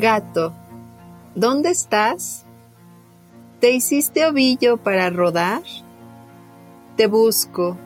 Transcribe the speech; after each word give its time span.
Gato, 0.00 0.54
¿dónde 1.34 1.68
estás? 1.68 2.46
¿Te 3.60 3.70
hiciste 3.70 4.24
ovillo 4.24 4.78
para 4.78 5.10
rodar? 5.10 5.60
Te 6.96 7.06
busco. 7.06 7.76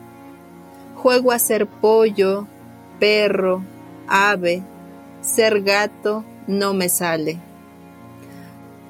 Juego 0.95 1.33
a 1.33 1.39
ser 1.39 1.67
pollo, 1.67 2.47
perro, 3.01 3.63
ave, 4.07 4.63
ser 5.19 5.61
gato 5.61 6.23
no 6.47 6.73
me 6.73 6.87
sale. 6.87 7.37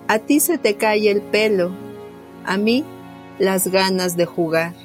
A 0.08 0.20
ti 0.20 0.40
se 0.40 0.60
te 0.60 0.76
cae 0.76 1.10
el 1.10 1.24
pelo, 1.24 1.72
a 2.46 2.58
mí 2.58 2.86
las 3.40 3.70
ganas 3.70 4.16
de 4.16 4.28
jugar. 4.28 4.76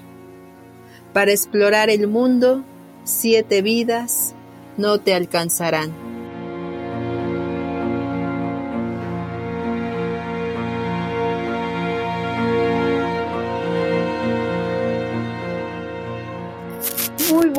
Para 1.12 1.30
explorar 1.32 1.90
el 1.90 2.08
mundo, 2.08 2.64
siete 3.04 3.60
vidas 3.60 4.34
no 4.78 4.96
te 4.98 5.12
alcanzarán. 5.12 6.09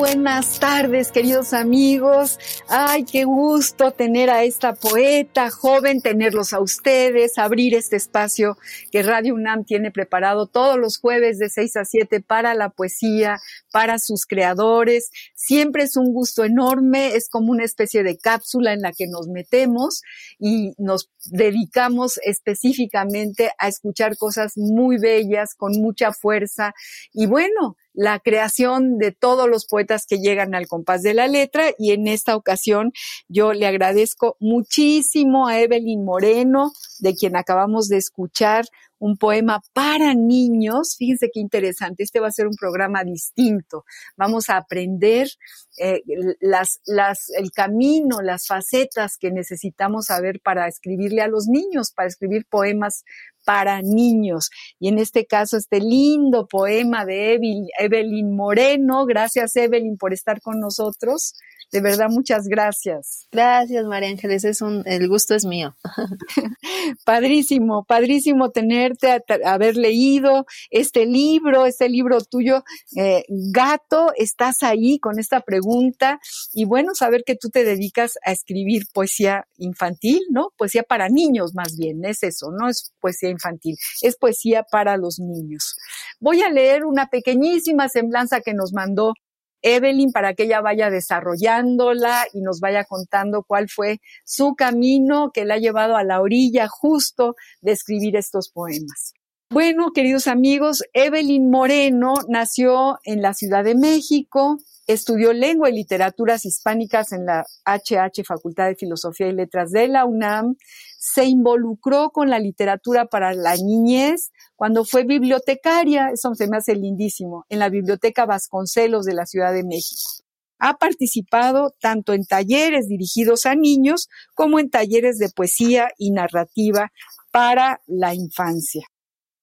Buenas 0.02 0.58
tardes, 0.58 1.12
queridos 1.12 1.52
amigos. 1.52 2.40
Ay, 2.68 3.04
qué 3.04 3.22
gusto 3.22 3.92
tener 3.92 4.30
a 4.30 4.42
esta 4.42 4.74
poeta 4.74 5.48
joven, 5.48 6.00
tenerlos 6.00 6.52
a 6.52 6.58
ustedes, 6.58 7.38
abrir 7.38 7.76
este 7.76 7.94
espacio 7.94 8.58
que 8.90 9.04
Radio 9.04 9.36
UNAM 9.36 9.64
tiene 9.64 9.92
preparado 9.92 10.48
todos 10.48 10.76
los 10.76 10.98
jueves 10.98 11.38
de 11.38 11.48
6 11.48 11.76
a 11.76 11.84
7 11.84 12.20
para 12.20 12.54
la 12.54 12.70
poesía, 12.70 13.38
para 13.70 14.00
sus 14.00 14.26
creadores. 14.26 15.08
Siempre 15.36 15.84
es 15.84 15.96
un 15.96 16.12
gusto 16.12 16.42
enorme, 16.42 17.14
es 17.14 17.28
como 17.28 17.52
una 17.52 17.62
especie 17.62 18.02
de 18.02 18.18
cápsula 18.18 18.72
en 18.72 18.80
la 18.80 18.90
que 18.90 19.06
nos 19.06 19.28
metemos 19.28 20.02
y 20.40 20.72
nos 20.78 21.10
dedicamos 21.26 22.18
específicamente 22.24 23.52
a 23.56 23.68
escuchar 23.68 24.16
cosas 24.16 24.54
muy 24.56 24.98
bellas, 24.98 25.54
con 25.54 25.80
mucha 25.80 26.10
fuerza. 26.12 26.74
Y 27.12 27.26
bueno, 27.26 27.76
la 27.94 28.18
creación 28.20 28.98
de 28.98 29.12
todos 29.12 29.48
los 29.48 29.66
poetas 29.66 30.06
que 30.06 30.18
llegan 30.18 30.54
al 30.54 30.66
compás 30.66 31.02
de 31.02 31.14
la 31.14 31.28
letra 31.28 31.70
y 31.78 31.92
en 31.92 32.08
esta 32.08 32.36
ocasión 32.36 32.92
yo 33.28 33.52
le 33.52 33.66
agradezco 33.66 34.36
muchísimo 34.40 35.48
a 35.48 35.60
Evelyn 35.60 36.04
Moreno, 36.04 36.72
de 37.00 37.14
quien 37.14 37.36
acabamos 37.36 37.88
de 37.88 37.98
escuchar 37.98 38.64
un 39.02 39.16
poema 39.16 39.60
para 39.72 40.14
niños. 40.14 40.94
Fíjense 40.96 41.28
qué 41.34 41.40
interesante, 41.40 42.04
este 42.04 42.20
va 42.20 42.28
a 42.28 42.32
ser 42.32 42.46
un 42.46 42.54
programa 42.54 43.02
distinto. 43.02 43.84
Vamos 44.16 44.48
a 44.48 44.58
aprender 44.58 45.28
eh, 45.76 46.02
el 46.06 47.50
camino, 47.50 48.20
las 48.22 48.46
facetas 48.46 49.16
que 49.18 49.32
necesitamos 49.32 50.06
saber 50.06 50.40
para 50.40 50.68
escribirle 50.68 51.20
a 51.20 51.26
los 51.26 51.48
niños, 51.48 51.90
para 51.90 52.08
escribir 52.08 52.46
poemas 52.48 53.04
para 53.44 53.82
niños. 53.82 54.50
Y 54.78 54.88
en 54.88 54.98
este 54.98 55.26
caso, 55.26 55.56
este 55.56 55.80
lindo 55.80 56.46
poema 56.46 57.04
de 57.04 57.38
Evelyn 57.78 58.34
Moreno. 58.34 59.06
Gracias, 59.06 59.56
Evelyn, 59.56 59.96
por 59.96 60.12
estar 60.12 60.40
con 60.40 60.60
nosotros. 60.60 61.34
De 61.72 61.80
verdad, 61.80 62.10
muchas 62.10 62.48
gracias. 62.48 63.28
Gracias, 63.32 63.86
María 63.86 64.10
Ángeles. 64.10 64.44
Es 64.44 64.60
un, 64.60 64.82
el 64.84 65.08
gusto 65.08 65.34
es 65.34 65.46
mío. 65.46 65.74
padrísimo, 67.06 67.84
padrísimo 67.84 68.50
tenerte, 68.50 69.22
haber 69.42 69.78
leído 69.78 70.44
este 70.70 71.06
libro, 71.06 71.64
este 71.64 71.88
libro 71.88 72.20
tuyo, 72.20 72.62
eh, 72.94 73.24
Gato. 73.28 74.12
Estás 74.16 74.62
ahí 74.62 74.98
con 74.98 75.18
esta 75.18 75.40
pregunta 75.40 76.20
y 76.52 76.66
bueno, 76.66 76.94
saber 76.94 77.24
que 77.24 77.36
tú 77.36 77.48
te 77.48 77.64
dedicas 77.64 78.18
a 78.22 78.32
escribir 78.32 78.82
poesía 78.92 79.46
infantil, 79.56 80.20
¿no? 80.30 80.52
Poesía 80.58 80.82
para 80.82 81.08
niños, 81.08 81.54
más 81.54 81.78
bien, 81.78 82.04
es 82.04 82.22
eso, 82.22 82.50
no 82.50 82.68
es 82.68 82.92
poesía 83.00 83.30
infantil, 83.32 83.76
es 84.02 84.16
poesía 84.16 84.62
para 84.70 84.96
los 84.96 85.18
niños. 85.18 85.74
Voy 86.20 86.42
a 86.42 86.50
leer 86.50 86.84
una 86.84 87.08
pequeñísima 87.08 87.88
semblanza 87.88 88.40
que 88.40 88.54
nos 88.54 88.72
mandó 88.72 89.14
Evelyn 89.62 90.12
para 90.12 90.34
que 90.34 90.44
ella 90.44 90.60
vaya 90.60 90.90
desarrollándola 90.90 92.26
y 92.32 92.40
nos 92.40 92.60
vaya 92.60 92.84
contando 92.84 93.44
cuál 93.44 93.68
fue 93.68 94.00
su 94.24 94.54
camino 94.54 95.30
que 95.32 95.44
la 95.44 95.54
ha 95.54 95.58
llevado 95.58 95.96
a 95.96 96.04
la 96.04 96.20
orilla 96.20 96.68
justo 96.68 97.36
de 97.60 97.72
escribir 97.72 98.16
estos 98.16 98.50
poemas. 98.50 99.14
Bueno, 99.50 99.92
queridos 99.92 100.28
amigos, 100.28 100.82
Evelyn 100.94 101.50
Moreno 101.50 102.14
nació 102.28 102.98
en 103.04 103.20
la 103.20 103.34
Ciudad 103.34 103.64
de 103.64 103.74
México, 103.74 104.58
estudió 104.86 105.32
lengua 105.32 105.70
y 105.70 105.74
literaturas 105.74 106.44
hispánicas 106.44 107.12
en 107.12 107.26
la 107.26 107.46
HH 107.64 108.24
Facultad 108.24 108.66
de 108.66 108.76
Filosofía 108.76 109.28
y 109.28 109.32
Letras 109.32 109.70
de 109.70 109.88
la 109.88 110.04
UNAM, 110.04 110.56
se 110.98 111.24
involucró 111.24 112.10
con 112.10 112.30
la 112.30 112.38
literatura 112.38 113.06
para 113.06 113.34
la 113.34 113.56
niñez 113.56 114.30
cuando 114.56 114.84
fue 114.84 115.04
bibliotecaria, 115.04 116.10
eso 116.12 116.34
se 116.34 116.48
me 116.48 116.56
hace 116.56 116.74
lindísimo, 116.74 117.44
en 117.48 117.58
la 117.58 117.68
Biblioteca 117.68 118.26
Vasconcelos 118.26 119.04
de 119.04 119.14
la 119.14 119.26
Ciudad 119.26 119.52
de 119.52 119.64
México. 119.64 120.10
Ha 120.58 120.78
participado 120.78 121.74
tanto 121.80 122.12
en 122.12 122.24
talleres 122.24 122.86
dirigidos 122.86 123.46
a 123.46 123.56
niños 123.56 124.08
como 124.34 124.60
en 124.60 124.70
talleres 124.70 125.18
de 125.18 125.28
poesía 125.30 125.88
y 125.98 126.12
narrativa 126.12 126.92
para 127.32 127.80
la 127.86 128.14
infancia. 128.14 128.86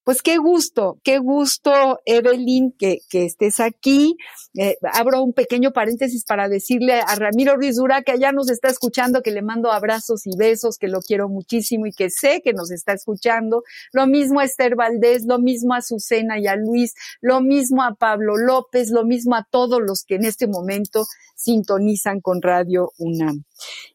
Pues 0.02 0.22
qué 0.22 0.38
gusto, 0.38 0.98
qué 1.04 1.18
gusto, 1.18 2.00
Evelyn, 2.06 2.72
que, 2.72 3.00
que 3.10 3.26
estés 3.26 3.60
aquí. 3.60 4.16
Eh, 4.58 4.76
abro 4.92 5.22
un 5.22 5.32
pequeño 5.32 5.72
paréntesis 5.72 6.24
para 6.24 6.48
decirle 6.48 7.00
a 7.00 7.14
Ramiro 7.16 7.54
Ruiz 7.56 7.76
Dura 7.76 8.02
que 8.02 8.12
allá 8.12 8.32
nos 8.32 8.50
está 8.50 8.68
escuchando, 8.68 9.22
que 9.22 9.30
le 9.30 9.42
mando 9.42 9.70
abrazos 9.70 10.26
y 10.26 10.36
besos, 10.36 10.78
que 10.78 10.88
lo 10.88 11.00
quiero 11.00 11.28
muchísimo 11.28 11.86
y 11.86 11.92
que 11.92 12.08
sé 12.10 12.40
que 12.42 12.54
nos 12.54 12.70
está 12.70 12.94
escuchando. 12.94 13.62
Lo 13.92 14.06
mismo 14.06 14.40
a 14.40 14.44
Esther 14.44 14.74
Valdés, 14.74 15.26
lo 15.26 15.38
mismo 15.38 15.74
a 15.74 15.78
Azucena 15.78 16.38
y 16.38 16.46
a 16.46 16.56
Luis, 16.56 16.94
lo 17.20 17.40
mismo 17.40 17.82
a 17.82 17.94
Pablo 17.94 18.36
López, 18.36 18.90
lo 18.90 19.04
mismo 19.04 19.36
a 19.36 19.46
todos 19.50 19.80
los 19.80 20.04
que 20.04 20.14
en 20.14 20.24
este 20.24 20.46
momento 20.46 21.04
sintonizan 21.36 22.20
con 22.20 22.40
Radio 22.42 22.92
UNAM. 22.98 23.44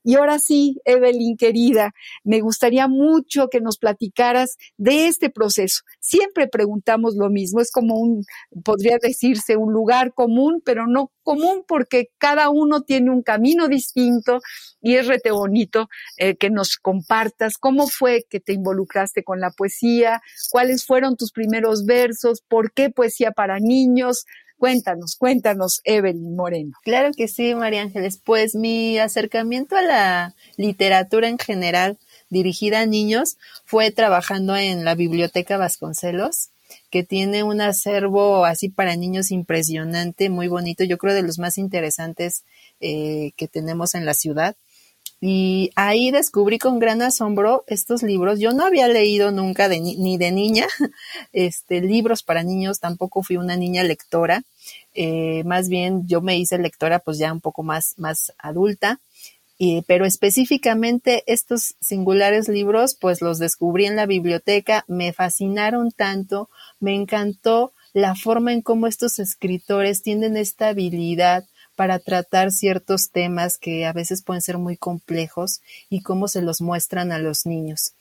Y 0.04 0.16
ahora 0.16 0.40
sí, 0.40 0.80
Evelyn 0.86 1.38
querida, 1.38 1.94
me 2.24 2.42
gustaría 2.42 2.88
mucho 2.88 3.48
que 3.50 3.62
nos 3.62 3.78
platicaras 3.78 4.58
de 4.78 5.08
este 5.08 5.30
proceso. 5.30 5.82
Siempre 6.00 6.48
preguntamos 6.48 7.16
lo 7.16 7.30
mismo, 7.30 7.62
es 7.62 7.72
como 7.72 7.96
un, 7.96 8.24
podría 8.64 8.98
decirse, 9.02 9.58
un 9.58 9.74
lugar 9.74 10.14
común, 10.14 10.62
pero 10.64 10.88
no 10.88 11.12
común 11.24 11.64
porque 11.68 12.10
cada 12.18 12.50
uno 12.50 12.82
tiene 12.82 13.10
un 13.10 13.24
camino 13.24 13.68
distinto 13.68 14.40
y 14.82 14.96
es 14.96 15.08
rete 15.08 15.32
bonito 15.32 15.90
eh, 16.18 16.36
que 16.36 16.50
nos 16.50 16.78
compartas 16.78 17.58
cómo 17.58 17.88
fue 17.88 18.26
que 18.30 18.40
te 18.40 18.54
involucraste 18.54 19.24
con 19.24 19.40
la 19.40 19.50
poesía, 19.50 20.22
cuáles 20.52 20.86
fueron 20.86 21.18
tus 21.18 21.32
primeros 21.32 21.86
versos, 21.86 22.42
por 22.48 22.72
qué 22.72 22.92
poesía 22.92 23.32
para 23.32 23.60
niños, 23.60 24.26
Cuéntanos, 24.66 25.16
cuéntanos, 25.16 25.82
Evelyn 25.84 26.36
Moreno. 26.36 26.72
Claro 26.84 27.12
que 27.16 27.28
sí, 27.28 27.54
María 27.54 27.84
Ángeles. 27.84 28.18
Pues 28.18 28.56
mi 28.56 28.98
acercamiento 28.98 29.76
a 29.76 29.84
la 29.84 30.36
literatura 30.58 31.30
en 31.30 31.38
general 31.38 32.00
dirigida 32.32 32.80
a 32.80 32.88
niños 32.88 33.38
fue 33.66 33.92
trabajando 33.92 34.56
en 34.56 34.84
la 34.84 34.96
Biblioteca 34.96 35.58
Vasconcelos 35.58 36.50
que 36.90 37.04
tiene 37.04 37.44
un 37.44 37.62
acervo 37.62 38.44
así 38.44 38.70
para 38.70 38.96
niños 38.96 39.30
impresionante, 39.30 40.32
muy 40.32 40.48
bonito, 40.48 40.84
yo 40.84 40.98
creo 40.98 41.14
de 41.14 41.22
los 41.22 41.38
más 41.38 41.60
interesantes 41.60 42.44
eh, 42.80 43.34
que 43.38 43.48
tenemos 43.48 43.94
en 43.94 44.04
la 44.04 44.16
ciudad. 44.16 44.56
Y 45.28 45.72
ahí 45.76 46.12
descubrí 46.12 46.60
con 46.60 46.78
gran 46.78 47.02
asombro 47.02 47.64
estos 47.66 48.04
libros. 48.04 48.40
Yo 48.40 48.54
no 48.54 48.64
había 48.64 48.88
leído 48.88 49.32
nunca 49.32 49.68
ni 49.68 50.20
de 50.20 50.32
niña 50.32 50.68
este, 51.34 51.82
libros 51.82 52.22
para 52.22 52.44
niños, 52.44 52.80
tampoco 52.80 53.24
fui 53.24 53.38
una 53.38 53.58
niña 53.58 53.82
lectora. 53.82 54.44
Eh, 54.94 55.44
más 55.46 55.68
bien 55.68 56.08
yo 56.08 56.22
me 56.22 56.38
hice 56.38 56.60
lectora 56.60 57.00
pues 57.00 57.18
ya 57.18 57.34
un 57.34 57.42
poco 57.42 57.64
más, 57.64 57.96
más 57.98 58.34
adulta. 58.38 59.00
pero 59.88 60.06
específicamente 60.06 61.24
estos 61.26 61.74
singulares 61.82 62.48
libros 62.48 62.94
pues 62.94 63.24
los 63.24 63.40
descubrí 63.40 63.88
en 63.88 63.96
la 63.96 64.06
biblioteca, 64.06 64.86
me 64.88 65.12
fascinaron 65.12 65.90
tanto, 65.90 66.52
me 66.80 66.94
encantó 66.94 67.74
la 67.94 68.14
forma 68.14 68.54
en 68.54 68.62
cómo 68.62 68.86
estos 68.86 69.18
escritores 69.18 70.04
tienen 70.04 70.38
esta 70.38 70.68
habilidad 70.68 71.46
para 71.76 72.00
tratar 72.00 72.52
ciertos 72.52 73.12
temas 73.12 73.58
que 73.58 73.86
a 73.86 73.94
veces 73.94 74.24
pueden 74.24 74.42
ser 74.42 74.58
muy 74.58 74.78
complejos 74.78 75.62
y 75.90 76.02
cómo 76.02 76.28
se 76.28 76.42
los 76.42 76.62
muestran 76.62 77.12
a 77.12 77.20
los 77.20 77.46
niños. 77.46 77.94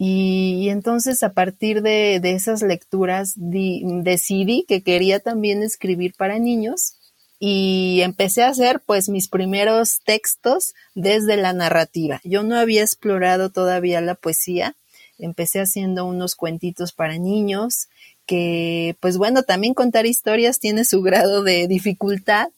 Y, 0.00 0.68
entonces 0.68 1.24
a 1.24 1.32
partir 1.32 1.82
de, 1.82 2.20
esas 2.22 2.62
lecturas 2.62 3.34
decidí 3.36 4.64
que 4.68 4.82
quería 4.82 5.18
también 5.18 5.64
escribir 5.64 6.14
para 6.16 6.38
niños 6.38 6.94
y 7.40 8.00
empecé 8.02 8.44
a 8.44 8.48
hacer 8.48 8.80
pues 8.86 9.08
mis 9.08 9.28
primeros 9.28 10.00
textos 10.04 10.74
desde 10.94 11.36
la 11.36 11.52
narrativa. 11.52 12.20
Yo 12.22 12.44
no 12.44 12.56
había 12.56 12.82
explorado 12.82 13.50
todavía 13.50 14.00
la 14.00 14.14
poesía, 14.14 14.76
empecé 15.18 15.60
haciendo 15.60 16.04
unos 16.04 16.36
cuentitos 16.36 16.92
para 16.92 17.18
niños 17.18 17.88
que 18.24 18.96
pues 19.00 19.16
bueno, 19.18 19.42
también 19.42 19.74
contar 19.74 20.06
historias 20.06 20.60
tiene 20.60 20.84
su 20.84 21.02
grado 21.02 21.42
de 21.42 21.66
dificultad 21.66 22.48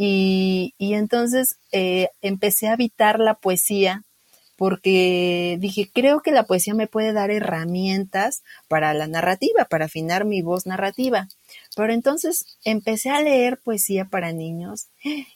y, 0.00 0.74
entonces 0.78 1.58
eh, 1.72 2.10
empecé 2.22 2.68
a 2.68 2.74
habitar 2.74 3.18
la 3.18 3.34
poesía 3.34 4.04
porque 4.56 5.56
dije, 5.60 5.90
creo 5.92 6.20
que 6.20 6.30
la 6.30 6.44
poesía 6.44 6.72
me 6.74 6.86
puede 6.86 7.12
dar 7.12 7.32
herramientas 7.32 8.42
para 8.68 8.94
la 8.94 9.08
narrativa, 9.08 9.64
para 9.64 9.86
afinar 9.86 10.24
mi 10.24 10.40
voz 10.40 10.66
narrativa. 10.66 11.26
Pero 11.74 11.92
entonces 11.92 12.58
empecé 12.64 13.10
a 13.10 13.20
leer 13.22 13.58
poesía 13.58 14.04
para 14.04 14.32
niños 14.32 14.86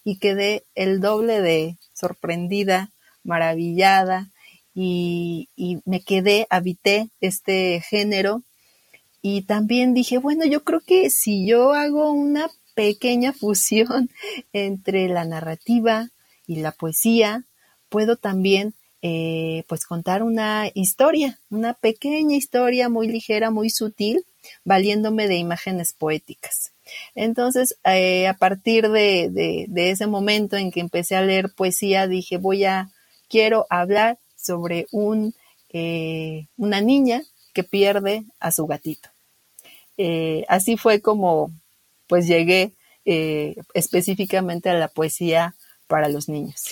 y 0.05 0.19
quedé 0.19 0.63
el 0.77 1.01
doble 1.01 1.41
de 1.41 1.77
sorprendida, 1.93 2.91
maravillada 3.25 4.31
y, 4.75 5.49
y 5.57 5.79
me 5.85 6.03
quedé, 6.03 6.47
habité 6.51 7.09
este 7.21 7.81
género 7.81 8.43
y 9.23 9.43
también 9.43 9.93
dije, 9.93 10.19
bueno, 10.19 10.45
yo 10.45 10.63
creo 10.63 10.81
que 10.81 11.11
si 11.11 11.47
yo 11.47 11.73
hago 11.73 12.13
una 12.13 12.49
pequeña 12.75 13.33
fusión 13.33 14.11
entre 14.53 15.09
la 15.09 15.25
narrativa 15.25 16.11
y 16.47 16.57
la 16.57 16.73
poesía, 16.73 17.45
puedo 17.89 18.17
también 18.17 18.75
eh, 19.05 19.65
pues 19.67 19.85
contar 19.85 20.23
una 20.23 20.71
historia, 20.75 21.37
una 21.51 21.75
pequeña 21.75 22.37
historia 22.37 22.89
muy 22.89 23.09
ligera, 23.09 23.51
muy 23.51 23.69
sutil, 23.69 24.25
valiéndome 24.65 25.27
de 25.27 25.37
imágenes 25.37 25.93
poéticas. 25.93 26.73
Entonces, 27.17 27.77
eh, 27.85 28.29
a 28.29 28.35
partir 28.35 28.89
de, 28.91 29.67
ese 29.75 30.07
momento 30.07 30.57
en 30.57 30.71
que 30.71 30.79
empecé 30.79 31.17
a 31.17 31.23
leer 31.23 31.51
poesía, 31.53 32.07
dije, 32.07 32.37
voy 32.37 32.65
a, 32.65 32.91
quiero 33.29 33.67
hablar 33.71 34.19
sobre 34.37 34.87
un, 34.93 35.35
eh, 35.73 36.47
una 36.57 36.81
niña 36.81 37.23
que 37.53 37.65
pierde 37.65 38.25
a 38.39 38.53
su 38.53 38.67
gatito. 38.67 39.09
así 40.49 40.77
fue 40.77 41.01
como, 41.01 41.51
pues 42.13 42.27
llegué 42.27 42.77
específicamente 43.73 44.69
a 44.69 44.75
la 44.75 44.89
poesía 44.89 45.55
para 45.87 46.11
los 46.11 46.29
niños. 46.29 46.63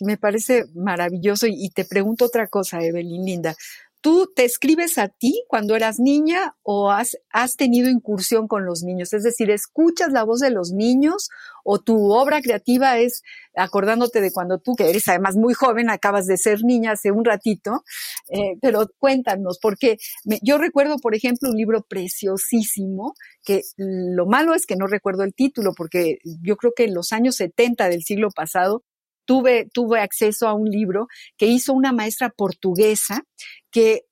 Me 0.00 0.16
parece 0.16 0.64
maravilloso 0.74 1.46
y 1.46 1.70
te 1.70 1.84
pregunto 1.84 2.24
otra 2.24 2.48
cosa, 2.48 2.82
Evelyn 2.82 3.24
Linda. 3.24 3.54
¿Tú 4.02 4.32
te 4.34 4.46
escribes 4.46 4.96
a 4.96 5.08
ti 5.08 5.44
cuando 5.46 5.76
eras 5.76 5.98
niña 5.98 6.56
o 6.62 6.90
has, 6.90 7.18
has 7.30 7.56
tenido 7.56 7.90
incursión 7.90 8.48
con 8.48 8.64
los 8.64 8.82
niños? 8.82 9.12
Es 9.12 9.24
decir, 9.24 9.50
¿escuchas 9.50 10.10
la 10.10 10.24
voz 10.24 10.40
de 10.40 10.50
los 10.50 10.72
niños 10.72 11.28
o 11.64 11.80
tu 11.80 12.10
obra 12.12 12.40
creativa 12.40 12.98
es 12.98 13.22
acordándote 13.54 14.22
de 14.22 14.32
cuando 14.32 14.58
tú, 14.58 14.74
que 14.74 14.88
eres 14.88 15.06
además 15.08 15.36
muy 15.36 15.52
joven, 15.52 15.90
acabas 15.90 16.26
de 16.26 16.38
ser 16.38 16.64
niña 16.64 16.92
hace 16.92 17.10
un 17.10 17.26
ratito? 17.26 17.84
Eh, 18.30 18.56
pero 18.62 18.86
cuéntanos, 18.98 19.58
porque 19.60 19.98
yo 20.42 20.56
recuerdo, 20.56 20.96
por 20.96 21.14
ejemplo, 21.14 21.50
un 21.50 21.56
libro 21.56 21.82
preciosísimo, 21.86 23.12
que 23.44 23.60
lo 23.76 24.24
malo 24.24 24.54
es 24.54 24.64
que 24.64 24.76
no 24.76 24.86
recuerdo 24.86 25.24
el 25.24 25.34
título, 25.34 25.72
porque 25.76 26.18
yo 26.42 26.56
creo 26.56 26.72
que 26.74 26.84
en 26.84 26.94
los 26.94 27.12
años 27.12 27.36
70 27.36 27.90
del 27.90 28.02
siglo 28.02 28.30
pasado 28.30 28.82
tuve, 29.30 29.68
tuve 29.72 30.00
acceso 30.00 30.48
a 30.48 30.54
un 30.54 30.68
libro 30.68 31.06
que 31.36 31.46
hizo 31.46 31.72
una 31.72 31.92
maestra 31.92 32.30
portuguesa 32.30 33.22
que 33.70 33.92
eh, 33.92 34.02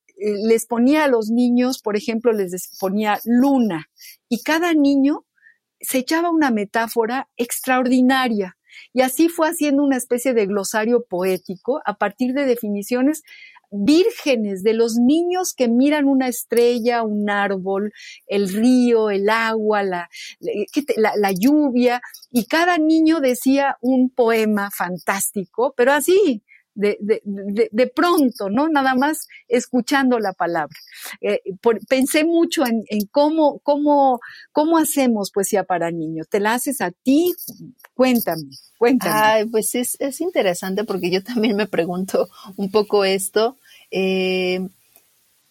les 0.46 0.64
ponía 0.64 1.02
a 1.02 1.08
los 1.08 1.28
niños, 1.28 1.82
por 1.82 1.96
ejemplo, 1.96 2.30
les 2.30 2.70
ponía 2.78 3.18
luna 3.24 3.90
y 4.28 4.44
cada 4.44 4.74
niño 4.74 5.26
se 5.80 5.98
echaba 5.98 6.30
una 6.30 6.52
metáfora 6.52 7.28
extraordinaria. 7.36 8.56
Y 8.92 9.00
así 9.00 9.28
fue 9.28 9.48
haciendo 9.48 9.82
una 9.82 9.96
especie 9.96 10.34
de 10.34 10.46
glosario 10.46 11.04
poético 11.04 11.80
a 11.84 11.94
partir 11.94 12.32
de 12.32 12.46
definiciones 12.46 13.22
vírgenes 13.70 14.62
de 14.62 14.72
los 14.72 14.94
niños 14.94 15.54
que 15.56 15.68
miran 15.68 16.06
una 16.06 16.28
estrella, 16.28 17.02
un 17.02 17.28
árbol, 17.30 17.92
el 18.26 18.52
río, 18.52 19.10
el 19.10 19.28
agua, 19.28 19.82
la, 19.82 20.08
la, 20.96 21.32
lluvia, 21.32 22.00
y 22.30 22.46
cada 22.46 22.78
niño 22.78 23.20
decía 23.20 23.76
un 23.80 24.10
poema 24.10 24.70
fantástico, 24.70 25.74
pero 25.76 25.92
así, 25.92 26.42
de, 26.78 26.96
de, 27.00 27.68
de, 27.72 27.86
pronto, 27.88 28.48
¿no? 28.48 28.68
Nada 28.68 28.94
más 28.94 29.26
escuchando 29.48 30.20
la 30.20 30.32
palabra. 30.32 30.76
Eh, 31.20 31.40
pensé 31.88 32.24
mucho 32.24 32.64
en, 32.64 32.84
en, 32.88 33.06
cómo, 33.10 33.58
cómo, 33.64 34.20
cómo 34.52 34.78
hacemos 34.78 35.32
poesía 35.32 35.64
para 35.64 35.90
niños. 35.90 36.28
¿Te 36.28 36.38
la 36.38 36.54
haces 36.54 36.80
a 36.80 36.92
ti? 36.92 37.34
Cuéntame, 37.94 38.44
cuéntame. 38.78 39.12
Ay, 39.12 39.46
pues 39.46 39.74
es, 39.74 39.96
es 39.98 40.20
interesante 40.20 40.84
porque 40.84 41.10
yo 41.10 41.22
también 41.24 41.56
me 41.56 41.66
pregunto 41.66 42.28
un 42.56 42.70
poco 42.70 43.04
esto. 43.04 43.58
Eh, 43.90 44.60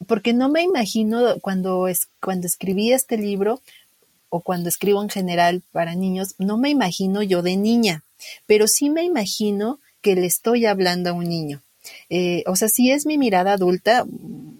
porque 0.07 0.33
no 0.33 0.47
me 0.47 0.63
imagino 0.63 1.35
cuando, 1.41 1.89
es, 1.89 2.07
cuando 2.21 2.47
escribí 2.47 2.93
este 2.93 3.17
libro 3.17 3.61
o 4.29 4.41
cuando 4.41 4.69
escribo 4.69 5.01
en 5.01 5.09
general 5.09 5.61
para 5.73 5.93
niños, 5.93 6.35
no 6.37 6.57
me 6.57 6.69
imagino 6.69 7.21
yo 7.21 7.41
de 7.41 7.57
niña, 7.57 8.05
pero 8.45 8.67
sí 8.67 8.89
me 8.89 9.03
imagino 9.03 9.79
que 10.07 10.15
le 10.15 10.25
estoy 10.25 10.65
hablando 10.65 11.09
a 11.09 11.13
un 11.13 11.27
niño. 11.27 11.61
Eh, 12.09 12.41
o 12.47 12.55
sea, 12.55 12.69
si 12.69 12.91
es 12.91 13.05
mi 13.05 13.17
mirada 13.17 13.51
adulta, 13.51 14.05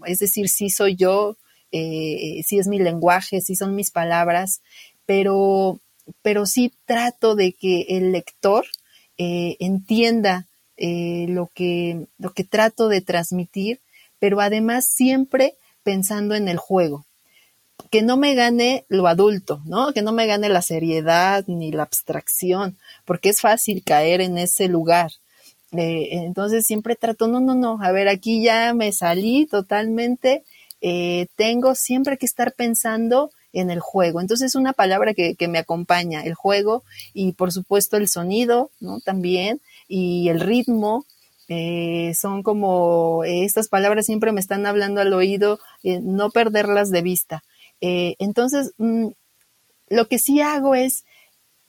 es 0.06 0.20
decir, 0.20 0.50
si 0.50 0.70
soy 0.70 0.98
yo, 0.98 1.38
eh, 1.72 2.42
si 2.46 2.60
es 2.60 2.68
mi 2.68 2.80
lenguaje, 2.80 3.40
si 3.40 3.56
son 3.56 3.74
mis 3.74 3.90
palabras, 3.90 4.60
pero, 5.06 5.80
pero 6.22 6.46
sí 6.46 6.74
trato 6.86 7.36
de 7.36 7.54
que 7.54 7.86
el 7.88 8.12
lector 8.12 8.66
eh, 9.18 9.56
entienda 9.62 10.48
lo, 10.78 11.50
que, 11.56 12.08
lo 12.20 12.34
que 12.34 12.44
trato 12.44 12.90
de 12.90 13.00
transmitir, 13.00 13.80
pero 14.20 14.42
además 14.42 14.86
siempre 14.86 15.56
pensando 15.82 16.36
en 16.36 16.50
el 16.50 16.58
juego 16.58 17.06
que 17.90 18.02
no 18.02 18.18
me 18.18 18.36
gane 18.36 18.84
lo 18.90 19.08
adulto, 19.08 19.62
¿no? 19.64 19.94
Que 19.94 20.02
no 20.02 20.12
me 20.12 20.28
gane 20.28 20.50
la 20.50 20.62
seriedad 20.62 21.46
ni 21.48 21.72
la 21.72 21.84
abstracción, 21.84 22.78
porque 23.06 23.30
es 23.30 23.40
fácil 23.40 23.82
caer 23.86 24.20
en 24.20 24.38
ese 24.38 24.68
lugar. 24.68 25.12
Eh, 25.74 26.10
entonces 26.12 26.66
siempre 26.66 26.96
trato, 26.96 27.28
no, 27.28 27.42
no, 27.42 27.54
no, 27.54 27.80
a 27.82 27.92
ver, 27.92 28.08
aquí 28.08 28.42
ya 28.42 28.74
me 28.74 28.92
salí 28.94 29.46
totalmente, 29.48 30.44
eh, 30.80 31.28
tengo 31.36 31.76
siempre 31.76 32.18
que 32.18 32.26
estar 32.26 32.54
pensando 32.54 33.32
en 33.52 33.70
el 33.70 33.80
juego. 33.80 34.22
Entonces 34.22 34.48
es 34.48 34.56
una 34.56 34.74
palabra 34.74 35.14
que, 35.14 35.36
que, 35.36 35.48
me 35.48 35.58
acompaña, 35.58 36.24
el 36.24 36.36
juego 36.36 36.84
y 37.14 37.34
por 37.34 37.52
supuesto 37.52 37.98
el 37.98 38.08
sonido, 38.08 38.72
¿no? 38.80 39.00
También, 39.02 39.62
y 39.88 40.30
el 40.30 40.40
ritmo. 40.40 41.06
Eh, 41.50 42.14
son 42.14 42.44
como 42.44 43.24
estas 43.24 43.70
palabras 43.70 44.06
siempre 44.06 44.34
me 44.34 44.42
están 44.42 44.66
hablando 44.66 45.00
al 45.00 45.14
oído, 45.14 45.60
no 45.82 46.30
perderlas 46.30 46.92
de 46.92 47.02
vista. 47.02 47.44
entonces, 47.80 48.74
mm, 48.78 49.08
lo 49.90 50.08
que 50.10 50.20
sí 50.20 50.42
hago 50.42 50.76
es, 50.76 51.06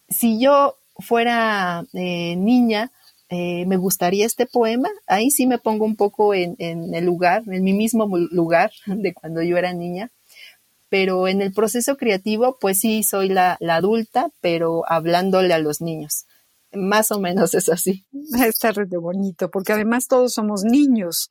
si 0.09 0.41
yo 0.41 0.79
fuera 0.99 1.85
niña, 1.93 2.91
eh, 3.31 3.67
me 3.67 3.77
gustaría 3.77 4.25
este 4.27 4.47
poema, 4.47 4.89
ahí 5.07 5.31
sí 5.31 5.47
me 5.47 5.59
pongo 5.59 5.85
un 5.85 5.97
poco 5.97 6.35
en, 6.35 6.57
el 6.59 7.05
lugar, 7.05 7.43
en 7.47 7.63
mi 7.63 7.73
mismo 7.73 8.09
lugar 8.31 8.71
de 8.87 9.13
cuando 9.13 9.43
yo 9.43 9.57
era 9.57 9.73
niña, 9.73 10.11
pero 10.89 11.29
en 11.29 11.43
el 11.43 11.53
proceso 11.53 11.97
creativo, 11.97 12.57
pues 12.61 12.81
sí, 12.81 13.03
soy 13.03 13.29
la, 13.29 13.57
la 13.61 13.77
adulta, 13.77 14.31
pero 14.41 14.85
hablándole 14.91 15.53
a 15.53 15.59
los 15.59 15.83
niños. 15.83 16.25
Más 16.73 17.11
o 17.11 17.21
menos 17.21 17.55
es 17.55 17.69
así. 17.69 18.07
Está 18.47 18.73
re 18.73 18.87
bonito, 18.87 19.51
porque 19.51 19.73
además 19.73 20.07
todos 20.07 20.33
somos 20.35 20.65
niños. 20.65 21.31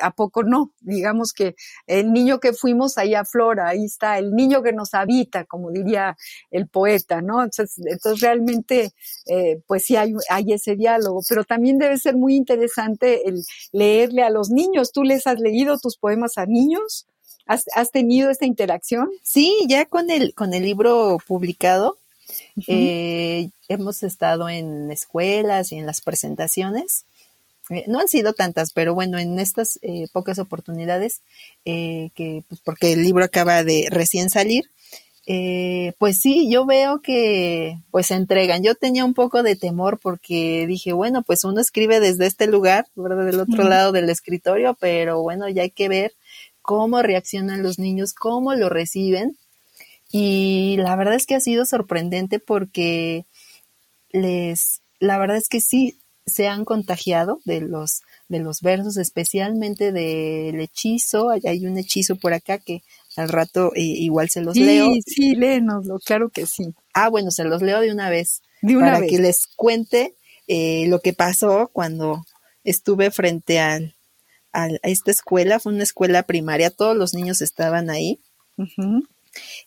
¿A 0.00 0.10
poco 0.10 0.42
no? 0.42 0.72
Digamos 0.80 1.32
que 1.32 1.54
el 1.86 2.12
niño 2.12 2.40
que 2.40 2.52
fuimos 2.52 2.98
ahí 2.98 3.14
aflora, 3.14 3.68
ahí 3.68 3.84
está, 3.84 4.18
el 4.18 4.32
niño 4.32 4.62
que 4.62 4.72
nos 4.72 4.94
habita, 4.94 5.44
como 5.44 5.70
diría 5.70 6.16
el 6.50 6.68
poeta, 6.68 7.20
¿no? 7.22 7.42
Entonces, 7.42 7.80
realmente, 8.20 8.92
eh, 9.26 9.60
pues 9.66 9.84
sí 9.84 9.96
hay, 9.96 10.14
hay 10.30 10.52
ese 10.52 10.76
diálogo, 10.76 11.22
pero 11.28 11.44
también 11.44 11.78
debe 11.78 11.98
ser 11.98 12.16
muy 12.16 12.34
interesante 12.34 13.28
el 13.28 13.44
leerle 13.72 14.22
a 14.22 14.30
los 14.30 14.50
niños. 14.50 14.92
¿Tú 14.92 15.04
les 15.04 15.26
has 15.26 15.38
leído 15.38 15.78
tus 15.78 15.96
poemas 15.96 16.38
a 16.38 16.46
niños? 16.46 17.06
¿Has, 17.46 17.90
tenido 17.90 18.30
esta 18.30 18.46
interacción? 18.46 19.10
Sí, 19.22 19.66
ya 19.68 19.84
con 19.84 20.10
el, 20.10 20.32
con 20.34 20.54
el 20.54 20.62
libro 20.62 21.18
publicado, 21.26 21.98
eh, 22.66 23.50
hemos 23.68 24.02
estado 24.02 24.48
en 24.48 24.90
escuelas 24.90 25.72
y 25.72 25.76
en 25.76 25.86
las 25.86 26.00
presentaciones 26.00 27.04
eh, 27.70 27.84
no 27.86 28.00
han 28.00 28.08
sido 28.08 28.32
tantas, 28.32 28.72
pero 28.72 28.94
bueno, 28.94 29.18
en 29.18 29.38
estas 29.38 29.78
eh, 29.82 30.08
pocas 30.12 30.38
oportunidades, 30.38 31.22
eh, 31.64 32.10
que 32.14 32.44
pues 32.48 32.60
porque 32.64 32.92
el 32.92 33.02
libro 33.02 33.24
acaba 33.24 33.62
de 33.64 33.86
recién 33.90 34.30
salir, 34.30 34.70
pues 35.98 36.20
sí, 36.20 36.50
yo 36.50 36.66
veo 36.66 37.00
que 37.00 37.78
pues 37.90 38.08
se 38.08 38.14
entregan. 38.14 38.62
Yo 38.62 38.74
tenía 38.74 39.04
un 39.04 39.14
poco 39.14 39.42
de 39.42 39.54
temor 39.56 40.00
porque 40.02 40.66
dije, 40.66 40.92
bueno, 40.92 41.22
pues 41.22 41.44
uno 41.44 41.60
escribe 41.60 42.00
desde 42.00 42.26
este 42.26 42.48
lugar, 42.48 42.86
¿verdad? 42.96 43.26
Del 43.26 43.40
otro 43.40 43.62
lado 43.64 43.92
del 43.92 44.10
escritorio, 44.10 44.76
pero 44.80 45.22
bueno, 45.22 45.48
ya 45.48 45.62
hay 45.62 45.70
que 45.70 45.88
ver 45.88 46.12
cómo 46.60 47.02
reaccionan 47.02 47.62
los 47.62 47.78
niños, 47.78 48.14
cómo 48.14 48.54
lo 48.54 48.68
reciben. 48.68 49.36
Y 50.10 50.76
la 50.78 50.96
verdad 50.96 51.14
es 51.14 51.26
que 51.26 51.36
ha 51.36 51.40
sido 51.40 51.64
sorprendente 51.64 52.38
porque 52.40 53.24
les, 54.10 54.82
la 54.98 55.18
verdad 55.18 55.36
es 55.36 55.48
que 55.48 55.60
sí 55.60 56.01
se 56.26 56.46
han 56.48 56.64
contagiado 56.64 57.40
de 57.44 57.60
los, 57.60 58.02
de 58.28 58.38
los 58.38 58.60
versos, 58.60 58.96
especialmente 58.96 59.92
del 59.92 60.60
hechizo. 60.60 61.30
Hay 61.30 61.66
un 61.66 61.78
hechizo 61.78 62.16
por 62.16 62.32
acá 62.32 62.58
que 62.58 62.82
al 63.16 63.28
rato 63.28 63.72
eh, 63.74 63.80
igual 63.80 64.30
se 64.30 64.40
los 64.40 64.56
leo. 64.56 64.86
Sí, 64.92 65.02
sí, 65.06 65.34
léenoslo, 65.34 65.98
claro 65.98 66.30
que 66.30 66.46
sí. 66.46 66.74
Ah, 66.94 67.08
bueno, 67.08 67.30
se 67.30 67.44
los 67.44 67.62
leo 67.62 67.80
de 67.80 67.92
una 67.92 68.10
vez. 68.10 68.42
De 68.62 68.76
una 68.76 68.92
para 68.92 69.06
que 69.06 69.18
les 69.18 69.48
cuente 69.56 70.14
eh, 70.46 70.86
lo 70.88 71.00
que 71.00 71.12
pasó 71.12 71.70
cuando 71.72 72.24
estuve 72.64 73.10
frente 73.10 73.58
al, 73.58 73.94
a 74.52 74.68
esta 74.82 75.10
escuela. 75.10 75.58
Fue 75.58 75.72
una 75.72 75.82
escuela 75.82 76.22
primaria, 76.22 76.70
todos 76.70 76.96
los 76.96 77.14
niños 77.14 77.42
estaban 77.42 77.90
ahí. 77.90 78.20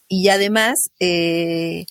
Y 0.07 0.29
además 0.29 0.91
eh, 0.99 1.85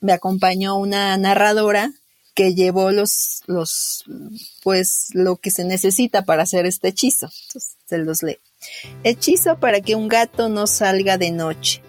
me 0.00 0.12
acompañó 0.12 0.76
una 0.76 1.16
narradora 1.16 1.92
que 2.34 2.54
llevó 2.54 2.90
los, 2.90 3.42
los, 3.46 4.04
pues, 4.62 5.08
lo 5.12 5.36
que 5.36 5.50
se 5.50 5.64
necesita 5.64 6.24
para 6.24 6.42
hacer 6.42 6.66
este 6.66 6.88
hechizo. 6.88 7.28
Se 7.86 7.98
los 7.98 8.22
leo. 8.22 8.38
Hechizo 9.04 9.58
para 9.58 9.80
que 9.80 9.94
un 9.94 10.08
gato 10.08 10.48
no 10.48 10.66
salga 10.66 11.16
de 11.16 11.30
noche. 11.30 11.82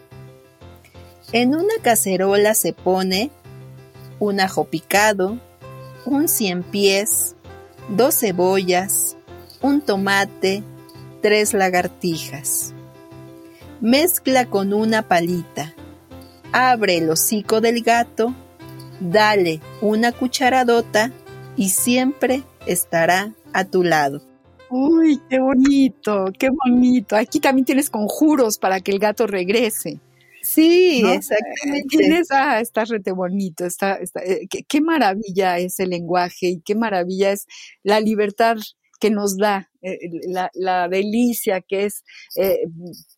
En 1.31 1.55
una 1.55 1.73
cacerola 1.81 2.53
se 2.53 2.73
pone 2.73 3.31
un 4.19 4.39
ajo 4.39 4.65
picado, 4.65 5.39
un 6.05 6.27
cien 6.27 6.63
pies, 6.63 7.35
dos 7.89 8.19
cebollas, 8.19 9.17
un 9.61 9.81
tomate, 9.81 10.63
tres 11.21 11.53
lagartijas. 11.53 12.73
Mezcla 13.81 14.45
con 14.45 14.73
una 14.73 15.07
palita. 15.07 15.73
Abre 16.51 16.97
el 16.97 17.09
hocico 17.09 17.59
del 17.59 17.81
gato, 17.83 18.33
dale 18.99 19.61
una 19.81 20.11
cucharadota 20.11 21.11
y 21.55 21.69
siempre 21.69 22.43
estará 22.65 23.33
a 23.53 23.65
tu 23.65 23.83
lado. 23.83 24.21
Uy, 24.69 25.21
qué 25.29 25.39
bonito, 25.39 26.25
qué 26.37 26.49
bonito. 26.49 27.15
Aquí 27.15 27.39
también 27.39 27.65
tienes 27.65 27.89
conjuros 27.89 28.57
para 28.57 28.81
que 28.81 28.91
el 28.91 28.99
gato 28.99 29.27
regrese. 29.27 29.99
Sí, 30.41 31.01
exactamente. 31.05 31.87
Tienes, 31.89 32.27
ah, 32.31 32.59
está 32.59 32.85
rete 32.85 33.11
bonito, 33.11 33.65
está, 33.65 33.99
eh, 34.23 34.47
qué, 34.67 34.81
maravilla 34.81 35.57
es 35.57 35.79
el 35.79 35.89
lenguaje 35.89 36.47
y 36.47 36.61
qué 36.61 36.75
maravilla 36.75 37.31
es 37.31 37.47
la 37.81 37.99
libertad 37.99 38.57
que 38.99 39.09
nos 39.09 39.37
da, 39.37 39.71
eh, 39.81 39.97
la, 40.53 40.87
delicia 40.87 41.61
que 41.61 41.85
es 41.85 42.03
eh, 42.35 42.59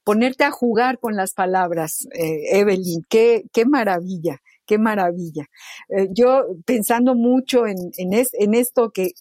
ponerte 0.06 0.46
a 0.46 0.52
jugar 0.52 1.00
con 1.00 1.18
las 1.18 1.34
palabras, 1.34 2.08
Evelyn, 2.14 3.04
qué, 3.10 3.44
qué 3.52 3.66
maravilla 3.66 4.42
qué 4.68 4.78
maravilla. 4.78 5.46
Eh, 5.90 6.10
yo 6.12 6.46
pensando 6.66 7.16
mucho 7.16 7.66
en, 7.66 7.78
en, 7.98 8.54
esto 8.54 8.92
que, 8.92 9.14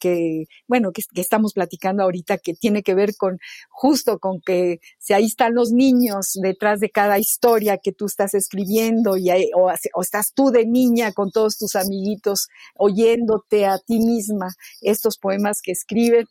bueno, 0.66 0.92
que, 0.92 1.02
estamos 1.14 1.54
platicando 1.54 2.02
ahorita, 2.02 2.38
que 2.38 2.54
tiene 2.54 2.82
que 2.82 2.94
ver 2.94 3.16
con 3.16 3.38
justo 3.70 4.18
con 4.18 4.40
que 4.40 4.80
si 4.98 5.14
ahí 5.14 5.26
están 5.26 5.54
los 5.54 5.70
niños 5.70 6.32
detrás 6.42 6.80
de 6.80 6.90
cada 6.90 7.18
historia 7.18 7.78
que 7.78 7.92
tú 7.92 8.06
estás 8.06 8.34
escribiendo 8.34 9.16
y 9.16 9.30
o, 9.54 9.70
estás 10.02 10.32
tú 10.34 10.50
de 10.50 10.66
niña 10.66 11.12
con 11.12 11.30
todos 11.30 11.56
tus 11.56 11.76
amiguitos 11.76 12.48
oyéndote 12.74 13.66
a 13.66 13.78
ti 13.78 14.00
misma 14.00 14.48
estos 14.80 15.16
poemas 15.16 15.60
que 15.62 15.72
escriben. 15.72 16.26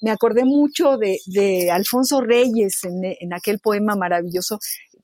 Me, 0.00 0.10
acordé 0.10 0.44
mucho 0.44 0.96
de, 0.96 1.70
Alfonso 1.70 2.22
Reyes 2.22 2.84
en, 2.84 3.04
en 3.04 3.34
aquel 3.34 3.58
poema 3.58 3.94
maravilloso 3.94 4.58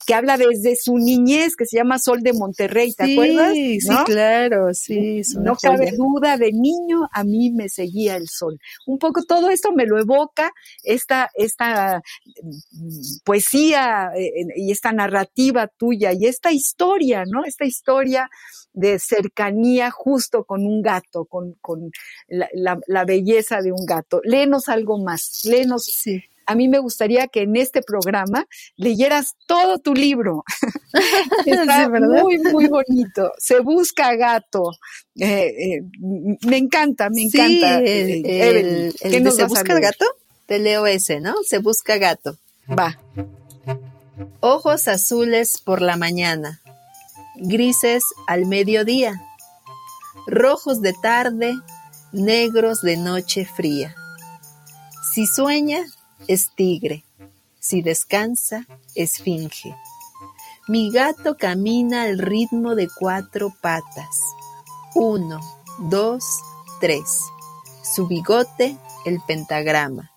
que 0.06 0.14
habla 0.14 0.36
desde 0.36 0.76
su 0.76 0.96
niñez, 0.96 1.56
que 1.56 1.66
se 1.66 1.76
llama 1.76 1.98
Sol 1.98 2.22
de 2.22 2.32
Monterrey, 2.32 2.92
¿te 2.94 3.12
acuerdas? 3.12 3.52
Sí, 3.52 3.78
claro, 4.06 4.72
sí. 4.72 5.22
No 5.38 5.54
cabe 5.56 5.92
duda, 5.92 6.36
de 6.36 6.52
niño 6.52 7.08
a 7.12 7.24
mí 7.24 7.50
me 7.50 7.68
seguía 7.68 8.16
el 8.16 8.28
sol. 8.28 8.58
Un 8.86 8.98
poco 8.98 9.22
todo 9.24 9.50
esto 9.50 9.72
me 9.72 9.86
lo 9.86 9.98
evoca, 9.98 10.52
esta, 10.82 11.30
esta 11.34 12.02
mm, 12.42 13.18
poesía 13.24 14.10
eh, 14.16 14.46
y 14.56 14.72
esta 14.72 14.92
narrativa 14.92 15.66
tuya 15.66 16.12
y 16.12 16.26
esta 16.26 16.52
historia, 16.52 17.24
¿no? 17.26 17.44
Esta 17.44 17.64
historia 17.64 18.30
de 18.72 18.98
cercanía 18.98 19.90
justo 19.90 20.44
con 20.44 20.64
un 20.64 20.80
gato, 20.80 21.24
con, 21.24 21.54
con 21.60 21.90
la, 22.28 22.78
la, 22.86 23.04
belleza 23.04 23.60
de 23.60 23.72
un 23.72 23.84
gato. 23.84 24.20
Léenos 24.24 24.68
algo 24.68 24.98
más, 24.98 25.42
léenos 25.44 25.84
sí 25.84 26.22
a 26.50 26.56
mí 26.56 26.66
me 26.66 26.80
gustaría 26.80 27.28
que 27.28 27.42
en 27.42 27.54
este 27.54 27.80
programa 27.80 28.44
leyeras 28.76 29.36
todo 29.46 29.78
tu 29.78 29.94
libro. 29.94 30.42
Está 31.46 31.88
muy, 31.88 32.38
muy 32.38 32.66
bonito. 32.66 33.30
Se 33.38 33.60
busca 33.60 34.16
gato. 34.16 34.72
Eh, 35.14 35.46
eh, 35.46 35.82
me 36.44 36.56
encanta, 36.56 37.08
me 37.08 37.22
encanta. 37.22 37.78
Sí, 37.78 38.22
el, 38.26 38.92
¿Qué 39.00 39.30
¿Se 39.30 39.44
busca 39.44 39.78
gato? 39.78 40.04
Te 40.46 40.58
leo 40.58 40.88
ese, 40.88 41.20
¿no? 41.20 41.36
Se 41.46 41.58
busca 41.58 41.98
gato. 41.98 42.36
Va. 42.68 42.98
Ojos 44.40 44.88
azules 44.88 45.60
por 45.60 45.82
la 45.82 45.96
mañana, 45.96 46.60
grises 47.36 48.02
al 48.26 48.46
mediodía, 48.46 49.22
rojos 50.26 50.82
de 50.82 50.94
tarde, 50.94 51.54
negros 52.10 52.80
de 52.82 52.96
noche 52.96 53.44
fría. 53.44 53.94
Si 55.14 55.26
sueña, 55.26 55.84
es 56.28 56.50
tigre, 56.54 57.04
si 57.58 57.82
descansa, 57.82 58.66
esfinge. 58.94 59.74
Mi 60.68 60.90
gato 60.92 61.36
camina 61.36 62.02
al 62.02 62.18
ritmo 62.18 62.74
de 62.74 62.88
cuatro 62.88 63.52
patas. 63.60 64.20
Uno, 64.94 65.40
dos, 65.78 66.22
tres. 66.80 67.22
Su 67.82 68.06
bigote, 68.06 68.76
el 69.04 69.20
pentagrama. 69.26 70.12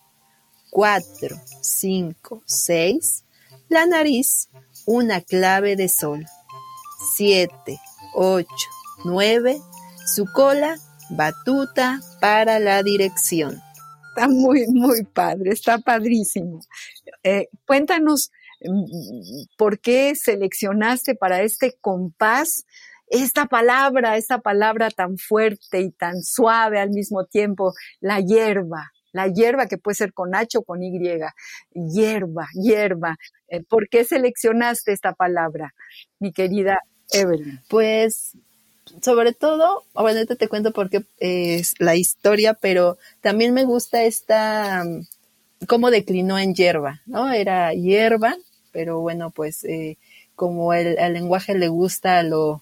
Cuatro, 0.70 1.40
cinco, 1.62 2.44
seis. 2.46 3.24
La 3.70 3.86
nariz, 3.86 4.50
una 4.86 5.22
clave 5.22 5.76
de 5.76 5.90
sol. 5.90 6.26
Siete, 7.16 7.80
ocho, 8.14 8.70
nueve. 9.04 9.60
Su 10.06 10.26
cola, 10.32 10.78
batuta 11.10 12.00
para 12.20 12.60
la 12.60 12.84
dirección 12.84 13.63
está 14.16 14.28
muy, 14.28 14.68
muy 14.68 15.04
padre, 15.04 15.52
está 15.52 15.80
padrísimo. 15.80 16.62
Eh, 17.24 17.48
cuéntanos 17.66 18.32
mm, 18.62 19.56
por 19.58 19.80
qué 19.80 20.16
seleccionaste 20.16 21.16
para 21.16 21.42
este 21.42 21.76
compás 21.82 22.66
esta 23.08 23.46
palabra, 23.46 24.18
esta 24.18 24.40
palabra 24.40 24.90
tan 24.90 25.18
fuerte 25.18 25.82
y 25.82 25.92
tan 25.92 26.24
suave 26.24 26.80
al 26.80 26.90
mismo 26.92 27.26
tiempo, 27.26 27.74
la 28.00 28.20
hierba. 28.20 28.92
La 29.12 29.28
hierba 29.28 29.68
que 29.68 29.78
puede 29.78 29.94
ser 29.94 30.14
con 30.14 30.34
H 30.34 30.58
o 30.58 30.64
con 30.64 30.82
Y. 30.82 31.00
Hierba, 31.74 32.48
hierba. 32.54 33.18
Eh, 33.48 33.62
¿Por 33.62 33.88
qué 33.88 34.04
seleccionaste 34.04 34.92
esta 34.92 35.14
palabra, 35.14 35.76
mi 36.20 36.32
querida 36.34 36.80
Evelyn? 37.12 37.62
Pues 37.70 38.36
sobre 39.02 39.34
todo, 39.34 39.84
bueno, 39.94 40.26
te 40.26 40.48
cuento 40.48 40.72
porque 40.72 41.04
es 41.20 41.74
la 41.80 41.96
historia, 41.96 42.54
pero 42.54 42.98
también 43.22 43.54
me 43.54 43.64
gusta 43.64 44.04
esta, 44.04 44.84
mm, 44.84 45.66
cómo 45.68 45.92
declinó 45.92 46.38
en 46.40 46.54
hierba, 46.54 47.02
¿no? 47.06 47.32
Era 47.32 47.74
hierba, 47.74 48.36
pero 48.72 49.00
bueno, 49.00 49.32
pues 49.32 49.64
eh, 49.64 49.98
como 50.36 50.74
el, 50.74 50.96
lenguaje 51.14 51.58
le 51.58 51.68
gusta 51.68 52.24
lo, 52.24 52.62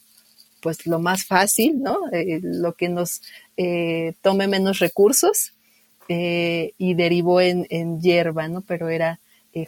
pues 0.61 0.85
lo 0.85 0.99
más 0.99 1.25
fácil, 1.25 1.81
¿no? 1.81 1.97
Eh, 2.11 2.39
lo 2.43 2.73
que 2.73 2.89
nos 2.89 3.21
eh, 3.57 4.13
tome 4.21 4.47
menos 4.47 4.79
recursos 4.79 5.53
y 6.07 6.93
derivó 6.95 7.39
en, 7.39 7.65
en 7.69 8.01
hierba, 8.01 8.49
¿no? 8.49 8.59
Pero 8.59 8.89
era 8.89 9.21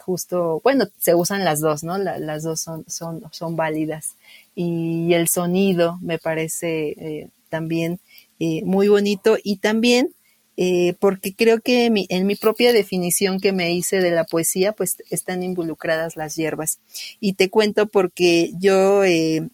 justo, 0.04 0.60
bueno, 0.64 0.86
se 0.98 1.14
usan 1.14 1.44
las 1.44 1.60
dos, 1.60 1.84
¿no? 1.84 1.98
las 1.98 2.42
dos 2.42 2.60
son, 2.60 2.84
son, 2.88 3.22
son 3.30 3.56
válidas 3.56 4.14
y 4.54 5.12
el 5.14 5.28
sonido 5.28 5.98
me 6.00 6.18
parece 6.18 6.88
eh, 6.90 7.28
también 7.48 8.00
eh, 8.38 8.62
muy 8.64 8.88
bonito 8.88 9.36
y 9.42 9.56
también 9.56 10.12
eh, 10.56 10.94
porque 11.00 11.34
creo 11.34 11.60
que 11.60 11.90
en 12.08 12.26
mi 12.26 12.36
propia 12.36 12.72
definición 12.72 13.40
que 13.40 13.52
me 13.52 13.72
hice 13.72 14.00
de 14.00 14.12
la 14.12 14.22
poesía, 14.22 14.72
pues 14.72 14.98
están 15.10 15.42
involucradas 15.42 16.16
las 16.16 16.36
hierbas. 16.36 16.78
Y 17.18 17.32
te 17.32 17.50
cuento 17.50 17.88
porque 17.88 18.52
yo 18.60 19.02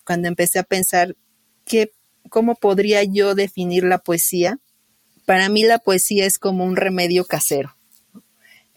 cuando 0.04 0.28
empecé 0.28 0.58
a 0.58 0.64
pensar 0.64 1.16
que, 1.64 1.90
cómo 2.28 2.54
podría 2.54 3.02
yo 3.02 3.34
definir 3.34 3.84
la 3.84 3.96
poesía, 3.96 4.58
para 5.24 5.48
mí 5.48 5.64
la 5.64 5.78
poesía 5.78 6.26
es 6.26 6.38
como 6.38 6.64
un 6.64 6.76
remedio 6.76 7.24
casero. 7.24 7.74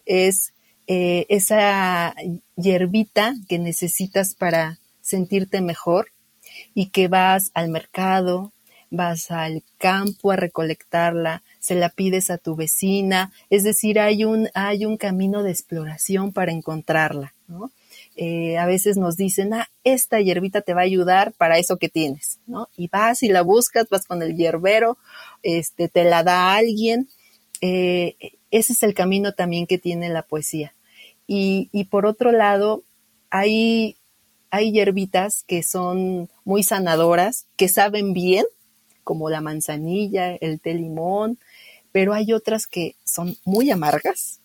Es 0.06 0.53
esa 0.86 2.14
hierbita 2.56 3.34
que 3.48 3.58
necesitas 3.58 4.34
para 4.34 4.78
sentirte 5.00 5.60
mejor 5.60 6.08
y 6.74 6.90
que 6.90 7.08
vas 7.08 7.50
al 7.54 7.68
mercado, 7.68 8.52
vas 8.90 9.30
al 9.30 9.62
campo 9.78 10.30
a 10.30 10.36
recolectarla, 10.36 11.42
se 11.60 11.74
la 11.74 11.88
pides 11.88 12.30
a 12.30 12.38
tu 12.38 12.56
vecina, 12.56 13.32
es 13.50 13.64
decir, 13.64 13.98
hay 13.98 14.24
un, 14.24 14.48
hay 14.54 14.86
un 14.86 14.96
camino 14.96 15.42
de 15.42 15.50
exploración 15.50 16.32
para 16.32 16.52
encontrarla, 16.52 17.34
¿no? 17.48 17.70
Eh, 18.16 18.58
a 18.58 18.66
veces 18.66 18.96
nos 18.96 19.16
dicen, 19.16 19.54
ah, 19.54 19.68
esta 19.82 20.20
hierbita 20.20 20.60
te 20.60 20.74
va 20.74 20.82
a 20.82 20.84
ayudar 20.84 21.32
para 21.32 21.58
eso 21.58 21.78
que 21.78 21.88
tienes, 21.88 22.38
¿no? 22.46 22.68
Y 22.76 22.88
vas 22.88 23.22
y 23.22 23.28
la 23.28 23.42
buscas, 23.42 23.88
vas 23.88 24.06
con 24.06 24.22
el 24.22 24.36
hierbero, 24.36 24.98
este, 25.42 25.88
te 25.88 26.04
la 26.04 26.22
da 26.22 26.54
alguien. 26.54 27.08
Eh, 27.60 28.16
ese 28.58 28.72
es 28.72 28.82
el 28.82 28.94
camino 28.94 29.32
también 29.32 29.66
que 29.66 29.78
tiene 29.78 30.08
la 30.08 30.22
poesía. 30.22 30.74
Y, 31.26 31.68
y 31.72 31.84
por 31.84 32.06
otro 32.06 32.32
lado, 32.32 32.82
hay, 33.30 33.96
hay 34.50 34.72
hierbitas 34.72 35.42
que 35.42 35.62
son 35.62 36.28
muy 36.44 36.62
sanadoras, 36.62 37.46
que 37.56 37.68
saben 37.68 38.12
bien, 38.12 38.44
como 39.02 39.28
la 39.30 39.40
manzanilla, 39.40 40.34
el 40.36 40.60
té 40.60 40.74
limón, 40.74 41.38
pero 41.92 42.14
hay 42.14 42.32
otras 42.32 42.66
que 42.66 42.96
son 43.04 43.36
muy 43.44 43.70
amargas 43.70 44.40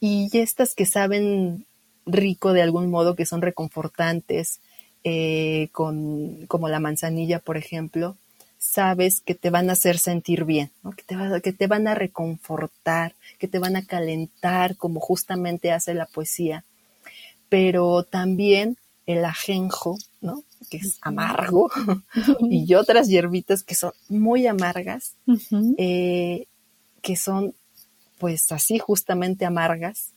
y 0.00 0.28
estas 0.32 0.74
que 0.74 0.86
saben 0.86 1.66
rico 2.06 2.52
de 2.52 2.62
algún 2.62 2.90
modo, 2.90 3.16
que 3.16 3.26
son 3.26 3.42
reconfortantes, 3.42 4.60
eh, 5.04 5.68
con, 5.72 6.46
como 6.46 6.68
la 6.68 6.80
manzanilla, 6.80 7.38
por 7.38 7.56
ejemplo, 7.56 8.16
sabes 8.58 9.20
que 9.20 9.34
te 9.34 9.50
van 9.50 9.70
a 9.70 9.74
hacer 9.74 9.98
sentir 9.98 10.44
bien, 10.44 10.70
que, 10.96 11.02
te 11.02 11.42
que 11.42 11.52
te 11.52 11.66
van 11.66 11.86
a 11.88 11.94
reconfortar, 11.94 13.14
que 13.38 13.48
te 13.48 13.58
van 13.58 13.76
a 13.76 13.84
calentar, 13.84 14.76
como 14.76 15.00
justamente 15.00 15.72
hace 15.72 15.94
la 15.94 16.06
poesía. 16.06 16.64
Pero 17.48 18.02
también 18.02 18.76
el 19.06 19.24
ajenjo, 19.24 19.96
¿no? 20.20 20.44
que 20.70 20.78
es 20.78 20.98
amargo, 21.00 21.70
y 22.50 22.74
otras 22.74 23.08
hierbitas 23.08 23.62
que 23.62 23.74
son 23.74 23.92
muy 24.08 24.46
amargas, 24.46 25.14
eh, 25.78 26.46
que 27.00 27.16
son 27.16 27.54
pues 28.18 28.50
así 28.52 28.78
justamente 28.78 29.46
amargas, 29.46 30.10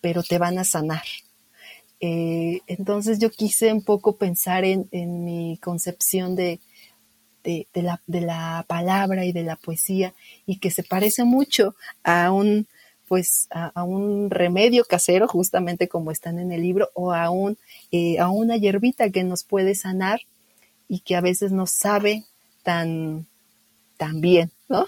pero 0.00 0.22
te 0.22 0.38
van 0.38 0.58
a 0.58 0.64
sanar. 0.64 1.04
Eh, 2.00 2.62
entonces 2.66 3.20
yo 3.20 3.30
quise 3.30 3.72
un 3.72 3.82
poco 3.82 4.16
pensar 4.16 4.64
en, 4.64 4.88
mi 5.24 5.58
concepción 5.62 6.34
de, 6.34 6.58
de, 7.42 7.66
la, 7.74 8.64
palabra 8.66 9.24
y 9.24 9.32
de 9.32 9.42
la 9.42 9.56
poesía 9.56 10.14
y 10.46 10.58
que 10.58 10.70
se 10.70 10.82
parece 10.82 11.24
mucho 11.24 11.74
a 12.02 12.30
un 12.32 12.66
pues 13.08 13.48
a, 13.50 13.84
un 13.84 14.30
remedio 14.30 14.84
casero 14.84 15.28
justamente 15.28 15.86
como 15.88 16.10
están 16.10 16.38
en 16.38 16.50
el 16.50 16.62
libro 16.62 16.90
o 16.94 17.12
a 17.12 17.30
un 17.30 17.58
eh, 17.90 18.18
a 18.18 18.30
una 18.30 18.56
hierbita 18.56 19.10
que 19.10 19.24
nos 19.24 19.44
puede 19.44 19.74
sanar 19.74 20.20
y 20.88 21.00
que 21.00 21.16
a 21.16 21.20
veces 21.20 21.52
no 21.52 21.66
sabe 21.66 22.24
tan 22.62 23.26
tan 23.98 24.20
bien 24.20 24.50
¿no? 24.72 24.86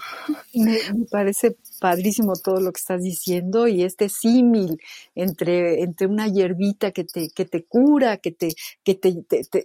me 0.53 0.79
parece 1.11 1.55
padrísimo 1.79 2.33
todo 2.33 2.59
lo 2.59 2.71
que 2.71 2.79
estás 2.79 3.03
diciendo 3.03 3.67
y 3.67 3.83
este 3.83 4.09
símil 4.09 4.79
entre, 5.13 5.83
entre 5.83 6.07
una 6.07 6.27
hierbita 6.27 6.91
que 6.91 7.03
te, 7.03 7.29
que 7.29 7.45
te 7.45 7.65
cura, 7.65 8.17
que 8.17 8.31
te, 8.31 8.49
que 8.83 8.95
te, 8.95 9.23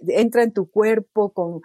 entra 0.09 0.43
en 0.43 0.53
tu 0.53 0.69
cuerpo 0.69 1.31
con, 1.31 1.61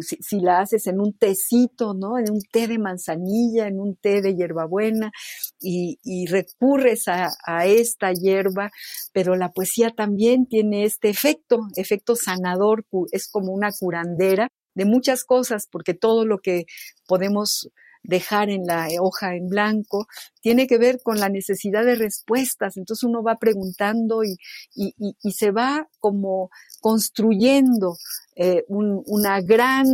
si, 0.00 0.40
la 0.40 0.60
haces 0.60 0.86
en 0.86 1.00
un 1.00 1.12
tecito, 1.14 1.94
¿no? 1.94 2.18
En 2.18 2.30
un 2.30 2.40
té 2.40 2.68
de 2.68 2.78
manzanilla, 2.78 3.66
en 3.66 3.80
un 3.80 3.96
té 3.96 4.22
de 4.22 4.36
hierbabuena 4.36 5.10
y, 5.60 5.98
y 6.04 6.26
recurres 6.26 7.08
a, 7.08 7.30
a 7.44 7.66
esta 7.66 8.12
hierba, 8.12 8.70
pero 9.12 9.34
la 9.34 9.50
poesía 9.50 9.90
también 9.90 10.46
tiene 10.46 10.84
este 10.84 11.08
efecto, 11.08 11.66
efecto 11.76 12.14
sanador, 12.14 12.84
es 13.10 13.28
como 13.28 13.52
una 13.52 13.70
curandera 13.72 14.48
de 14.74 14.84
muchas 14.84 15.24
cosas, 15.24 15.66
porque 15.70 15.94
todo 15.94 16.24
lo 16.24 16.38
que 16.38 16.64
podemos 17.06 17.70
dejar 18.02 18.48
en 18.48 18.66
la 18.66 18.88
hoja 19.00 19.34
en 19.34 19.48
blanco, 19.48 20.06
tiene 20.40 20.66
que 20.66 20.78
ver 20.78 21.00
con 21.02 21.18
la 21.20 21.28
necesidad 21.28 21.84
de 21.84 21.96
respuestas. 21.96 22.76
Entonces 22.76 23.04
uno 23.04 23.22
va 23.22 23.36
preguntando 23.36 24.22
y 24.24 25.32
se 25.32 25.50
va 25.50 25.88
como 25.98 26.50
construyendo 26.80 27.96
eh, 28.36 28.64
una 28.68 29.40
gran 29.40 29.86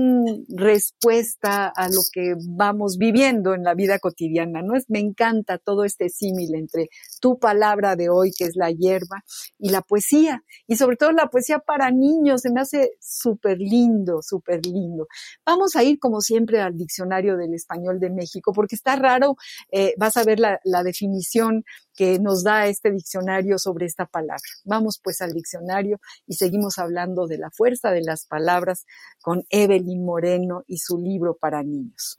respuesta 0.48 1.72
a 1.74 1.88
lo 1.88 2.02
que 2.12 2.34
vamos 2.48 2.96
viviendo 2.98 3.54
en 3.54 3.62
la 3.62 3.74
vida 3.74 3.98
cotidiana. 3.98 4.62
¿no? 4.62 4.76
Es, 4.76 4.84
me 4.88 5.00
encanta 5.00 5.58
todo 5.58 5.84
este 5.84 6.08
símil 6.08 6.54
entre 6.54 6.88
tu 7.20 7.38
palabra 7.38 7.96
de 7.96 8.08
hoy, 8.08 8.30
que 8.36 8.44
es 8.44 8.56
la 8.56 8.70
hierba, 8.70 9.24
y 9.58 9.70
la 9.70 9.82
poesía, 9.82 10.44
y 10.66 10.76
sobre 10.76 10.96
todo 10.96 11.12
la 11.12 11.28
poesía 11.28 11.58
para 11.58 11.90
niños, 11.90 12.42
se 12.42 12.52
me 12.52 12.60
hace 12.60 12.92
súper 13.00 13.58
lindo, 13.58 14.20
súper 14.22 14.64
lindo. 14.66 15.06
Vamos 15.44 15.74
a 15.76 15.82
ir, 15.82 15.98
como 15.98 16.20
siempre, 16.20 16.60
al 16.60 16.76
diccionario 16.76 17.36
del 17.36 17.54
español 17.54 17.98
de 18.00 18.10
México, 18.10 18.52
porque 18.52 18.74
está 18.74 18.96
raro, 18.96 19.36
eh, 19.72 19.94
vas 19.98 20.16
a 20.16 20.24
ver 20.24 20.40
la, 20.40 20.60
la 20.64 20.82
definición 20.82 21.64
que 21.96 22.18
nos 22.20 22.44
da 22.44 22.66
este 22.66 22.92
diccionario 22.92 23.58
sobre 23.58 23.86
esta 23.86 24.06
palabra. 24.06 24.42
Vamos 24.64 25.00
pues 25.02 25.22
al 25.22 25.32
diccionario 25.32 25.98
y 26.26 26.34
seguimos 26.34 26.78
hablando 26.78 27.26
de 27.26 27.38
la 27.38 27.50
fuerza 27.50 27.90
de 27.90 28.02
las 28.02 28.26
palabras 28.26 28.84
con 29.22 29.44
Evelyn 29.50 30.04
Moreno 30.04 30.62
y 30.66 30.78
su 30.78 30.98
libro 30.98 31.36
para 31.36 31.62
niños. 31.62 32.16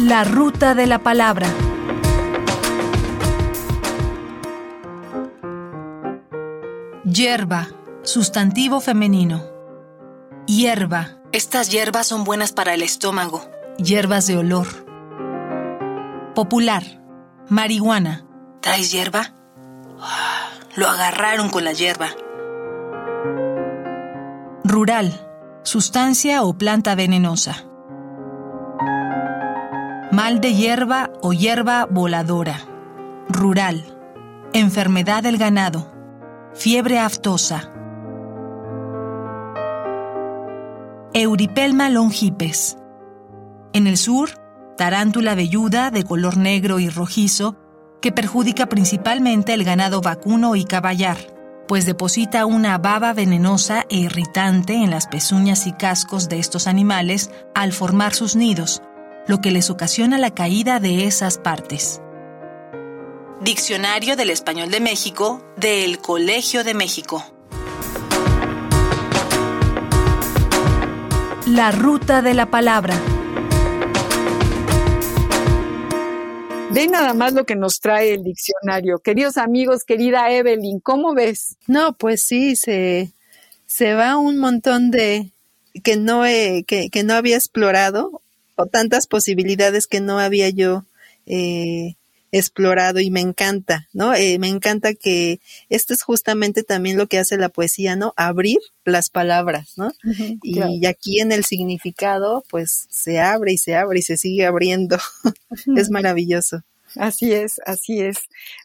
La 0.00 0.24
ruta 0.24 0.74
de 0.74 0.86
la 0.86 0.98
palabra. 1.02 1.48
Hierba, 7.04 7.68
sustantivo 8.02 8.80
femenino. 8.80 9.44
Hierba. 10.46 11.22
Estas 11.32 11.70
hierbas 11.70 12.06
son 12.06 12.24
buenas 12.24 12.52
para 12.52 12.74
el 12.74 12.82
estómago. 12.82 13.42
Hierbas 13.78 14.26
de 14.26 14.36
olor 14.38 14.85
Popular. 16.36 16.82
Marihuana. 17.48 18.26
¿Traes 18.60 18.92
hierba? 18.92 19.32
Lo 20.76 20.86
agarraron 20.86 21.48
con 21.48 21.64
la 21.64 21.72
hierba. 21.72 22.08
Rural. 24.62 25.18
Sustancia 25.62 26.42
o 26.42 26.52
planta 26.58 26.94
venenosa. 26.94 27.64
Mal 30.12 30.42
de 30.42 30.52
hierba 30.52 31.10
o 31.22 31.32
hierba 31.32 31.86
voladora. 31.86 32.58
Rural. 33.30 33.82
Enfermedad 34.52 35.22
del 35.22 35.38
ganado. 35.38 35.90
Fiebre 36.52 36.98
aftosa. 36.98 37.72
Euripelma 41.14 41.88
longipes. 41.88 42.76
En 43.72 43.86
el 43.86 43.96
sur, 43.96 44.28
tarántula 44.76 45.34
velluda 45.34 45.90
de 45.90 46.04
color 46.04 46.36
negro 46.36 46.78
y 46.78 46.88
rojizo 46.88 47.56
que 48.00 48.12
perjudica 48.12 48.66
principalmente 48.66 49.54
el 49.54 49.64
ganado 49.64 50.00
vacuno 50.00 50.54
y 50.54 50.64
caballar, 50.64 51.16
pues 51.66 51.86
deposita 51.86 52.46
una 52.46 52.78
baba 52.78 53.12
venenosa 53.12 53.84
e 53.88 53.96
irritante 53.96 54.74
en 54.74 54.90
las 54.90 55.06
pezuñas 55.06 55.66
y 55.66 55.72
cascos 55.72 56.28
de 56.28 56.38
estos 56.38 56.66
animales 56.66 57.30
al 57.54 57.72
formar 57.72 58.14
sus 58.14 58.36
nidos, 58.36 58.82
lo 59.26 59.40
que 59.40 59.50
les 59.50 59.70
ocasiona 59.70 60.18
la 60.18 60.30
caída 60.30 60.78
de 60.78 61.06
esas 61.06 61.38
partes. 61.38 62.00
Diccionario 63.40 64.16
del 64.16 64.30
Español 64.30 64.70
de 64.70 64.80
México 64.80 65.44
del 65.56 65.98
Colegio 65.98 66.64
de 66.64 66.74
México. 66.74 67.24
La 71.46 71.70
ruta 71.70 72.22
de 72.22 72.34
la 72.34 72.50
palabra. 72.50 72.94
Ve 76.72 76.88
nada 76.88 77.14
más 77.14 77.32
lo 77.32 77.46
que 77.46 77.56
nos 77.56 77.80
trae 77.80 78.14
el 78.14 78.22
diccionario. 78.22 78.98
Queridos 78.98 79.36
amigos, 79.36 79.84
querida 79.84 80.30
Evelyn, 80.30 80.80
¿cómo 80.80 81.14
ves? 81.14 81.56
No, 81.66 81.94
pues 81.94 82.22
sí, 82.22 82.56
se, 82.56 83.12
se 83.66 83.94
va 83.94 84.16
un 84.16 84.38
montón 84.38 84.90
de 84.90 85.30
que 85.82 85.96
no, 85.96 86.26
he, 86.26 86.64
que, 86.66 86.90
que 86.90 87.02
no 87.04 87.14
había 87.14 87.36
explorado 87.36 88.20
o 88.56 88.66
tantas 88.66 89.06
posibilidades 89.06 89.86
que 89.86 90.00
no 90.00 90.18
había 90.18 90.48
yo 90.50 90.84
eh, 91.26 91.94
explorado 92.38 93.00
y 93.00 93.10
me 93.10 93.20
encanta, 93.20 93.88
¿no? 93.92 94.14
Eh, 94.14 94.38
me 94.38 94.48
encanta 94.48 94.94
que 94.94 95.40
esto 95.68 95.94
es 95.94 96.02
justamente 96.02 96.62
también 96.62 96.98
lo 96.98 97.06
que 97.06 97.18
hace 97.18 97.36
la 97.36 97.48
poesía, 97.48 97.96
¿no? 97.96 98.12
Abrir 98.16 98.58
las 98.84 99.10
palabras, 99.10 99.72
¿no? 99.76 99.92
y, 100.42 100.86
aquí 100.86 101.20
en 101.20 101.32
el 101.32 101.44
significado, 101.44 102.44
pues 102.48 102.86
se 102.90 103.20
abre 103.20 103.52
y 103.52 103.58
se 103.58 103.74
abre 103.74 103.98
y 104.00 104.02
se 104.02 104.16
sigue 104.16 104.46
abriendo. 104.46 104.98
es 105.76 105.90
maravilloso. 105.90 106.62
Así 106.94 107.32
es, 107.32 107.60
así 107.66 108.00
es. 108.00 108.16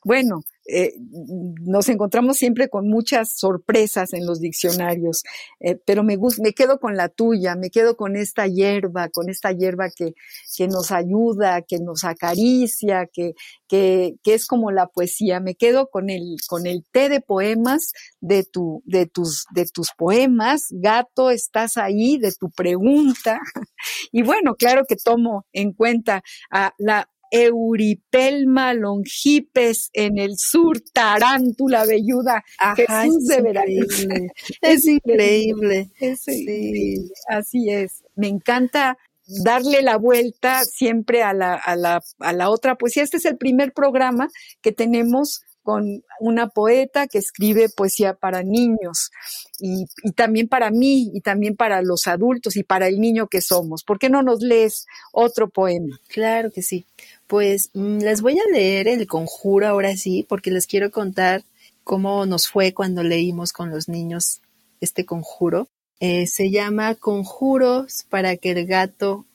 Bueno, 0.03 0.43
eh, 0.67 0.93
nos 0.97 1.89
encontramos 1.89 2.38
siempre 2.38 2.69
con 2.69 2.88
muchas 2.88 3.34
sorpresas 3.36 4.13
en 4.13 4.26
los 4.26 4.39
diccionarios, 4.39 5.24
eh, 5.60 5.80
pero 5.86 6.04
me, 6.04 6.17
me 6.39 6.54
quedo 6.54 6.80
con 6.80 6.95
la 6.95 7.10
tuya, 7.10 7.56
me 7.56 7.69
quedo 7.69 7.97
con 7.97 8.15
esta 8.15 8.47
hierba, 8.47 9.10
con 9.10 9.30
esta 9.30 9.52
hierba 9.52 9.89
que, 9.89 10.13
que 10.56 10.67
nos 10.67 10.91
ayuda, 10.91 11.63
que 11.63 11.80
nos 11.80 12.04
acaricia, 12.04 13.08
que, 13.12 13.34
que, 13.67 14.15
que, 14.24 14.34
es 14.34 14.45
como 14.45 14.71
la 14.71 14.88
poesía. 14.88 15.39
Me 15.39 15.56
quedo 15.56 15.88
con 15.89 16.10
el, 16.10 16.38
con 16.47 16.67
el 16.67 16.84
té 16.91 17.10
de 17.10 17.21
poemas 17.21 17.93
de, 18.19 18.43
tu, 18.43 18.84
de, 18.86 19.08
tus, 19.08 19.45
de 19.54 19.65
tus 19.65 19.89
poemas. 19.97 20.67
Gato, 20.69 21.32
estás 21.32 21.78
ahí, 21.78 22.17
de 22.17 22.32
tu 22.34 22.50
pregunta. 22.50 23.39
Y 24.12 24.21
bueno, 24.21 24.56
claro 24.56 24.84
que 24.88 24.95
tomo 24.95 25.45
en 25.54 25.74
cuenta 25.74 26.21
a 26.52 26.74
la 26.78 27.10
Euripelma 27.32 28.74
longipes 28.74 29.89
en 29.94 30.20
el 30.20 30.38
sur, 30.38 30.82
tarántula 30.94 31.86
velluda, 31.86 32.44
Jesús 32.76 33.26
de 33.28 33.38
increíble. 33.39 34.32
Es, 34.62 34.86
increíble. 34.86 35.91
Es 36.00 36.28
increíble. 36.28 37.10
Así 37.30 37.70
es. 37.70 38.04
Me 38.15 38.28
encanta 38.28 38.98
darle 39.44 39.82
la 39.82 39.98
vuelta 39.98 40.63
siempre 40.65 41.24
a 41.24 41.34
la, 41.34 41.56
a 41.56 41.76
la, 41.76 42.02
a 42.20 42.34
la 42.34 42.50
otra 42.50 42.76
poesía. 42.76 43.04
Este 43.04 43.17
es 43.17 43.26
el 43.26 43.38
primer 43.38 43.74
programa 43.74 44.30
que 44.62 44.72
tenemos 44.72 45.41
con 45.63 46.04
una 46.19 46.47
poeta 46.47 47.08
que 47.08 47.17
escribe 47.17 47.69
poesía 47.69 48.13
para 48.13 48.43
niños 48.43 49.12
y, 49.60 49.86
también 50.15 50.47
para 50.47 50.71
mí 50.71 51.12
y 51.13 51.21
también 51.21 51.56
para 51.56 51.82
los 51.82 52.08
adultos 52.08 52.56
y 52.56 52.63
para 52.63 52.88
el 52.88 53.00
niño 53.00 53.28
que 53.28 53.41
somos. 53.41 53.84
¿Por 53.84 54.00
qué 54.00 54.10
no 54.10 54.24
nos 54.24 54.41
lees 54.41 54.86
otro 55.12 55.50
poema? 55.50 56.00
Claro 56.08 56.52
que 56.52 56.62
sí. 56.62 56.86
Pues 57.28 57.69
mm, 57.74 58.00
les 58.00 58.21
voy 58.21 58.39
a 58.39 58.52
leer 58.52 58.88
el 58.88 59.08
conjuro 59.08 59.67
ahora 59.67 59.95
sí, 59.95 60.26
porque 60.28 60.52
les 60.52 60.67
quiero 60.67 60.91
contar 60.91 61.43
cómo 61.84 62.26
nos 62.26 62.47
fue 62.47 62.74
cuando 62.74 63.04
leímos 63.04 63.54
con 63.54 63.69
los 63.69 63.88
niños 63.88 64.41
este 64.80 65.06
conjuro. 65.06 65.67
Eh, 66.00 66.26
se 66.26 66.50
llama 66.50 66.95
Conjuros 66.95 68.06
para 68.10 68.36
que 68.38 68.52
el 68.52 68.65
gato 68.65 69.26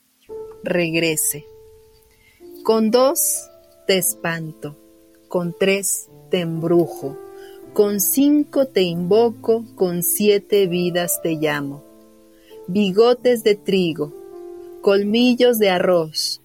regrese. 0.63 1.45
Con 2.63 2.91
dos 2.91 3.49
te 3.87 3.97
espanto, 3.97 4.77
con 5.29 5.55
tres 5.57 6.09
te 6.29 6.39
embrujo, 6.39 7.17
con 7.73 7.99
cinco 7.99 8.67
te 8.67 8.81
invoco, 8.81 9.63
con 9.75 10.03
siete 10.03 10.67
vidas 10.67 11.21
te 11.21 11.35
llamo. 11.35 11.83
Bigotes 12.67 13.43
de 13.43 13.55
trigo, 13.55 14.13
colmillos 14.81 15.59
de 15.59 15.69
arroz, 15.69 16.41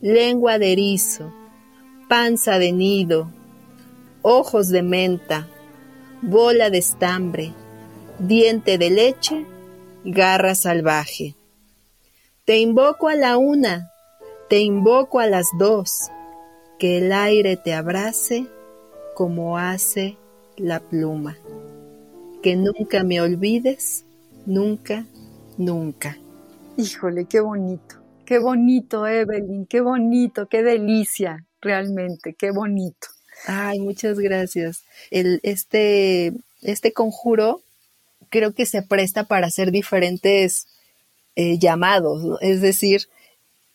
lengua 0.00 0.58
de 0.58 0.72
erizo, 0.72 1.32
panza 2.08 2.58
de 2.58 2.72
nido, 2.72 3.32
ojos 4.22 4.68
de 4.68 4.82
menta, 4.82 5.48
bola 6.22 6.70
de 6.70 6.78
estambre, 6.78 7.52
diente 8.18 8.78
de 8.78 8.90
leche, 8.90 9.46
garra 10.04 10.54
salvaje. 10.54 11.34
Te 12.44 12.58
invoco 12.58 13.08
a 13.08 13.14
la 13.14 13.36
una, 13.36 13.90
te 14.48 14.60
invoco 14.60 15.20
a 15.20 15.26
las 15.26 15.46
dos, 15.58 16.08
que 16.78 16.98
el 16.98 17.12
aire 17.12 17.56
te 17.56 17.74
abrace 17.74 18.46
como 19.18 19.58
hace 19.58 20.16
la 20.56 20.78
pluma. 20.78 21.36
Que 22.40 22.54
nunca 22.54 23.02
me 23.02 23.20
olvides, 23.20 24.04
nunca, 24.46 25.06
nunca. 25.56 26.16
Híjole, 26.76 27.24
qué 27.24 27.40
bonito, 27.40 27.96
qué 28.24 28.38
bonito, 28.38 29.08
Evelyn, 29.08 29.66
qué 29.66 29.80
bonito, 29.80 30.46
qué 30.46 30.62
delicia, 30.62 31.44
realmente, 31.60 32.36
qué 32.38 32.52
bonito. 32.52 33.08
Ay, 33.44 33.80
muchas 33.80 34.20
gracias. 34.20 34.84
El, 35.10 35.40
este, 35.42 36.32
este 36.62 36.92
conjuro 36.92 37.60
creo 38.30 38.54
que 38.54 38.66
se 38.66 38.82
presta 38.82 39.24
para 39.24 39.48
hacer 39.48 39.72
diferentes 39.72 40.68
eh, 41.34 41.58
llamados, 41.58 42.38
es 42.40 42.60
decir, 42.60 43.08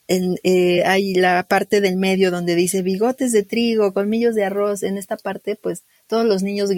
en, 0.08 0.36
eh, 0.44 0.84
hay 0.86 1.14
la 1.16 1.44
parte 1.44 1.80
del 1.80 1.96
medio 1.96 2.30
donde 2.30 2.56
dice 2.56 2.82
bigotes 2.82 3.32
de 3.32 3.44
trigo, 3.44 3.94
colmillos 3.94 4.36
de 4.36 4.44
arroz. 4.44 4.84
En 4.84 4.98
esta 4.98 5.18
parte, 5.18 5.56
pues 5.56 5.84
todos 6.08 6.26
los 6.26 6.44
niños, 6.44 6.70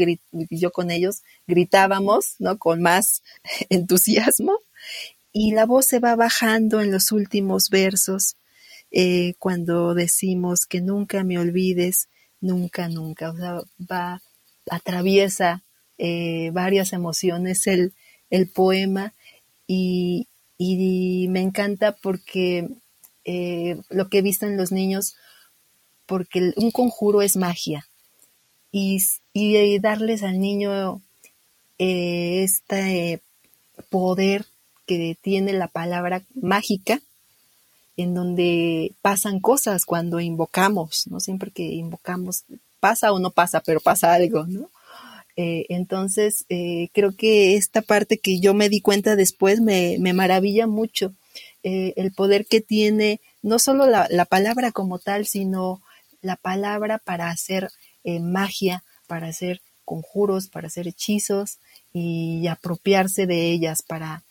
yo 0.50 0.72
con 0.72 0.92
ellos, 0.92 1.22
gritábamos, 1.48 2.36
¿no? 2.40 2.58
Con 2.58 2.82
más 2.82 3.24
entusiasmo. 3.70 4.60
Y 5.32 5.52
la 5.54 5.66
voz 5.66 5.88
se 5.88 6.00
va 6.00 6.16
bajando 6.16 6.82
en 6.82 6.92
los 6.92 7.12
últimos 7.12 7.70
versos, 7.70 8.38
eh, 8.92 9.34
cuando 9.40 9.94
decimos 9.94 10.66
que 10.66 10.80
nunca 10.80 11.24
me 11.24 11.38
olvides, 11.40 12.08
nunca, 12.40 12.88
nunca. 12.88 13.32
O 13.32 13.36
sea, 13.36 13.62
va, 13.92 14.22
atraviesa 14.70 15.64
eh, 15.98 16.52
varias 16.54 16.94
emociones 16.94 17.68
el, 17.68 17.94
el 18.30 18.50
poema 18.50 19.14
y 19.68 20.28
me 21.30 21.42
encanta 21.42 21.92
porque 21.94 22.70
eh, 23.26 23.82
lo 23.90 24.08
que 24.08 24.20
he 24.20 24.22
visto 24.22 24.46
en 24.46 24.56
los 24.56 24.72
niños, 24.72 25.16
porque 26.06 26.54
un 26.56 26.72
conjuro 26.72 27.22
es 27.24 27.36
magia. 27.36 27.88
Y, 28.72 29.02
y 29.34 29.80
darles 29.80 30.22
al 30.22 30.40
niño 30.40 31.02
eh, 31.80 32.44
este 32.44 33.22
poder 33.90 34.46
que 34.86 35.18
tiene 35.20 35.54
la 35.54 35.68
palabra 35.68 36.22
mágica, 36.36 37.02
en 37.98 38.14
donde 38.14 38.92
pasan 39.02 39.40
cosas 39.40 39.86
cuando 39.86 40.20
invocamos, 40.20 41.08
¿no? 41.08 41.20
Siempre 41.20 41.50
que 41.52 41.64
invocamos, 41.64 42.44
pasa 42.80 43.12
o 43.14 43.20
no 43.20 43.32
pasa, 43.32 43.62
pero 43.62 43.80
pasa 43.80 44.14
algo, 44.14 44.46
¿no? 44.46 44.70
Eh, 45.38 45.66
entonces, 45.70 46.46
creo 46.94 47.16
que 47.16 47.56
esta 47.56 47.82
parte 47.82 48.18
que 48.18 48.40
yo 48.40 48.54
me 48.54 48.70
di 48.70 48.82
cuenta 48.82 49.16
después 49.16 49.62
me, 49.62 49.98
me 50.00 50.14
maravilla 50.14 50.68
mucho 50.68 51.14
eh, 51.68 51.94
el 51.96 52.12
poder 52.12 52.46
que 52.46 52.62
tiene 52.62 53.22
no 53.42 53.58
solo 53.58 53.88
la, 53.88 54.26
palabra 54.26 54.72
como 54.72 55.00
tal, 55.00 55.26
sino 55.26 55.82
la 56.22 56.36
palabra 56.36 57.00
para 57.00 57.32
hacer 57.32 57.72
eh, 58.04 58.20
magia, 58.20 58.84
para 59.08 59.30
hacer 59.30 59.62
conjuros, 59.84 60.48
para 60.48 60.68
hacer 60.68 60.88
hechizos 60.88 61.58
y 61.92 62.46
apropiarse 62.46 63.26
de 63.26 63.50
ellas 63.50 63.82
para, 63.82 64.22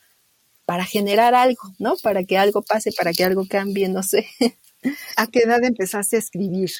para 0.64 0.85
generar 0.85 1.35
algo, 1.35 1.75
¿no? 1.81 1.97
Para 1.97 2.23
que 2.23 2.38
algo 2.38 2.62
pase, 2.62 2.92
para 2.97 3.12
que 3.12 3.25
algo 3.25 3.49
cambie, 3.49 3.88
no 3.88 4.05
sé. 4.05 4.29
¿A 5.16 5.27
qué 5.27 5.40
edad 5.40 5.64
empezaste 5.64 6.14
a 6.14 6.20
escribir? 6.20 6.70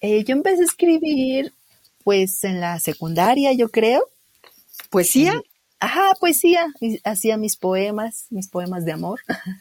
Eh, 0.00 0.24
yo 0.24 0.32
empecé 0.32 0.62
a 0.62 0.64
escribir 0.64 1.52
pues 2.02 2.44
en 2.44 2.60
la 2.60 2.80
secundaria, 2.80 3.52
yo 3.52 3.68
creo. 3.68 4.08
¿Poesía? 4.88 5.42
Ajá, 5.78 6.14
poesía. 6.20 6.66
Hacía 7.04 7.36
mis 7.36 7.56
poemas, 7.56 8.26
mis 8.30 8.48
poemas 8.48 8.84
de 8.84 8.92
amor. 8.92 9.20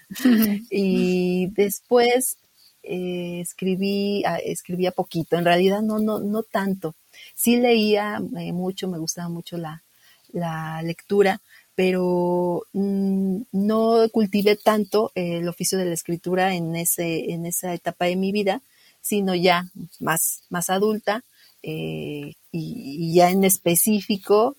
y 0.70 1.48
después 1.48 2.38
eh, 2.84 3.40
escribí, 3.42 4.24
ah, 4.26 4.38
escribía 4.38 4.92
poquito. 4.92 5.38
En 5.38 5.46
realidad 5.46 5.82
no, 5.82 6.00
no, 6.00 6.20
no 6.20 6.44
tanto. 6.44 6.96
Sí 7.36 7.58
leía 7.58 8.22
eh, 8.38 8.54
mucho, 8.54 8.88
me 8.88 8.98
gustaba 8.98 9.30
mucho 9.30 9.58
la, 9.58 9.84
la 10.32 10.82
lectura, 10.84 11.42
pero 11.76 12.64
mm, 12.74 13.42
no 13.52 14.10
cultivé 14.12 14.56
tanto 14.56 15.12
el 15.16 15.48
oficio 15.48 15.78
de 15.78 15.86
la 15.86 15.94
escritura 15.94 16.54
en, 16.56 16.76
ese, 16.76 17.32
en 17.34 17.46
esa 17.46 17.74
etapa 17.74 18.06
de 18.06 18.16
mi 18.16 18.32
vida, 18.32 18.62
sino 19.02 19.36
ya 19.36 19.70
más, 20.00 20.44
más 20.50 20.70
adulta. 20.70 21.24
Eh, 21.64 22.34
y, 22.52 23.14
ya 23.14 23.32
en 23.32 23.44
específico 23.44 24.56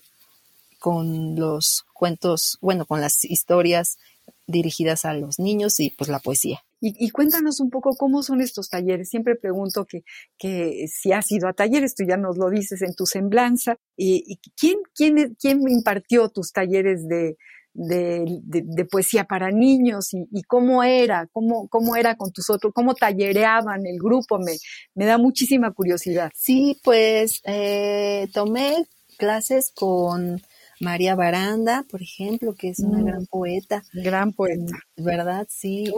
con 0.87 1.35
los 1.35 1.83
cuentos, 1.91 2.57
bueno, 2.61 2.85
con 2.85 3.01
las 3.01 3.25
historias 3.25 3.97
dirigidas 4.45 5.03
a 5.03 5.13
los 5.13 5.37
niños 5.37 5.81
y 5.81 5.89
pues 5.89 6.09
la 6.09 6.19
poesía. 6.19 6.63
Y, 6.79 7.09
cuéntanos 7.09 7.59
un 7.59 7.69
poco 7.69 7.97
cómo 7.97 8.23
son 8.23 8.39
estos 8.39 8.69
talleres. 8.69 9.09
Siempre 9.09 9.35
pregunto 9.35 9.85
que, 9.85 10.03
que 10.37 10.87
si 10.87 11.11
has 11.11 11.29
ido 11.29 11.49
a 11.49 11.53
talleres, 11.53 11.93
tú 11.93 12.05
ya 12.07 12.15
nos 12.15 12.37
lo 12.37 12.49
dices 12.49 12.81
en 12.83 12.95
tu 12.95 13.05
semblanza. 13.05 13.75
¿Y, 13.97 14.39
quién, 14.55 14.77
quién, 14.95 15.35
quién 15.37 15.67
impartió 15.67 16.29
tus 16.29 16.53
talleres 16.53 17.05
de, 17.05 17.35
de, 17.73 18.85
poesía 18.89 19.25
para 19.25 19.51
niños 19.51 20.13
y, 20.13 20.43
cómo 20.43 20.85
era, 20.85 21.27
cómo, 21.33 21.67
cómo 21.67 21.97
era 21.97 22.15
con 22.15 22.31
tus 22.31 22.49
otros, 22.49 22.71
cómo 22.73 22.95
tallereaban 22.95 23.85
el 23.85 23.97
grupo? 23.97 24.39
Me, 24.39 24.55
me 24.95 25.03
da 25.05 25.17
muchísima 25.17 25.71
curiosidad. 25.71 26.31
Sí, 26.33 26.79
pues 26.81 27.41
eh, 27.43 28.29
tomé 28.31 28.87
clases 29.17 29.73
con 29.75 30.41
María 30.79 31.15
Baranda, 31.15 31.85
por 31.89 32.01
ejemplo, 32.01 32.55
que 32.55 32.69
es 32.69 32.79
una 32.79 32.99
mm. 32.99 33.05
gran 33.05 33.25
poeta. 33.25 33.83
Gran 33.93 34.33
poeta. 34.33 34.77
¿Verdad? 34.95 35.47
Sí. 35.49 35.91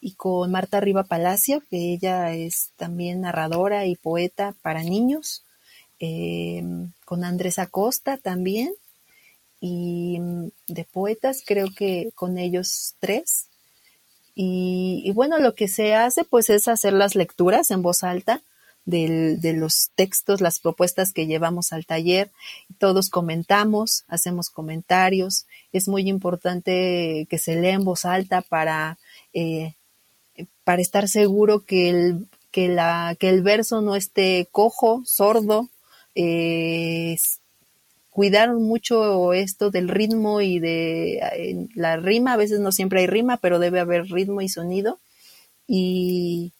y, 0.00 0.14
con 0.14 0.50
Marta 0.50 0.80
Riva 0.80 1.04
Palacio, 1.04 1.62
que 1.68 1.92
ella 1.92 2.32
es 2.32 2.70
también 2.76 3.22
narradora 3.22 3.86
y 3.86 3.96
poeta 3.96 4.54
para 4.62 4.82
niños. 4.82 5.44
Em, 5.98 6.92
con 7.04 7.24
Andrés 7.24 7.58
Acosta 7.58 8.16
también. 8.16 8.72
Y 9.60 10.20
mm, 10.20 10.48
de 10.68 10.84
poetas, 10.84 11.42
creo 11.44 11.68
que 11.76 12.10
con 12.14 12.38
ellos 12.38 12.94
tres. 13.00 13.48
Y, 14.34 15.02
y, 15.04 15.10
bueno, 15.12 15.40
lo 15.40 15.54
que 15.56 15.66
se 15.66 15.94
hace 15.94 16.22
pues 16.22 16.48
es 16.48 16.68
hacer 16.68 16.92
las 16.92 17.16
lecturas 17.16 17.72
en 17.72 17.82
voz 17.82 18.04
alta 18.04 18.42
de 18.88 19.52
los 19.54 19.90
textos, 19.94 20.40
las 20.40 20.58
propuestas 20.58 21.12
que 21.12 21.26
llevamos 21.26 21.72
al 21.72 21.84
taller. 21.84 22.30
Todos 22.78 23.10
comentamos, 23.10 24.04
hacemos 24.08 24.48
comentarios. 24.48 25.46
Es 25.72 25.88
muy 25.88 26.08
importante 26.08 27.26
que 27.28 27.38
se 27.38 27.56
lea 27.56 27.74
en 27.74 27.84
voz 27.84 28.06
alta 28.06 28.40
para, 28.40 28.98
eh, 29.34 29.74
para 30.64 30.80
estar 30.80 31.06
seguro 31.08 31.64
que 31.66 31.90
el, 31.90 32.26
que, 32.50 32.68
la, 32.68 33.14
que 33.18 33.28
el 33.28 33.42
verso 33.42 33.82
no 33.82 33.94
esté 33.94 34.48
cojo, 34.50 35.02
sordo. 35.04 35.68
Eh, 36.14 37.18
cuidaron 38.10 38.62
mucho 38.62 39.34
esto 39.34 39.70
del 39.70 39.88
ritmo 39.88 40.40
y 40.40 40.60
de 40.60 41.68
la 41.74 41.98
rima. 41.98 42.32
A 42.32 42.38
veces 42.38 42.58
no 42.60 42.72
siempre 42.72 43.00
hay 43.00 43.06
rima, 43.06 43.36
pero 43.36 43.58
debe 43.58 43.80
haber 43.80 44.06
ritmo 44.06 44.40
y 44.40 44.48
sonido. 44.48 44.98
Y, 45.66 46.52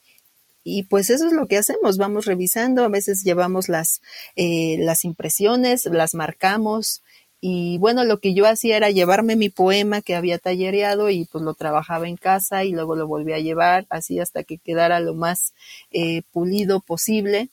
y 0.68 0.82
pues 0.82 1.10
eso 1.10 1.26
es 1.26 1.32
lo 1.32 1.46
que 1.46 1.56
hacemos, 1.56 1.96
vamos 1.96 2.26
revisando, 2.26 2.84
a 2.84 2.88
veces 2.88 3.24
llevamos 3.24 3.68
las, 3.68 4.02
eh, 4.36 4.76
las 4.78 5.04
impresiones, 5.04 5.86
las 5.86 6.14
marcamos 6.14 7.02
y 7.40 7.78
bueno, 7.78 8.04
lo 8.04 8.18
que 8.18 8.34
yo 8.34 8.46
hacía 8.46 8.76
era 8.76 8.90
llevarme 8.90 9.36
mi 9.36 9.48
poema 9.48 10.02
que 10.02 10.16
había 10.16 10.38
tallereado 10.38 11.08
y 11.08 11.24
pues 11.24 11.42
lo 11.44 11.54
trabajaba 11.54 12.08
en 12.08 12.16
casa 12.16 12.64
y 12.64 12.72
luego 12.72 12.96
lo 12.96 13.06
volví 13.06 13.32
a 13.32 13.38
llevar 13.38 13.86
así 13.90 14.18
hasta 14.18 14.42
que 14.42 14.58
quedara 14.58 15.00
lo 15.00 15.14
más 15.14 15.54
eh, 15.90 16.22
pulido 16.32 16.80
posible 16.80 17.48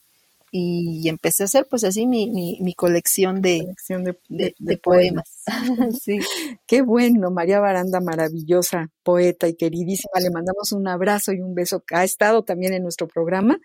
y 0.52 1.08
empecé 1.10 1.44
a 1.44 1.46
hacer 1.46 1.68
pues 1.70 1.84
así 1.84 2.08
mi, 2.08 2.28
mi, 2.30 2.74
colección 2.76 3.42
de, 3.42 3.76
de, 4.30 4.78
poemas. 4.78 5.30
sí. 6.02 6.20
Qué 6.68 6.82
bueno, 6.82 7.32
María 7.32 7.60
Baranda, 7.60 8.00
maravillosa 8.02 8.90
poeta 9.04 9.48
y 9.48 9.56
queridísima. 9.56 10.20
Le 10.22 10.32
mandamos 10.32 10.72
un 10.72 10.88
abrazo 10.88 11.34
y 11.34 11.42
un 11.42 11.54
beso. 11.54 11.84
Ha 11.92 12.04
estado 12.04 12.44
también 12.44 12.74
en 12.74 12.84
nuestro 12.84 13.08
programa 13.08 13.60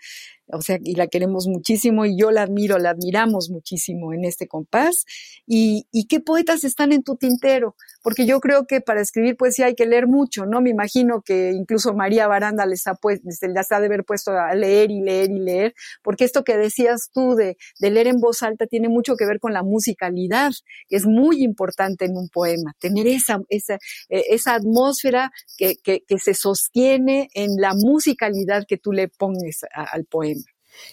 o 0.53 0.63
sea, 0.63 0.79
y 0.83 0.95
la 0.95 1.07
queremos 1.07 1.47
muchísimo 1.47 2.05
y 2.07 2.17
yo 2.19 2.31
la 2.31 2.43
admiro, 2.43 2.79
la 2.79 2.91
admiramos 2.91 3.51
muchísimo 3.51 4.13
en 4.13 4.25
este 4.25 4.49
compás. 4.49 5.05
¿Y, 5.47 5.87
y 5.93 6.07
qué 6.07 6.21
poetas 6.21 6.65
están 6.65 6.93
en 6.93 7.03
tu 7.03 7.17
tintero? 7.17 7.77
Porque 8.03 8.27
yo 8.27 8.41
creo 8.41 8.67
que 8.67 8.81
para 8.81 9.01
escribir 9.01 9.37
poesía 9.37 9.67
hay 9.67 9.75
que 9.75 9.87
leer 9.87 10.07
mucho, 10.07 10.47
¿no? 10.47 10.61
Me 10.61 10.71
imagino 10.71 11.23
que 11.23 11.53
incluso 11.53 11.95
María 11.95 12.27
Baranda 12.27 12.67
les 12.67 12.87
ha, 12.87 12.95
pues, 12.95 13.21
les 13.25 13.73
ha 13.73 13.81
de 13.81 13.87
haber 13.87 14.05
puesto 14.05 14.33
a 14.33 14.55
leer 14.55 14.91
y 14.91 15.01
leer 15.01 15.31
y 15.31 15.39
leer, 15.39 15.75
porque 16.03 16.25
esto 16.25 16.45
que 16.45 16.57
decías 16.57 17.11
tú 17.13 17.35
de, 17.35 17.57
de 17.79 17.91
leer 17.91 18.09
en 18.09 18.21
voz 18.21 18.43
alta 18.43 18.67
tiene 18.67 18.89
mucho 18.89 19.17
que 19.17 19.27
ver 19.27 19.41
con 19.41 19.53
la 19.53 19.63
musicalidad, 19.63 20.53
que 20.89 20.97
es 20.97 21.07
muy 21.07 21.43
importante 21.43 21.70
en 21.79 22.17
un 22.17 22.29
poema, 22.29 22.75
tener 22.79 23.07
esa, 23.07 23.41
esa, 23.49 23.75
eh, 24.09 24.25
esa 24.31 24.55
atmósfera 24.55 25.33
que, 25.57 25.77
que, 25.77 26.03
que 26.07 26.19
se 26.19 26.35
sostiene 26.35 27.29
en 27.35 27.61
la 27.61 27.75
musicalidad 27.75 28.67
que 28.67 28.79
tú 28.79 28.93
le 28.93 29.09
pones 29.09 29.61
al 29.73 30.05
poema. 30.05 30.45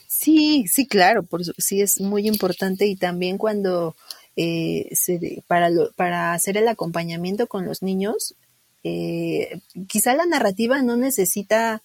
Sí, 0.07 0.65
sí, 0.67 0.87
claro, 0.87 1.23
por, 1.23 1.43
sí 1.43 1.81
es 1.81 2.01
muy 2.01 2.27
importante 2.27 2.85
y 2.87 2.95
también 2.95 3.37
cuando 3.37 3.95
eh, 4.35 4.89
se, 4.93 5.43
para, 5.47 5.69
para 5.95 6.33
hacer 6.33 6.57
el 6.57 6.67
acompañamiento 6.67 7.47
con 7.47 7.65
los 7.65 7.81
niños, 7.81 8.35
eh, 8.83 9.59
quizá 9.87 10.15
la 10.15 10.25
narrativa 10.25 10.81
no 10.81 10.95
necesita 10.95 11.81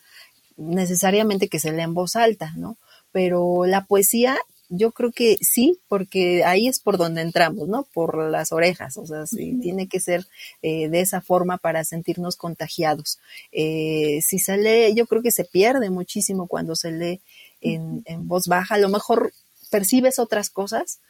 necesariamente 0.57 1.49
que 1.49 1.59
se 1.59 1.73
lea 1.73 1.85
en 1.85 1.95
voz 1.95 2.17
alta, 2.17 2.53
¿no? 2.57 2.77
Pero 3.11 3.67
la 3.67 3.85
poesía 3.85 4.39
yo 4.75 4.93
creo 4.93 5.13
que 5.13 5.37
sí, 5.43 5.79
porque 5.87 6.45
ahí 6.45 6.67
es 6.67 6.81
por 6.81 6.97
donde 6.97 7.21
entramos, 7.21 7.69
¿no? 7.69 7.87
Por 7.93 8.31
las 8.31 8.53
orejas, 8.53 8.97
o 8.97 9.07
sea, 9.07 9.27
sí, 9.27 9.59
tiene 9.61 9.87
que 9.87 10.01
ser 10.01 10.27
eh, 10.63 10.89
de 10.89 11.01
esa 11.01 11.21
forma 11.21 11.59
para 11.59 11.85
sentirnos 11.85 12.37
contagiados. 12.37 13.19
Eh, 13.53 14.21
si 14.23 14.39
se 14.39 14.57
lee, 14.57 14.95
yo 14.95 15.07
creo 15.07 15.23
que 15.23 15.31
se 15.31 15.45
pierde 15.45 15.91
muchísimo 15.91 16.47
cuando 16.47 16.75
se 16.75 16.91
lee 16.91 17.21
en, 17.61 18.03
voz 18.27 18.47
baja, 18.47 18.77
a 18.77 18.79
lo 18.79 18.89
mejor 18.89 19.35
percibes 19.71 20.19
otras 20.19 20.49
cosas, 20.49 21.01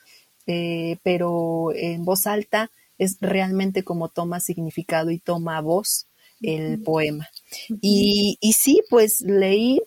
eh, 0.49 0.99
pero 1.05 1.73
en 1.73 2.05
voz 2.05 2.27
alta 2.27 2.73
es 2.99 3.17
realmente 3.21 3.85
como 3.85 4.09
toma 4.09 4.41
significado 4.41 5.13
y 5.13 5.21
toma 5.21 5.61
voz 5.61 6.09
el 6.41 6.83
poema. 6.83 7.29
Y, 7.81 8.39
y 8.41 8.55
sí, 8.55 8.83
pues 8.91 9.21
leí 9.21 9.81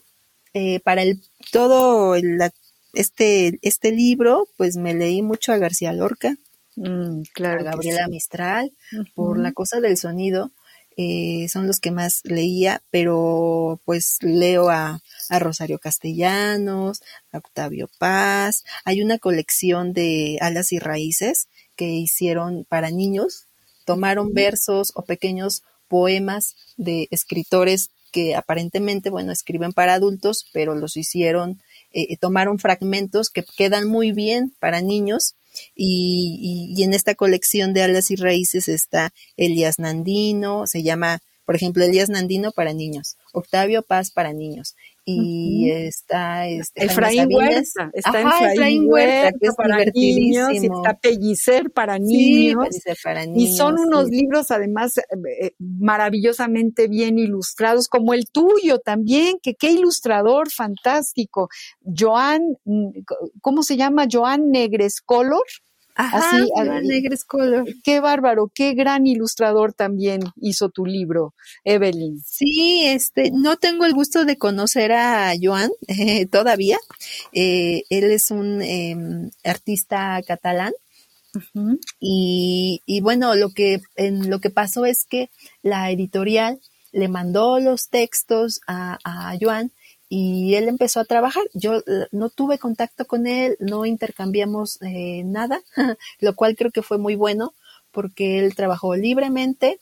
para 0.85 1.01
el 1.01 1.21
todo 1.51 2.15
la 2.21 2.49
este, 2.95 3.59
este 3.61 3.91
libro, 3.91 4.47
pues 4.57 4.77
me 4.77 4.93
leí 4.93 5.21
mucho 5.21 5.53
a 5.53 5.57
García 5.57 5.93
Lorca, 5.93 6.35
mm, 6.75 7.21
a 7.43 7.63
Gabriela 7.63 8.07
Mistral, 8.07 8.71
por 9.13 9.39
la 9.39 9.51
cosa 9.51 9.79
del 9.79 9.97
sonido, 9.97 10.51
eh, 10.97 11.47
son 11.49 11.67
los 11.67 11.79
que 11.81 11.91
más 11.91 12.21
leía, 12.23 12.81
pero 12.89 13.81
pues 13.83 14.17
leo 14.21 14.69
a, 14.69 15.01
a, 15.29 15.39
Rosario 15.39 15.77
Castellanos, 15.77 17.01
a 17.33 17.39
Octavio 17.39 17.89
Paz, 17.99 18.63
hay 18.85 19.01
una 19.01 19.19
colección 19.19 19.91
de 19.91 20.37
alas 20.39 20.71
y 20.71 20.79
raíces 20.79 21.47
que 21.75 21.89
hicieron 21.89 22.65
para 22.69 22.91
niños, 22.91 23.47
tomaron 23.83 24.33
versos 24.33 24.93
o 24.95 25.01
pequeños 25.03 25.63
poemas 25.89 26.55
de 26.77 27.09
escritores 27.11 27.89
que 28.15 28.33
aparentemente, 28.33 29.09
bueno, 29.09 29.33
escriben 29.33 29.73
para 29.73 29.95
adultos, 29.95 30.45
pero 30.53 30.73
los 30.73 30.95
hicieron 30.95 31.61
eh, 31.97 32.17
tomaron 32.17 32.59
fragmentos 32.59 33.29
que 33.29 33.45
quedan 33.57 33.87
muy 33.87 34.11
bien 34.11 34.53
para 34.59 34.81
niños 34.81 35.35
y, 35.73 36.73
y, 36.75 36.83
en 36.83 36.93
esta 36.93 37.15
colección 37.15 37.73
de 37.73 37.83
alas 37.83 38.11
y 38.11 38.17
raíces 38.17 38.67
está 38.67 39.13
Elias 39.37 39.79
Nandino, 39.79 40.67
se 40.67 40.83
llama, 40.83 41.19
por 41.45 41.55
ejemplo, 41.55 41.85
Elías 41.85 42.09
Nandino 42.09 42.51
para 42.51 42.73
niños, 42.73 43.15
Octavio 43.31 43.81
Paz 43.81 44.11
para 44.11 44.33
niños, 44.33 44.75
y 45.07 45.69
está 45.69 46.47
este, 46.47 46.85
Efraín 46.85 47.27
Huerta, 47.31 47.91
está 47.93 48.21
Efraín, 48.21 48.87
Huerta, 48.87 49.37
que 49.39 49.47
es 49.47 49.55
para 49.55 49.85
niños, 49.93 50.49
está 50.51 50.97
Pellicer 50.97 51.69
para 51.69 51.99
niños, 51.99 52.67
y 53.35 53.55
son 53.55 53.79
unos 53.79 54.09
libros 54.09 54.49
además 54.49 54.97
eh, 54.97 55.03
eh, 55.41 55.51
maravillosamente 55.59 56.87
bien 56.87 57.19
ilustrados, 57.19 57.87
como 57.87 58.15
el 58.15 58.25
tuyo 58.31 58.79
también, 58.79 59.37
que 59.43 59.53
qué 59.53 59.71
ilustrador 59.71 60.49
fantástico, 60.49 61.49
Joan, 61.85 62.41
mm, 62.65 62.89
¿cómo 63.41 63.61
se 63.61 63.77
llama? 63.77 64.07
Joan 64.11 64.49
Negres 64.49 65.01
Color. 65.01 65.43
Ajá, 65.95 66.41
Así, 66.41 66.51
Negres 66.83 67.23
Color. 67.23 67.65
Qué 67.81 68.01
bárbaro, 68.01 68.51
qué 68.53 68.73
gran 68.73 69.07
ilustrador 69.07 69.71
también 69.71 70.19
hizo 70.35 70.69
tu 70.69 70.85
libro, 70.85 71.33
Evelyn. 71.63 72.21
Sí, 72.21 72.83
este, 72.85 73.31
no 73.31 73.55
tengo 73.55 73.85
el 73.85 73.93
gusto 73.93 74.25
de 74.25 74.37
conocer 74.37 74.91
a 74.91 75.31
Joan 75.41 75.71
eh, 75.87 76.25
todavía. 76.31 76.77
Eh, 77.31 77.83
él 77.89 78.03
es 78.11 78.29
un 78.29 78.61
em, 78.61 79.29
artista 79.45 80.21
catalán. 80.27 80.73
y, 81.99 82.81
y, 82.85 83.01
bueno, 83.01 83.35
lo 83.35 83.49
que, 83.49 83.81
en, 83.95 84.29
lo 84.29 84.39
que 84.39 84.49
pasó 84.49 84.85
es 84.85 85.05
que 85.05 85.29
la 85.63 85.91
editorial 85.91 86.59
le 86.91 87.07
mandó 87.07 87.59
los 87.59 87.89
textos 87.89 88.59
a, 88.67 88.99
a 89.03 89.37
Joan 89.39 89.71
y 90.09 90.55
él 90.55 90.67
empezó 90.67 90.99
a 90.99 91.05
trabajar. 91.05 91.43
Yo 91.53 91.77
eh, 91.77 92.07
no 92.11 92.29
tuve 92.29 92.57
contacto 92.57 93.05
con 93.05 93.27
él, 93.27 93.57
no 93.59 93.85
intercambiamos 93.85 94.81
eh, 94.81 95.23
nada, 95.25 95.61
lo 96.19 96.35
cual 96.35 96.55
creo 96.55 96.71
que 96.71 96.81
fue 96.81 96.97
muy 96.97 97.15
bueno 97.15 97.53
porque 97.91 98.39
él 98.39 98.55
trabajó 98.55 98.95
libremente 98.95 99.79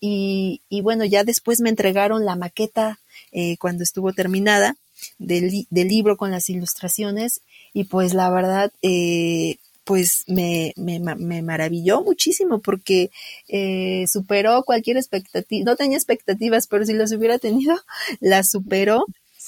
y, 0.00 0.60
y 0.68 0.82
bueno, 0.82 1.04
ya 1.06 1.24
después 1.24 1.60
me 1.60 1.70
entregaron 1.70 2.26
la 2.26 2.36
maqueta 2.36 3.00
eh, 3.32 3.56
cuando 3.56 3.82
estuvo 3.82 4.12
terminada 4.12 4.76
del, 5.18 5.66
del, 5.70 5.88
libro 5.88 6.16
con 6.16 6.30
las 6.30 6.50
ilustraciones 6.50 7.40
y 7.72 7.84
pues 7.84 8.12
la 8.12 8.30
verdad, 8.30 8.70
eh, 8.82 9.56
pues 9.84 10.24
me, 10.26 10.72
me, 10.76 10.98
me, 11.00 11.42
maravilló 11.42 12.02
muchísimo 12.02 12.60
porque 12.60 13.10
eh, 13.48 14.04
superó 14.06 14.62
cualquier 14.64 14.96
expectativa, 14.96 15.64
no 15.64 15.76
tenía 15.76 15.96
expectativas, 15.96 16.66
pero 16.66 16.84
si 16.84 16.92
las 16.92 17.12
hubiera 17.12 17.38
tenido, 17.38 17.74
las 18.20 18.50
superó 18.50 19.06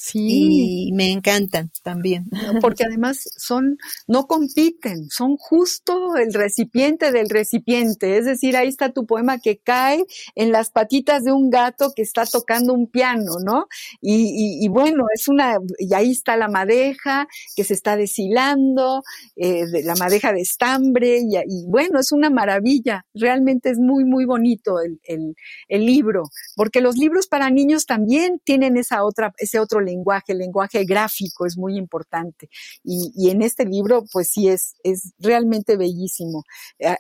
Sí. 0.09 0.87
Y 0.89 0.93
me 0.93 1.11
encantan 1.11 1.73
también. 1.83 2.27
Porque 2.63 2.85
además 2.85 3.29
son, 3.37 3.77
no 4.07 4.29
compiten, 4.29 5.09
son 5.11 5.37
justo 5.37 6.15
el 6.17 6.33
recipiente 6.33 7.11
del 7.11 7.29
recipiente. 7.29 8.17
Es 8.17 8.25
decir, 8.25 8.57
ahí 8.57 8.69
está 8.69 8.93
tu 8.93 9.05
poema 9.05 9.41
que 9.41 9.59
cae 9.59 10.05
en 10.37 10.53
las 10.53 10.71
patitas 10.71 11.25
de 11.25 11.33
un 11.33 11.51
gato 11.51 11.91
que 11.95 12.03
está 12.03 12.25
tocando 12.25 12.73
un 12.73 12.87
piano, 12.87 13.33
¿no? 13.45 13.67
Y, 14.01 14.65
y, 14.65 14.69
bueno, 14.69 15.07
es 15.13 15.27
una, 15.27 15.57
y 15.79 15.93
ahí 15.93 16.13
está 16.13 16.37
la 16.37 16.47
madeja 16.47 17.27
que 17.57 17.65
se 17.65 17.75
está 17.75 17.97
deshilando, 17.97 19.03
eh, 19.35 19.67
de 19.67 19.83
la 19.83 19.97
madeja 19.97 20.33
de 20.33 20.41
estambre, 20.41 21.19
y, 21.19 21.37
y, 21.37 21.65
bueno, 21.67 21.99
es 21.99 22.13
una 22.13 22.31
maravilla. 22.31 23.05
Realmente 23.13 23.71
es 23.71 23.79
muy, 23.79 24.05
muy 24.05 24.25
bonito 24.25 24.81
el, 24.81 25.01
el, 25.03 25.35
el 25.67 25.85
libro, 25.85 26.31
porque 26.55 26.81
los 26.81 26.97
libros 26.97 27.27
para 27.27 27.51
niños 27.51 27.87
también 27.87 28.41
tienen 28.45 28.77
esa 28.77 29.05
otra, 29.05 29.35
ese 29.39 29.59
otro 29.59 29.81
lenguaje 29.81 29.96
lenguaje, 29.97 30.33
el 30.33 30.39
lenguaje 30.39 30.85
gráfico 30.85 31.47
es 31.47 31.57
muy 31.57 31.77
importante. 31.77 32.49
Y, 32.85 33.31
en 33.31 33.43
este 33.43 33.65
libro, 33.65 34.05
pues 34.13 34.31
sí, 34.31 34.49
es, 34.49 34.77
realmente 35.19 35.77
bellísimo. 35.77 36.45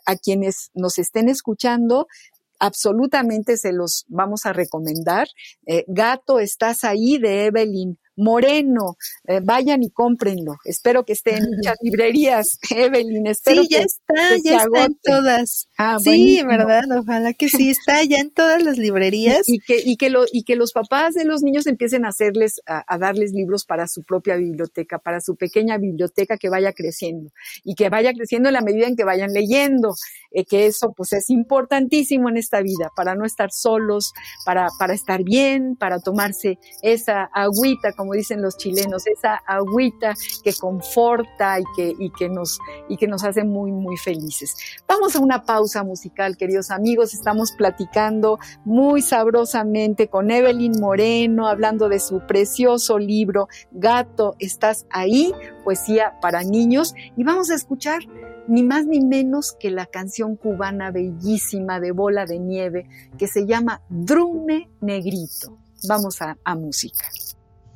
A, 0.07 0.17
quienes 0.17 0.71
nos 0.75 0.99
estén 0.99 1.29
escuchando, 1.29 2.07
absolutamente 2.59 3.57
se 3.57 3.73
los 3.73 4.05
vamos 4.09 4.47
a 4.47 4.53
recomendar. 4.53 5.29
Eh, 5.67 5.85
Gato, 5.89 6.41
estás 6.41 6.85
ahí 6.85 7.19
de 7.19 7.47
Evelyn 7.47 7.99
Moreno. 8.17 8.97
Eh, 9.27 9.41
vayan 9.43 9.83
y 9.83 9.91
cómprenlo. 9.91 10.57
Espero 10.65 11.05
que 11.05 11.13
esté 11.13 11.37
en 11.37 11.45
muchas 11.51 11.77
librerías, 11.83 12.59
Evelyn. 12.71 13.27
Espero 13.27 13.63
sí, 13.63 13.69
ya 13.71 13.81
está, 13.81 14.37
ya 14.43 14.57
está 14.59 14.85
en 14.87 14.99
todas. 15.03 15.69
Ah, 15.77 15.99
sí, 16.03 16.43
verdad, 16.43 16.85
ojalá 16.99 17.33
que 17.35 17.49
sí, 17.49 17.71
está 17.71 18.03
ya 18.05 18.19
en 18.19 18.31
todas 18.31 18.63
las 18.63 18.79
librerías. 18.79 19.49
Y, 19.49 19.61
que, 19.61 19.81
y, 19.85 19.97
que, 19.97 20.11
lo, 20.11 20.25
y 20.33 20.45
que 20.45 20.57
los 20.57 20.73
papás 20.73 21.15
de 21.15 21.25
los 21.25 21.43
niños 21.43 21.67
empiecen 21.67 22.05
a 22.05 22.09
hacerles, 22.09 22.61
a, 22.67 22.99
darles 22.99 23.33
libros 23.33 23.65
para 23.65 23.87
su 23.87 24.03
propia 24.03 24.37
biblioteca, 24.37 24.99
para 24.99 25.21
su 25.21 25.37
pequeña 25.37 25.79
biblioteca 25.79 26.39
que 26.39 26.49
vaya 26.49 26.73
creciendo 26.73 27.31
y 27.65 27.75
que 27.75 27.89
vaya 27.89 28.13
creciendo 28.13 28.49
en 28.49 28.55
la 28.55 28.63
medida 28.63 28.87
en 28.87 28.97
que 28.97 29.05
vayan 29.05 29.33
leyendo, 29.33 29.95
eh, 30.31 30.45
que 30.45 30.67
eso 30.67 30.93
pues 30.97 31.13
es 31.13 31.31
importantísimo 31.31 32.29
en 32.29 32.37
esta 32.37 32.63
vida, 32.63 32.91
para 32.97 33.15
no 33.15 33.25
estar 33.25 33.51
solos, 33.53 34.13
para, 34.45 34.69
para 34.79 34.95
estar 34.95 35.23
bien, 35.23 35.77
para 35.77 35.99
tomarse 35.99 36.59
esa 36.83 37.29
agüita, 37.33 37.93
como 37.93 38.06
dicen 38.13 38.43
los 38.43 38.57
chilenos, 38.57 39.07
esa 39.07 39.37
agüita 39.47 40.15
que 40.43 40.53
conforta 40.55 41.61
y 41.61 41.65
que, 41.77 41.95
y 41.99 42.11
que, 42.11 42.29
nos, 42.29 42.59
y 42.89 42.97
que 42.97 43.07
nos 43.07 43.25
hace 43.25 43.45
muy, 43.45 43.73
muy 43.73 43.97
felices. 43.97 44.57
Vamos 44.87 45.17
a 45.17 45.21
una 45.21 45.45
pausa 45.45 45.83
musical, 45.83 46.37
queridos 46.37 46.71
amigos. 46.71 47.15
Estamos 47.15 47.53
platicando 47.53 48.39
muy 48.65 49.03
sabrosamente 49.03 50.09
con 50.09 50.31
Evelyn 50.31 50.81
Moreno, 50.81 51.49
hablando 51.49 51.89
de 51.89 52.01
su 52.01 52.21
precioso 52.27 52.99
libro, 52.99 53.49
Gato, 53.71 54.35
¿estás 54.39 54.87
ahí? 54.91 55.33
Poesía 55.65 56.15
para 56.21 56.43
niños. 56.43 56.95
Y 57.17 57.25
vamos 57.25 57.51
a 57.51 57.55
escuchar 57.55 58.03
ni 58.49 58.63
más 58.63 58.87
ni 58.87 59.01
menos 59.01 59.57
que 59.59 59.71
la 59.71 59.87
canción 59.87 60.37
cubana 60.37 60.91
bellísima 60.91 61.81
de 61.81 61.93
Bola 61.93 62.27
de 62.27 62.39
Nieve 62.39 62.89
que 63.19 63.27
se 63.27 63.47
llama 63.47 63.83
Drume 63.89 64.71
Negrito. 64.81 65.59
Vamos 65.89 66.21
a, 66.23 66.37
música. 66.55 67.07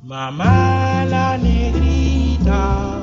Mamá 0.03 1.05
la 1.05 1.37
negrita, 1.37 3.03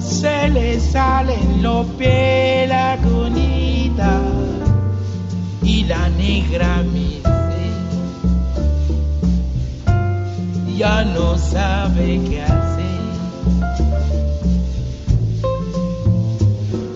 se 0.00 0.48
le 0.48 0.80
salen 0.80 1.62
los 1.62 1.86
pies 1.98 2.66
la 2.66 2.96
cunita 2.96 4.22
y 5.62 5.84
la 5.84 6.08
negra 6.08 6.82
me 6.92 7.20
ya 10.80 11.04
no 11.04 11.36
sabe 11.36 12.18
qué 12.26 12.42
hacer. 12.42 13.00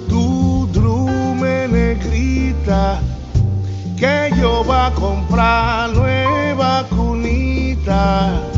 Tu 0.09 0.67
drume 0.73 1.69
negrita 1.69 2.99
que 3.95 4.33
yo 4.41 4.65
va 4.65 4.87
a 4.87 4.95
comprar 4.95 5.91
nueva 5.91 6.87
cunita 6.89 8.54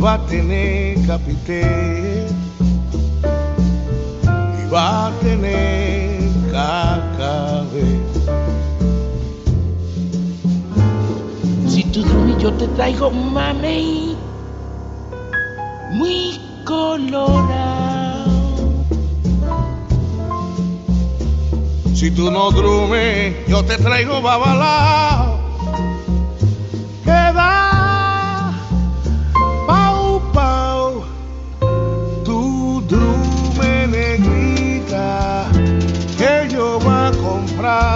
va 0.00 0.14
a 0.14 0.26
tener 0.26 0.96
capité 1.06 2.26
y 4.58 4.70
va 4.72 5.08
a 5.08 5.10
tener 5.20 6.20
cacabé. 6.50 8.00
Si 11.68 11.84
tú 11.84 12.00
y 12.28 12.42
yo 12.42 12.52
te 12.54 12.66
traigo 12.68 13.10
mami 13.10 14.16
muy 15.92 16.40
colorado. 16.64 18.30
Si 21.94 22.10
tú 22.10 22.30
no 22.30 22.50
drumes, 22.52 23.46
yo 23.48 23.62
te 23.64 23.76
traigo 23.76 24.22
babalao. 24.22 25.29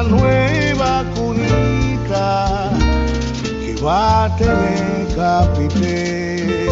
Nueva 0.09 1.05
cunita, 1.15 2.71
que 3.65 3.75
va 3.83 4.25
a 4.25 4.37
tener 4.37 5.07
capité, 5.15 6.67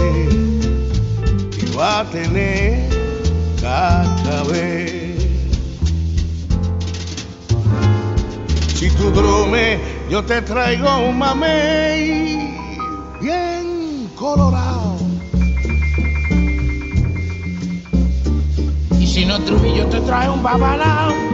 que 1.51 1.77
va 1.77 2.01
a 2.01 2.05
tener 2.05 2.88
cacabé. 3.61 5.16
Si 8.75 8.90
tú 8.90 9.11
drume, 9.12 9.79
yo 10.11 10.25
te 10.25 10.42
traigo 10.42 10.99
un 10.99 11.18
mamey 11.18 12.57
bien 13.21 14.09
colorado. 14.16 14.97
Y 18.99 19.07
si 19.07 19.25
no 19.25 19.38
drume, 19.38 19.77
yo 19.77 19.87
te 19.87 20.01
traigo 20.01 20.35
un 20.35 20.42
babalao. 20.42 21.32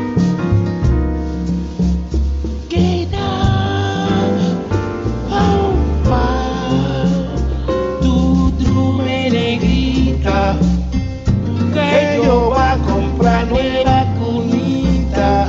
Que 11.75 12.21
yo 12.25 12.51
va 12.51 12.73
a 12.73 12.79
comprar 12.79 13.47
nueva 13.47 14.07
cunita 14.19 15.49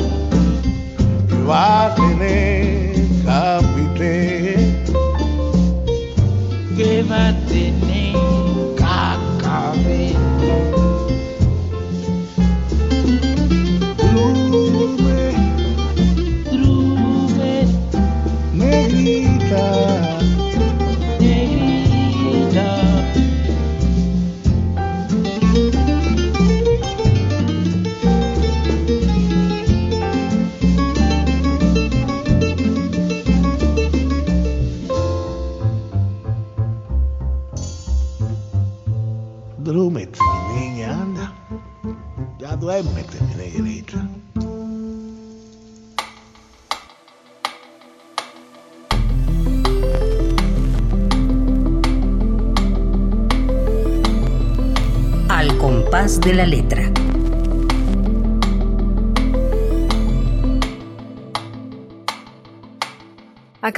va 1.48 1.86
a 1.86 1.96
tener 1.96 2.94
capité. 3.26 4.56
Que 6.78 7.04
va 7.04 7.30
a 7.30 7.34
tener 7.48 7.89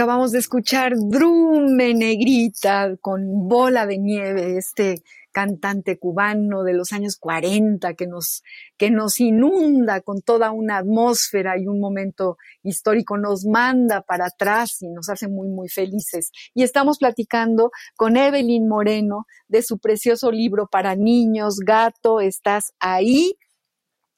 Acabamos 0.01 0.31
de 0.31 0.39
escuchar 0.39 0.93
Drume 0.97 1.93
Negrita 1.93 2.97
con 3.01 3.47
Bola 3.47 3.85
de 3.85 3.99
Nieve, 3.99 4.57
este 4.57 5.03
cantante 5.31 5.99
cubano 5.99 6.63
de 6.63 6.73
los 6.73 6.91
años 6.91 7.17
40 7.17 7.93
que 7.93 8.07
nos, 8.07 8.41
que 8.79 8.89
nos 8.89 9.19
inunda 9.19 10.01
con 10.01 10.21
toda 10.21 10.49
una 10.53 10.79
atmósfera 10.79 11.55
y 11.59 11.67
un 11.67 11.79
momento 11.79 12.37
histórico, 12.63 13.19
nos 13.19 13.45
manda 13.45 14.01
para 14.01 14.25
atrás 14.25 14.81
y 14.81 14.89
nos 14.89 15.07
hace 15.07 15.27
muy, 15.27 15.49
muy 15.49 15.69
felices. 15.69 16.31
Y 16.55 16.63
estamos 16.63 16.97
platicando 16.97 17.69
con 17.95 18.17
Evelyn 18.17 18.67
Moreno 18.67 19.27
de 19.49 19.61
su 19.61 19.77
precioso 19.77 20.31
libro 20.31 20.65
para 20.65 20.95
niños, 20.95 21.57
Gato, 21.63 22.21
¿estás 22.21 22.73
ahí? 22.79 23.37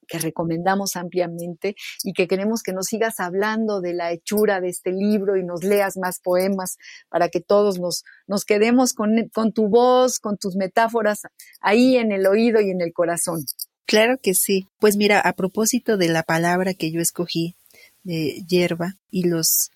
Que 0.08 0.20
recomendamos 0.20 0.96
ampliamente 0.96 1.76
y 2.04 2.13
que 2.13 2.28
queremos 2.28 2.63
que 2.63 2.74
nos 2.74 2.88
sigas 2.88 3.20
hablando 3.20 3.82
de 3.82 3.94
la 3.94 4.12
hechura 4.12 4.62
de 4.62 4.70
este 4.70 4.92
libro 4.92 5.38
y 5.38 5.44
nos 5.44 5.63
leas 5.63 5.98
más 5.98 6.20
poemas 6.20 6.78
para 7.10 7.30
que 7.30 7.42
todos 7.42 7.80
nos, 7.80 8.04
nos 8.28 8.46
quedemos 8.46 8.94
con, 8.94 9.30
con 9.34 9.52
tu 9.52 9.68
voz, 9.68 10.20
con 10.20 10.38
tus 10.38 10.56
metáforas 10.56 11.22
ahí 11.62 11.98
en 11.98 12.12
el 12.12 12.26
oído 12.28 12.62
y 12.62 12.69
en 12.69 12.82
el 12.82 12.94
corazón. 12.94 13.46
Claro 13.86 14.17
que 14.21 14.34
sí. 14.34 14.67
Pues 14.80 14.96
mira, 14.96 15.19
a 15.19 15.34
propósito 15.34 15.98
de 15.98 16.10
la 16.10 16.23
palabra 16.23 16.73
que 16.73 16.92
yo 16.92 17.02
escogí, 17.02 17.56
de 18.04 18.44
hierba 18.48 18.96
y 19.12 19.27
los 19.27 19.71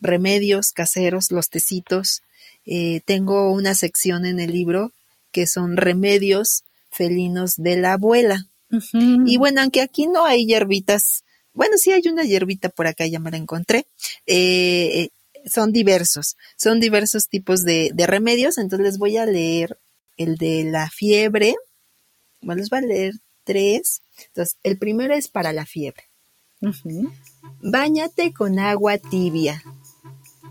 remedios 0.00 0.72
caseros, 0.72 1.30
los 1.30 1.48
tecitos, 1.48 2.22
eh, 2.64 3.00
tengo 3.04 3.52
una 3.52 3.74
sección 3.74 4.24
en 4.26 4.40
el 4.40 4.52
libro 4.52 4.92
que 5.30 5.46
son 5.46 5.76
remedios 5.76 6.64
felinos 6.90 7.56
de 7.56 7.76
la 7.76 7.94
abuela. 7.94 8.46
Y 8.92 9.36
bueno, 9.36 9.60
aunque 9.60 9.82
aquí 9.82 10.06
no 10.06 10.24
hay 10.24 10.46
hierbitas, 10.46 11.24
bueno, 11.52 11.76
sí 11.76 11.92
hay 11.92 12.08
una 12.08 12.24
hierbita 12.24 12.68
por 12.70 12.86
acá, 12.86 13.06
ya 13.06 13.18
me 13.18 13.30
la 13.30 13.36
encontré. 13.36 13.86
Eh, 14.26 15.10
son 15.44 15.72
diversos, 15.72 16.36
son 16.56 16.80
diversos 16.80 17.28
tipos 17.28 17.64
de, 17.64 17.90
de 17.92 18.06
remedios, 18.06 18.58
entonces 18.58 18.86
les 18.86 18.98
voy 18.98 19.16
a 19.16 19.26
leer 19.26 19.78
el 20.16 20.36
de 20.36 20.64
la 20.64 20.88
fiebre. 20.88 21.54
Bueno, 22.40 22.60
les 22.60 22.70
voy 22.70 22.78
a 22.78 22.82
leer 22.82 23.14
tres. 23.44 24.02
Entonces, 24.28 24.56
el 24.62 24.78
primero 24.78 25.14
es 25.14 25.28
para 25.28 25.52
la 25.52 25.66
fiebre. 25.66 26.04
Báñate 27.60 28.32
con 28.32 28.58
agua 28.58 28.98
tibia. 28.98 29.62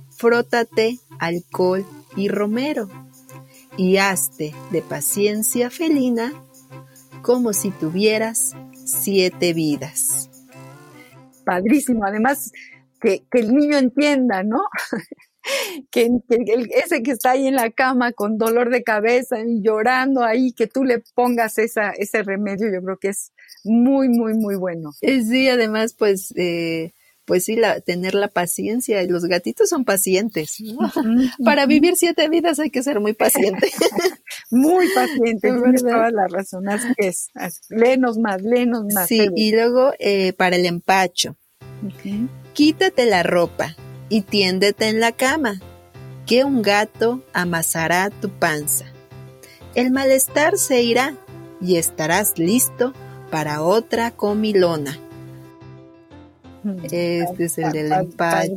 Frótate 0.09 0.99
alcohol 1.19 1.85
y 2.15 2.27
romero. 2.27 2.89
Y 3.77 3.97
hazte 3.97 4.53
de 4.71 4.81
paciencia 4.81 5.69
felina 5.69 6.33
como 7.21 7.53
si 7.53 7.71
tuvieras 7.71 8.55
siete 8.85 9.53
vidas. 9.53 10.29
Padrísimo. 11.45 12.05
Además, 12.05 12.51
que, 12.99 13.23
que 13.31 13.39
el 13.39 13.53
niño 13.53 13.77
entienda, 13.77 14.43
¿no? 14.43 14.63
que, 15.91 16.09
ese 16.75 17.03
que 17.03 17.11
está 17.11 17.31
ahí 17.31 17.47
en 17.47 17.55
la 17.55 17.71
cama 17.71 18.11
con 18.11 18.37
dolor 18.37 18.69
de 18.69 18.83
cabeza 18.83 19.39
y 19.39 19.61
llorando 19.61 20.23
ahí, 20.23 20.53
que 20.53 20.67
tú 20.67 20.83
le 20.83 21.03
pongas 21.15 21.57
esa, 21.57 21.91
ese 21.91 22.23
remedio, 22.23 22.71
yo 22.71 22.81
creo 22.81 22.97
que 22.97 23.09
es 23.09 23.31
muy, 23.63 24.09
muy, 24.09 24.33
muy 24.33 24.55
bueno. 24.55 24.91
Sí, 25.01 25.49
además, 25.49 25.95
pues, 25.97 26.33
eh, 26.35 26.93
pues 27.31 27.45
sí, 27.45 27.55
la, 27.55 27.79
tener 27.79 28.13
la 28.13 28.27
paciencia. 28.27 29.01
Los 29.03 29.23
gatitos 29.23 29.69
son 29.69 29.85
pacientes. 29.85 30.57
Para 31.45 31.65
vivir 31.65 31.95
siete 31.95 32.27
vidas 32.27 32.59
hay 32.59 32.69
que 32.69 32.83
ser 32.83 32.99
muy 32.99 33.13
paciente. 33.13 33.71
muy 34.51 34.85
paciente, 34.93 35.49
tienes 35.49 35.81
toda 35.81 36.11
la 36.11 36.27
razón. 36.27 36.67
Así 36.67 36.89
es. 36.97 37.29
Lenos 37.69 38.17
más, 38.17 38.41
lenos 38.41 38.83
más. 38.93 39.07
Sí, 39.07 39.29
y 39.33 39.53
luego 39.53 39.93
eh, 39.99 40.33
para 40.33 40.57
el 40.57 40.65
empacho. 40.65 41.37
Quítate 42.51 43.05
la 43.05 43.23
ropa 43.23 43.77
y 44.09 44.23
tiéndete 44.23 44.89
en 44.89 44.99
la 44.99 45.13
cama, 45.13 45.61
que 46.25 46.43
un 46.43 46.61
gato 46.61 47.23
amasará 47.31 48.09
tu 48.09 48.27
panza. 48.27 48.87
El 49.73 49.91
malestar 49.91 50.57
se 50.57 50.81
irá 50.81 51.15
y 51.61 51.77
estarás 51.77 52.37
listo 52.37 52.91
para 53.29 53.61
otra 53.61 54.11
comilona. 54.11 54.99
Este 56.83 57.43
es 57.45 57.57
el 57.57 57.71
del 57.71 57.91
empacho. 57.91 58.55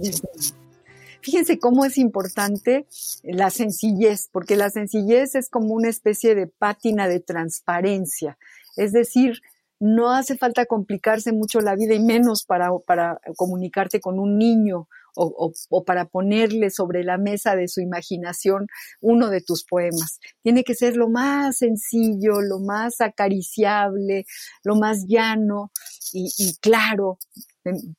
Fíjense 1.20 1.59
cómo 1.59 1.86
es 1.86 1.96
importante 1.96 2.86
la 3.22 3.48
sencillez, 3.50 4.28
porque 4.30 4.57
la 4.57 4.68
sencillez 4.68 5.34
es 5.34 5.48
como 5.48 5.72
una 5.72 5.88
especie 5.88 6.34
de 6.34 6.46
pátina 6.46 7.09
de 7.09 7.20
transparencia. 7.20 8.36
Es 8.76 8.92
decir, 8.92 9.40
no 9.80 10.12
hace 10.12 10.36
falta 10.36 10.66
complicarse 10.66 11.32
mucho 11.32 11.61
la 11.61 11.76
vida 11.76 11.94
y 11.94 12.00
menos 12.00 12.44
para, 12.44 12.70
para 12.86 13.20
comunicarte 13.36 14.00
con 14.00 14.18
un 14.18 14.38
niño 14.38 14.88
o, 15.16 15.52
o, 15.70 15.84
para 15.84 16.07
ponerle 16.07 16.70
sobre 16.70 17.05
la 17.05 17.18
mesa 17.18 17.55
de 17.55 17.68
su 17.68 17.80
imaginación 17.80 18.66
uno 19.00 19.30
de 19.30 19.40
tus 19.40 19.64
poemas. 19.64 20.20
Tiene 20.42 20.64
que 20.64 20.74
ser 20.74 20.96
lo 20.96 21.09
más 21.09 21.59
sencillo, 21.59 22.40
lo 22.40 22.59
más 22.59 23.00
acariciable, 23.00 24.26
lo 24.62 24.76
más 24.76 25.05
llano 25.07 25.70
y, 26.12 26.57
claro. 26.61 27.18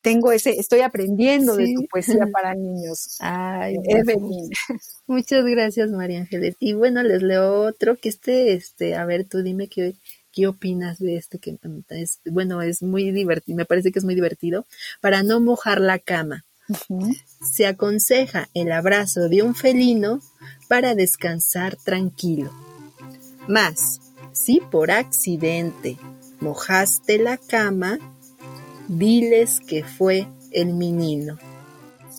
Tengo 0.01 0.32
ese, 0.32 0.51
estoy 0.59 0.82
aprendiendo 0.82 1.55
de 1.55 1.74
tu 1.74 1.88
poesía 1.88 2.28
para 2.32 2.53
niños. 2.53 3.18
Ay, 3.20 3.76
Evelyn. 3.86 4.49
Muchas 5.07 5.43
gracias, 5.45 5.89
María 5.91 6.20
Ángeles. 6.20 6.55
Y 6.59 6.74
bueno, 6.74 7.01
les 7.01 7.24
leo 7.24 7.61
otro 7.61 7.97
que 7.97 8.09
este, 8.09 8.53
este, 8.53 8.95
a 8.95 9.05
ver, 9.05 9.26
tú 9.26 9.41
dime 9.41 9.68
qué, 9.68 9.95
qué 10.32 10.47
opinas 10.47 10.99
de 10.99 11.16
este 11.16 11.39
que 11.39 11.57
es, 11.89 12.20
bueno, 12.26 12.61
es 12.61 12.84
muy 12.84 13.11
divertido, 13.11 13.55
me 13.55 13.66
parece 13.66 13.91
que 13.91 13.99
es 13.99 14.05
muy 14.05 14.16
divertido, 14.16 14.66
para 15.01 15.24
no 15.24 15.39
mojar 15.39 15.82
la 15.82 15.97
cama. 15.97 16.45
Se 17.41 17.68
aconseja 17.68 18.49
el 18.53 18.72
abrazo 18.72 19.30
de 19.30 19.43
un 19.43 19.55
felino 19.55 20.22
para 20.68 20.95
descansar 20.95 21.76
tranquilo. 21.76 22.51
Mas, 23.47 24.01
si 24.34 24.59
por 24.59 24.91
accidente 24.91 25.97
mojaste 26.39 27.20
la 27.20 27.38
cama, 27.38 27.99
diles 28.88 29.60
que 29.60 29.84
fue 29.84 30.28
el 30.52 30.74
menino. 30.74 31.38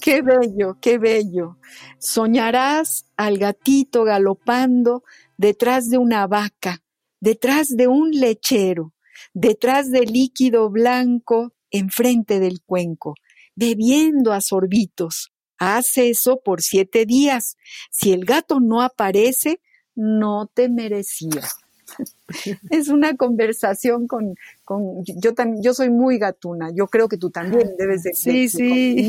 Qué 0.01 0.23
bello, 0.23 0.79
qué 0.81 0.99
bello. 0.99 1.59
Soñarás 1.99 3.07
al 3.17 3.39
gatito 3.39 4.05
galopando 4.05 5.03
detrás 5.37 5.89
de 5.89 5.99
una 5.99 6.27
vaca, 6.27 6.83
detrás 7.21 7.69
de 7.77 7.89
un 7.89 8.11
lechero, 8.11 8.95
detrás 9.35 9.91
del 9.91 10.13
líquido 10.13 10.71
blanco 10.71 11.55
enfrente 11.71 12.41
del 12.41 12.63
cuenco 12.63 13.15
bebiendo 13.57 14.33
a 14.33 14.41
sorbitos. 14.41 15.33
Haz 15.59 15.97
eso 15.97 16.41
por 16.45 16.63
siete 16.63 17.07
días. 17.07 17.57
Si 17.91 18.13
el 18.13 18.25
gato 18.25 18.61
no 18.61 18.83
aparece, 18.83 19.61
no 19.95 20.47
te 20.47 20.69
merecía. 20.69 21.43
es 22.71 22.89
una 22.89 23.17
conversación 23.17 24.07
con, 24.07 24.35
con 24.65 25.05
yo 25.05 25.35
también, 25.35 25.63
yo 25.63 25.75
soy 25.75 25.91
muy 25.91 26.19
gatuna, 26.19 26.71
yo 26.75 26.87
creo 26.87 27.09
que 27.09 27.17
tú 27.17 27.31
también 27.31 27.77
debes 27.79 28.03
de 28.03 28.15
ser 28.15 28.35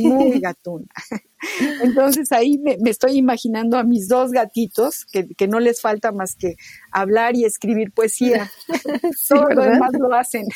muy 0.03 0.39
gatuna. 0.39 0.87
Entonces 1.83 2.31
ahí 2.31 2.57
me, 2.57 2.77
estoy 2.89 3.17
imaginando 3.17 3.77
a 3.77 3.83
mis 3.83 4.07
dos 4.07 4.31
gatitos, 4.31 5.05
que, 5.05 5.27
que, 5.27 5.47
no 5.47 5.59
les 5.59 5.81
falta 5.81 6.11
más 6.11 6.35
que 6.35 6.55
hablar 6.91 7.35
y 7.35 7.45
escribir 7.45 7.91
poesía. 7.91 8.49
Todo 9.29 9.49
lo 9.49 9.63
demás 9.63 9.91
lo 9.99 10.13
hacen. 10.13 10.47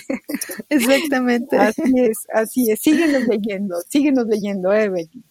Exactamente. 0.70 1.58
Así 1.58 1.94
es, 1.98 2.18
así 2.34 2.72
es. 2.72 2.82
Síguenos 2.82 3.28
leyendo, 3.28 3.76
síguenos 3.88 4.26
leyendo, 4.28 4.74
Evelyn. 4.74 5.24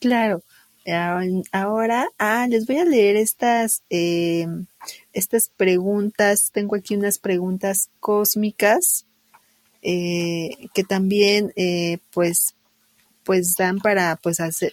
Claro. 0.00 0.42
Ahora, 0.90 2.08
ah, 2.18 2.46
les 2.48 2.66
voy 2.66 2.78
a 2.78 2.84
leer 2.84 3.16
estas, 3.16 3.82
eh, 3.90 4.46
estas 5.12 5.50
preguntas. 5.56 6.50
Tengo 6.52 6.76
aquí 6.76 6.96
unas 6.96 7.18
preguntas 7.18 7.90
cósmicas 8.00 9.04
eh, 9.82 10.50
que 10.74 10.84
también, 10.84 11.52
eh, 11.56 11.98
pues, 12.10 12.54
pues 13.24 13.54
dan 13.56 13.78
para, 13.78 14.16
pues, 14.16 14.40
hacer, 14.40 14.72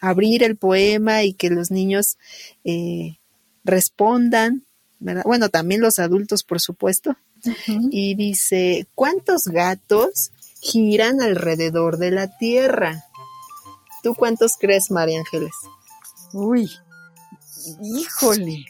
abrir 0.00 0.42
el 0.42 0.56
poema 0.56 1.24
y 1.24 1.34
que 1.34 1.50
los 1.50 1.70
niños 1.70 2.18
respondan, 3.64 4.64
Bueno, 4.98 5.50
también 5.50 5.82
los 5.82 5.98
adultos, 5.98 6.44
por 6.44 6.60
supuesto. 6.60 7.16
Y 7.90 8.14
dice, 8.14 8.86
¿cuántos 8.94 9.44
gatos 9.44 10.32
giran 10.60 11.20
alrededor 11.20 11.98
de 11.98 12.10
la 12.10 12.38
Tierra? 12.38 13.04
¿Tú 14.04 14.14
cuántos 14.14 14.58
crees, 14.58 14.90
María 14.90 15.18
Ángeles? 15.18 15.54
Uy, 16.34 16.70
híjole, 17.82 18.66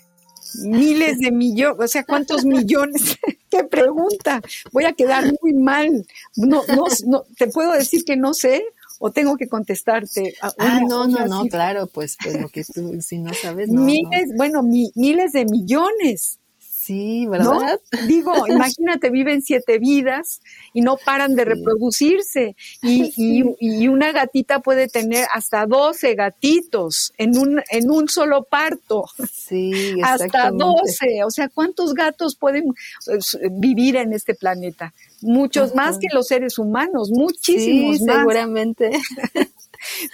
miles 0.62 1.18
de 1.18 1.32
millones, 1.32 1.76
o 1.80 1.88
sea, 1.88 2.04
¿cuántos 2.04 2.44
millones? 2.44 3.18
¿Qué 3.50 3.64
pregunta? 3.64 4.40
Voy 4.70 4.84
a 4.84 4.92
quedar 4.92 5.24
muy 5.42 5.52
mal. 5.54 6.06
No, 6.36 6.62
no, 6.68 6.84
no, 7.06 7.24
te 7.36 7.48
puedo 7.48 7.72
decir 7.72 8.04
que 8.04 8.16
no 8.16 8.32
sé 8.32 8.64
o 9.00 9.10
tengo 9.10 9.36
que 9.36 9.48
contestarte. 9.48 10.36
ah, 10.40 10.80
no, 10.88 11.08
no, 11.08 11.26
no, 11.26 11.46
claro, 11.48 11.88
pues, 11.88 12.16
pues 12.22 12.40
lo 12.40 12.48
que 12.48 12.64
tú, 12.64 13.02
si 13.02 13.18
no 13.18 13.34
sabes, 13.34 13.68
no. 13.68 13.80
Miles, 13.82 14.30
bueno, 14.36 14.62
miles 14.62 15.32
de 15.32 15.46
millones. 15.46 16.38
Sí, 16.84 17.26
¿verdad? 17.26 17.80
Digo, 18.06 18.34
imagínate, 18.46 19.08
viven 19.08 19.40
siete 19.40 19.78
vidas 19.78 20.42
y 20.74 20.82
no 20.82 20.98
paran 20.98 21.34
de 21.34 21.46
reproducirse. 21.46 22.56
Y, 22.82 23.10
y, 23.16 23.88
una 23.88 24.12
gatita 24.12 24.60
puede 24.60 24.88
tener 24.88 25.26
hasta 25.32 25.64
12 25.64 26.14
gatitos 26.14 27.14
en 27.16 27.38
un, 27.38 27.62
en 27.70 27.90
un 27.90 28.10
solo 28.10 28.44
parto. 28.44 29.06
Sí, 29.32 29.94
Hasta 30.02 30.50
12. 30.50 31.24
O 31.24 31.30
sea, 31.30 31.48
¿cuántos 31.48 31.94
gatos 31.94 32.36
pueden 32.36 32.74
pues, 33.06 33.38
vivir 33.52 33.96
en 33.96 34.12
este 34.12 34.34
planeta? 34.34 34.92
Muchos 35.22 35.74
más 35.74 35.96
que 35.96 36.08
los 36.12 36.26
seres 36.26 36.58
humanos, 36.58 37.08
muchísimos 37.10 37.96
sí, 37.96 38.04
Seguramente. 38.04 38.90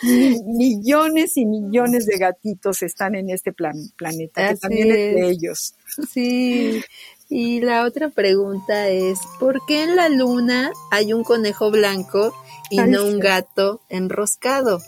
millones 0.03 1.37
y 1.37 1.47
millones 1.47 2.07
de 2.07 2.19
gatitos 2.19 2.83
están 2.83 3.15
en 3.15 3.31
este 3.31 3.53
planeta, 3.53 4.49
que 4.49 4.57
también 4.57 4.91
es 4.91 5.15
de 5.15 5.31
ellos. 5.31 5.75
Sí. 6.13 6.83
Y 7.29 7.61
la 7.61 7.85
otra 7.85 8.09
pregunta 8.09 8.89
es, 8.89 9.21
¿por 9.39 9.65
qué 9.67 9.85
en 9.85 9.95
la 9.95 10.09
luna 10.09 10.73
hay 10.91 11.13
un 11.13 11.23
conejo 11.23 11.71
blanco 11.71 12.35
y 12.71 12.79
no 12.79 13.07
un 13.07 13.21
gato 13.21 13.81
enroscado? 13.89 14.81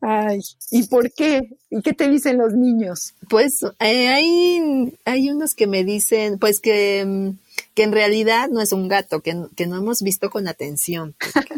Ay, 0.00 0.40
¿y 0.70 0.84
por 0.84 1.12
qué? 1.12 1.50
¿Y 1.68 1.82
qué 1.82 1.92
te 1.92 2.08
dicen 2.08 2.38
los 2.38 2.54
niños? 2.54 3.14
Pues 3.28 3.62
eh, 3.80 4.08
hay, 4.08 4.94
hay 5.04 5.30
unos 5.30 5.54
que 5.54 5.66
me 5.66 5.84
dicen, 5.84 6.38
pues 6.38 6.60
que 6.60 7.04
mm, 7.04 7.43
que 7.74 7.82
en 7.82 7.92
realidad 7.92 8.48
no 8.48 8.60
es 8.60 8.72
un 8.72 8.88
gato, 8.88 9.20
que, 9.20 9.36
que 9.56 9.66
no 9.66 9.76
hemos 9.76 10.00
visto 10.02 10.30
con 10.30 10.46
atención, 10.46 11.16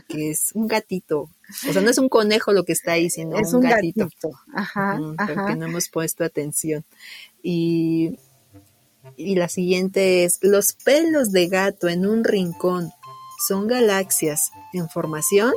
que, 0.08 0.30
es 0.30 0.50
un 0.54 0.66
gatito. 0.66 1.30
O 1.68 1.72
sea, 1.72 1.82
no 1.82 1.90
es 1.90 1.98
un 1.98 2.08
conejo 2.08 2.52
lo 2.52 2.64
que 2.64 2.72
está 2.72 2.92
ahí, 2.92 3.10
sino 3.10 3.38
es 3.38 3.52
un, 3.52 3.60
gatito. 3.60 4.08
Ajá, 4.54 4.98
Que 5.46 5.56
no 5.56 5.66
hemos 5.66 5.88
puesto 5.90 6.24
atención. 6.24 6.84
Y, 7.42 8.18
y 9.16 9.36
la 9.36 9.48
siguiente 9.48 10.24
es, 10.24 10.38
los 10.40 10.72
pelos 10.72 11.32
de 11.32 11.48
gato 11.48 11.88
en 11.88 12.06
un 12.06 12.24
rincón 12.24 12.90
son 13.46 13.66
galaxias 13.66 14.50
en 14.72 14.88
formación. 14.88 15.52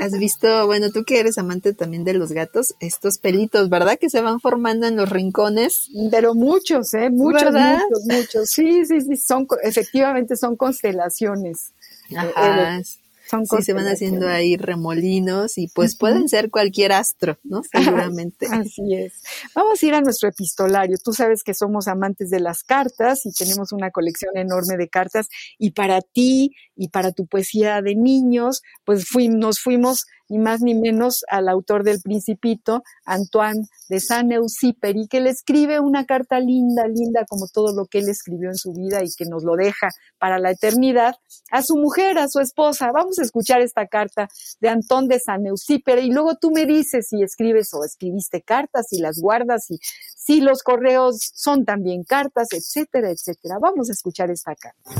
Has 0.00 0.12
visto, 0.12 0.66
bueno, 0.66 0.90
tú 0.90 1.04
que 1.04 1.20
eres 1.20 1.38
amante 1.38 1.72
también 1.72 2.04
de 2.04 2.14
los 2.14 2.32
gatos, 2.32 2.74
estos 2.80 3.18
pelitos, 3.18 3.68
¿verdad? 3.68 3.98
Que 3.98 4.10
se 4.10 4.20
van 4.20 4.40
formando 4.40 4.86
en 4.86 4.96
los 4.96 5.08
rincones. 5.08 5.88
Pero 6.10 6.34
muchos, 6.34 6.94
¿eh? 6.94 7.10
Muchos, 7.10 7.52
muchos, 7.52 8.04
muchos. 8.06 8.50
Sí, 8.50 8.84
sí, 8.86 9.00
sí, 9.00 9.16
son, 9.16 9.46
efectivamente 9.62 10.36
son 10.36 10.56
constelaciones. 10.56 11.72
Eh, 12.10 12.16
Ajá. 12.16 12.80
Son 13.28 13.44
sí, 13.46 13.62
se 13.62 13.72
van 13.72 13.86
haciendo 13.86 14.28
ahí 14.28 14.56
remolinos 14.56 15.58
y 15.58 15.68
pues 15.68 15.96
pueden 15.96 16.28
ser 16.28 16.50
cualquier 16.50 16.92
astro, 16.92 17.38
¿no? 17.42 17.62
Seguramente. 17.62 18.46
Así 18.50 18.94
es. 18.94 19.22
Vamos 19.54 19.82
a 19.82 19.86
ir 19.86 19.94
a 19.94 20.00
nuestro 20.00 20.28
epistolario. 20.28 20.96
Tú 21.02 21.12
sabes 21.12 21.42
que 21.42 21.54
somos 21.54 21.88
amantes 21.88 22.30
de 22.30 22.40
las 22.40 22.62
cartas 22.62 23.26
y 23.26 23.32
tenemos 23.32 23.72
una 23.72 23.90
colección 23.90 24.36
enorme 24.36 24.76
de 24.76 24.88
cartas 24.88 25.28
y 25.58 25.72
para 25.72 26.02
ti 26.02 26.52
y 26.76 26.88
para 26.88 27.12
tu 27.12 27.26
poesía 27.26 27.82
de 27.82 27.94
niños, 27.94 28.62
pues 28.84 29.06
nos 29.30 29.60
fuimos 29.60 30.06
ni 30.28 30.38
más 30.38 30.60
ni 30.60 30.74
menos 30.74 31.24
al 31.28 31.48
autor 31.48 31.84
del 31.84 32.00
Principito, 32.00 32.82
Antoine 33.04 33.66
de 33.88 34.00
Saint-Exupéry, 34.00 35.06
que 35.08 35.20
le 35.20 35.30
escribe 35.30 35.80
una 35.80 36.04
carta 36.04 36.40
linda, 36.40 36.86
linda, 36.86 37.24
como 37.28 37.46
todo 37.48 37.74
lo 37.74 37.86
que 37.86 37.98
él 37.98 38.08
escribió 38.08 38.48
en 38.48 38.56
su 38.56 38.72
vida 38.72 39.02
y 39.02 39.14
que 39.16 39.24
nos 39.24 39.44
lo 39.44 39.54
deja 39.54 39.88
para 40.18 40.38
la 40.38 40.50
eternidad, 40.50 41.14
a 41.50 41.62
su 41.62 41.76
mujer, 41.76 42.18
a 42.18 42.28
su 42.28 42.40
esposa. 42.40 42.90
Vamos 42.92 43.18
a 43.18 43.22
escuchar 43.22 43.60
esta 43.60 43.86
carta 43.86 44.28
de 44.60 44.68
Antoine 44.68 45.08
de 45.08 45.20
Saint-Exupéry 45.20 46.06
y 46.06 46.12
luego 46.12 46.36
tú 46.36 46.50
me 46.50 46.66
dices 46.66 47.06
si 47.08 47.22
escribes 47.22 47.72
o 47.74 47.84
escribiste 47.84 48.42
cartas, 48.42 48.86
si 48.90 48.98
las 48.98 49.18
guardas, 49.20 49.70
y 49.70 49.78
si 50.16 50.40
los 50.40 50.62
correos 50.62 51.18
son 51.34 51.64
también 51.64 52.02
cartas, 52.04 52.48
etcétera, 52.52 53.10
etcétera. 53.10 53.58
Vamos 53.60 53.90
a 53.90 53.92
escuchar 53.92 54.30
esta 54.30 54.54
carta. 54.54 54.90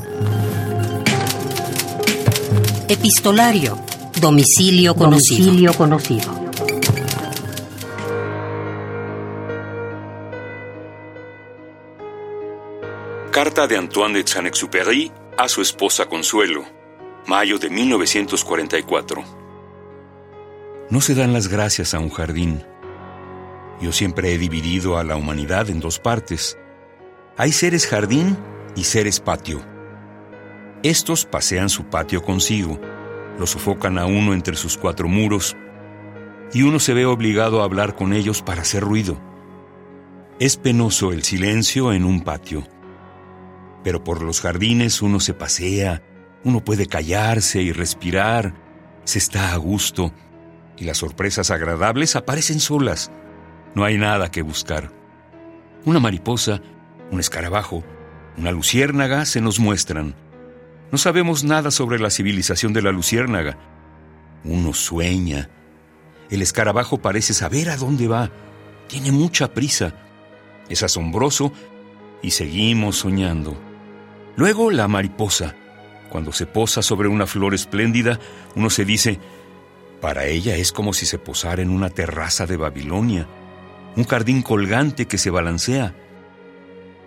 Epistolario 2.89 3.77
Domicilio 4.21 4.95
conocido. 4.95 5.75
conocido. 5.75 6.47
Carta 13.31 13.67
de 13.67 13.77
Antoine 13.77 14.14
de 14.14 14.27
Saint-Exupéry 14.27 15.12
a 15.37 15.49
su 15.49 15.61
esposa 15.61 16.07
Consuelo, 16.07 16.64
mayo 17.27 17.59
de 17.59 17.69
1944. 17.69 19.23
No 20.89 21.01
se 21.03 21.14
dan 21.14 21.35
las 21.35 21.49
gracias 21.49 21.93
a 21.93 21.99
un 21.99 22.09
jardín. 22.09 22.64
Yo 23.83 23.93
siempre 23.93 24.33
he 24.33 24.39
dividido 24.39 24.97
a 24.97 25.05
la 25.05 25.17
humanidad 25.17 25.69
en 25.69 25.81
dos 25.81 25.99
partes. 25.99 26.57
Hay 27.37 27.53
seres 27.53 27.87
jardín 27.87 28.39
y 28.75 28.85
seres 28.85 29.21
patio. 29.21 29.61
Estos 30.83 31.27
pasean 31.27 31.69
su 31.69 31.85
patio 31.85 32.23
consigo 32.23 32.81
lo 33.39 33.47
sofocan 33.47 33.99
a 33.99 34.07
uno 34.07 34.34
entre 34.34 34.57
sus 34.57 34.76
cuatro 34.76 35.09
muros 35.09 35.57
y 36.53 36.62
uno 36.62 36.78
se 36.78 36.95
ve 36.95 37.07
obligado 37.07 37.61
a 37.61 37.64
hablar 37.64 37.95
con 37.95 38.12
ellos 38.12 38.43
para 38.43 38.62
hacer 38.62 38.82
ruido. 38.82 39.18
Es 40.39 40.57
penoso 40.57 41.12
el 41.12 41.22
silencio 41.22 41.93
en 41.93 42.05
un 42.05 42.22
patio, 42.22 42.66
pero 43.82 44.05
por 44.05 44.22
los 44.22 44.41
jardines 44.41 45.03
uno 45.03 45.20
se 45.20 45.34
pasea, 45.34 46.03
uno 46.45 46.64
puede 46.64 46.87
callarse 46.87 47.62
y 47.62 47.72
respirar, 47.72 48.55
se 49.05 49.18
está 49.18 49.53
a 49.53 49.57
gusto 49.57 50.12
y 50.76 50.84
las 50.84 50.99
sorpresas 50.99 51.51
agradables 51.51 52.16
aparecen 52.16 52.61
solas. 52.61 53.11
No 53.74 53.84
hay 53.84 53.99
nada 53.99 54.30
que 54.30 54.43
buscar. 54.43 54.91
Una 55.84 56.01
mariposa, 56.01 56.61
un 57.11 57.20
escarabajo, 57.20 57.84
una 58.37 58.51
luciérnaga 58.51 59.24
se 59.24 59.41
nos 59.41 59.59
muestran 59.59 60.14
no 60.97 60.99
sabemos 60.99 61.44
nada 61.44 61.70
sobre 61.70 61.99
la 61.99 62.09
civilización 62.09 62.72
de 62.72 62.80
la 62.80 62.90
luciérnaga. 62.90 63.59
Uno 64.44 64.72
sueña. 64.72 65.51
El 66.30 66.40
escarabajo 66.40 67.03
parece 67.03 67.34
saber 67.34 67.68
a 67.68 67.76
dónde 67.76 68.09
va. 68.09 68.30
Tiene 68.88 69.12
mucha 69.12 69.53
prisa. 69.53 69.92
Es 70.70 70.82
asombroso 70.82 71.53
y 72.22 72.30
seguimos 72.30 72.97
soñando. 72.97 73.59
Luego 74.36 74.70
la 74.70 74.88
mariposa. 74.88 75.55
Cuando 76.09 76.32
se 76.32 76.47
posa 76.47 76.80
sobre 76.80 77.09
una 77.09 77.26
flor 77.26 77.53
espléndida, 77.53 78.18
uno 78.55 78.70
se 78.70 78.86
dice, 78.86 79.20
para 80.01 80.24
ella 80.24 80.57
es 80.57 80.72
como 80.72 80.94
si 80.94 81.05
se 81.05 81.18
posara 81.18 81.61
en 81.61 81.68
una 81.68 81.90
terraza 81.90 82.47
de 82.47 82.57
Babilonia, 82.57 83.28
un 83.97 84.05
jardín 84.05 84.40
colgante 84.40 85.05
que 85.05 85.18
se 85.18 85.28
balancea. 85.28 85.94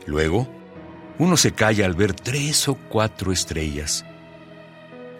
Luego, 0.05 0.47
uno 1.19 1.35
se 1.35 1.51
calla 1.51 1.85
al 1.85 1.93
ver 1.93 2.13
tres 2.13 2.67
o 2.69 2.75
cuatro 2.75 3.31
estrellas. 3.31 4.05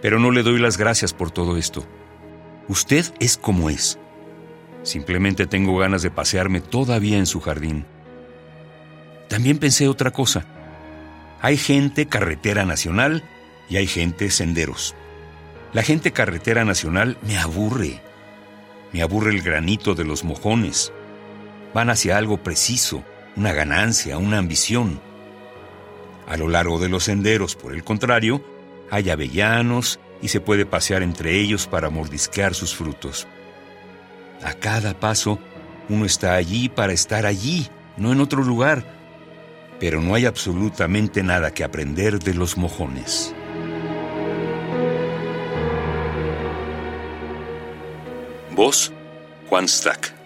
Pero 0.02 0.18
no 0.18 0.32
le 0.32 0.44
doy 0.44 0.58
las 0.58 0.78
gracias 0.78 1.14
por 1.14 1.30
todo 1.30 1.58
esto. 1.58 1.86
Usted 2.70 3.06
es 3.20 3.38
como 3.38 3.70
es. 3.70 4.00
Simplemente 4.84 5.46
tengo 5.46 5.78
ganas 5.78 6.02
de 6.02 6.10
pasearme 6.10 6.62
todavía 6.62 7.18
en 7.18 7.26
su 7.26 7.42
jardín. 7.42 7.86
También 9.28 9.60
pensé 9.60 9.90
otra 9.90 10.12
cosa. 10.12 10.46
Hay 11.42 11.58
gente 11.58 12.08
carretera 12.08 12.66
nacional 12.66 13.24
y 13.70 13.76
hay 13.76 13.86
gente 13.86 14.32
senderos. 14.32 14.96
La 15.74 15.84
gente 15.84 16.12
carretera 16.12 16.64
nacional 16.64 17.18
me 17.22 17.38
aburre. 17.38 18.02
Me 18.94 19.02
aburre 19.02 19.32
el 19.32 19.42
granito 19.42 19.96
de 19.96 20.06
los 20.06 20.24
mojones. 20.24 20.94
Van 21.74 21.90
hacia 21.90 22.18
algo 22.18 22.42
preciso, 22.42 23.04
una 23.36 23.52
ganancia, 23.52 24.18
una 24.18 24.38
ambición. 24.38 25.09
A 26.30 26.38
lo 26.38 26.48
largo 26.48 26.80
de 26.80 26.90
los 26.90 27.06
senderos, 27.06 27.56
por 27.56 27.74
el 27.74 27.84
contrario, 27.84 28.44
hay 28.92 29.10
avellanos 29.10 30.00
y 30.22 30.28
se 30.28 30.40
puede 30.40 30.66
pasear 30.68 31.02
entre 31.02 31.40
ellos 31.40 31.66
para 31.66 31.90
mordisquear 31.90 32.54
sus 32.54 32.76
frutos. 32.76 33.28
A 34.44 34.54
cada 34.54 35.00
paso, 35.00 35.40
uno 35.90 36.06
está 36.06 36.36
allí 36.36 36.70
para 36.70 36.94
estar 36.94 37.26
allí, 37.26 37.68
no 37.98 38.12
en 38.12 38.22
otro 38.22 38.44
lugar. 38.44 38.86
Pero 39.80 40.02
no 40.02 40.14
hay 40.14 40.28
absolutamente 40.28 41.24
nada 41.24 41.52
que 41.52 41.64
aprender 41.64 42.20
de 42.20 42.36
los 42.36 42.58
mojones. 42.58 43.34
Voz 48.56 48.92
Juan 49.48 49.68
Stack. 49.68 50.19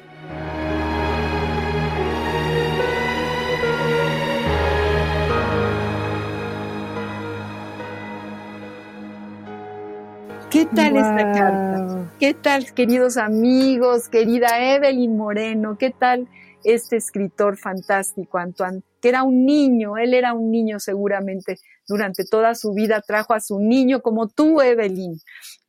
¿Qué 10.53 10.67
tal 10.67 10.95
esta 10.97 11.31
carta? 11.33 12.13
¿Qué 12.19 12.35
tal, 12.35 12.75
queridos 12.75 13.17
amigos, 13.17 14.07
querida 14.07 14.75
Evelyn 14.75 15.17
Moreno? 15.17 15.79
¿Qué 15.79 15.89
tal 15.89 16.27
este 16.63 16.97
escritor 16.97 17.57
fantástico, 17.57 18.37
Antoine? 18.37 18.83
Que 19.01 19.09
era 19.09 19.23
un 19.23 19.47
niño, 19.47 19.97
él 19.97 20.13
era 20.13 20.33
un 20.33 20.51
niño 20.51 20.79
seguramente 20.79 21.57
durante 21.87 22.23
toda 22.23 22.53
su 22.53 22.71
vida, 22.75 23.01
trajo 23.01 23.33
a 23.33 23.39
su 23.39 23.59
niño 23.59 24.03
como 24.03 24.27
tú, 24.27 24.61
Evelyn. 24.61 25.19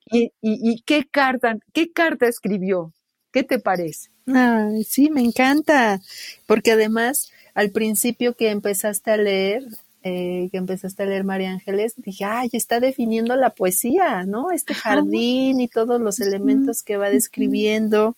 ¿Y, 0.05 0.83
qué, 0.83 1.09
carta, 1.11 1.57
qué 1.73 1.91
carta 1.91 2.29
escribió? 2.29 2.93
¿Qué 3.33 3.43
te 3.43 3.59
parece? 3.59 4.11
sí, 4.87 5.09
me 5.09 5.23
encanta, 5.23 6.03
porque 6.47 6.73
además 6.73 7.33
al 7.55 7.71
principio 7.71 8.35
que 8.35 8.51
empezaste 8.51 9.13
a 9.13 9.17
leer, 9.17 9.65
eh, 10.07 10.51
que 10.53 10.59
empezaste 10.59 11.03
a 11.03 11.07
leer 11.07 11.25
María 11.25 11.51
Ángeles, 11.51 11.95
dije, 11.97 12.27
ay, 12.27 12.51
está 12.53 12.79
definiendo 12.79 13.35
la 13.37 13.51
poesía, 13.51 14.25
¿no? 14.25 14.51
Este 14.51 14.75
jardín 14.75 15.61
y 15.61 15.69
todos 15.69 15.99
los 15.99 16.21
elementos 16.21 16.83
que 16.83 16.99
va 16.99 17.09
describiendo, 17.09 18.15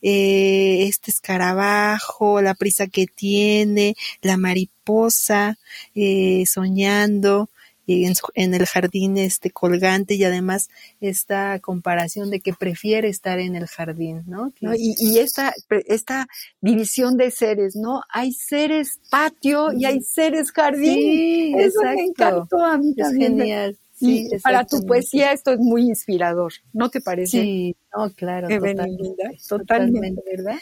eh, 0.00 0.86
este 0.88 1.10
escarabajo, 1.10 2.40
la 2.40 2.54
prisa 2.54 2.86
que 2.86 3.08
tiene, 3.08 3.96
la 4.22 4.36
mariposa, 4.36 5.58
eh, 5.96 6.44
soñando, 6.46 7.50
en, 7.86 8.14
en, 8.34 8.54
el 8.54 8.66
jardín 8.66 9.18
este 9.18 9.50
colgante 9.50 10.14
y 10.14 10.24
además 10.24 10.70
esta 11.00 11.58
comparación 11.60 12.30
de 12.30 12.40
que 12.40 12.52
prefiere 12.52 13.08
estar 13.08 13.38
en 13.38 13.56
el 13.56 13.66
jardín, 13.66 14.22
¿no? 14.26 14.52
Y, 14.60 14.94
y, 14.98 15.18
esta, 15.18 15.52
esta 15.86 16.26
división 16.60 17.16
de 17.16 17.30
seres, 17.30 17.76
¿no? 17.76 18.02
Hay 18.08 18.32
seres 18.32 19.00
patio 19.10 19.72
y 19.72 19.84
hay 19.84 20.00
seres 20.00 20.50
jardín. 20.50 20.94
Sí, 20.94 21.54
Eso 21.58 21.82
me 21.82 22.04
encantó 22.04 22.64
a 22.64 22.78
mí 22.78 22.94
también. 22.94 23.38
genial. 23.38 23.78
Sí, 23.94 24.28
para 24.42 24.64
tu 24.64 24.84
poesía 24.84 25.32
esto 25.32 25.52
es 25.52 25.60
muy 25.60 25.82
inspirador, 25.82 26.52
¿no 26.72 26.90
te 26.90 27.00
parece? 27.00 27.40
Sí, 27.42 27.76
no, 27.96 28.10
claro, 28.10 28.48
totalmente, 28.48 29.38
totalmente, 29.48 30.22
¿verdad? 30.36 30.58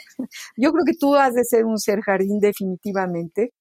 Yo 0.57 0.70
creo 0.70 0.85
que 0.85 0.95
tú 0.95 1.16
has 1.16 1.33
de 1.33 1.45
ser 1.45 1.64
un 1.64 1.79
ser 1.79 2.03
jardín 2.03 2.41
definitivamente, 2.41 3.53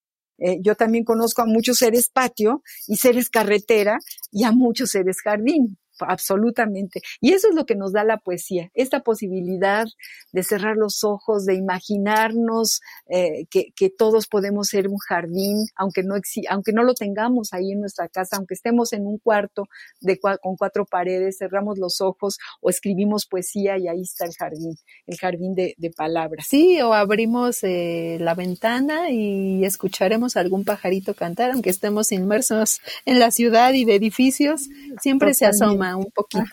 eh, 0.42 0.58
yo 0.62 0.76
también 0.76 1.04
conozco 1.04 1.42
a 1.42 1.46
muchos 1.46 1.78
seres 1.78 2.10
patio 2.10 2.64
y 2.88 2.98
seres 2.98 3.30
carretera 3.30 4.00
y 4.32 4.44
a 4.44 4.52
muchos 4.52 4.90
seres 4.90 5.18
jardín. 5.24 5.78
Absolutamente. 6.08 7.02
Y 7.20 7.34
eso 7.34 7.50
es 7.50 7.56
lo 7.56 7.66
que 7.66 7.76
nos 7.76 7.94
da 7.94 8.04
la 8.04 8.18
poesía, 8.18 8.70
esta 8.74 9.02
posibilidad 9.02 9.86
de 10.32 10.44
cerrar 10.44 10.76
los 10.78 11.04
ojos, 11.04 11.46
de 11.46 11.56
imaginarnos 11.56 12.82
eh, 13.10 13.46
que, 13.50 13.72
que, 13.76 13.90
todos 13.90 14.28
podemos 14.28 14.70
ser 14.70 14.88
un 14.88 14.98
jardín, 14.98 15.68
aunque 15.76 16.04
no, 16.04 16.16
aunque 16.50 16.72
no 16.74 16.84
lo 16.84 16.94
tengamos 16.94 17.54
ahí 17.54 17.72
en 17.72 17.82
nuestra 17.82 18.08
casa, 18.08 18.38
aunque 18.38 18.54
estemos 18.54 18.94
en 18.94 19.06
un 19.06 19.18
cuarto 19.18 19.66
de, 20.00 20.18
con 20.20 20.56
cuatro 20.56 20.86
paredes, 20.86 21.38
cerramos 21.38 21.78
los 21.78 22.02
ojos 22.02 22.38
o 22.62 22.70
escribimos 22.70 23.26
poesía 23.26 23.78
y 23.78 23.88
ahí 23.88 24.02
está 24.02 24.26
el 24.26 24.34
jardín, 24.34 24.76
el 25.08 25.18
jardín 25.18 25.56
de, 25.56 25.76
de 25.78 25.92
palabras. 25.92 26.46
Sí, 26.48 26.82
o 26.82 26.94
abrimos 26.94 27.64
eh, 27.64 28.18
la 28.20 28.34
ventana 28.34 29.10
y 29.10 29.66
escucharemos 29.66 30.38
algún 30.38 30.64
pajarito 30.64 31.14
cantar, 31.14 31.52
aunque 31.52 31.70
estemos 31.70 32.12
inmersos 32.12 32.80
en 33.06 33.20
la 33.20 33.32
ciudad 33.32 33.74
y 33.74 33.86
de 33.86 33.96
edificios, 33.96 34.70
siempre 35.02 35.34
se 35.34 35.46
asoma 35.46 35.91
un 35.96 36.12
poquito. 36.12 36.46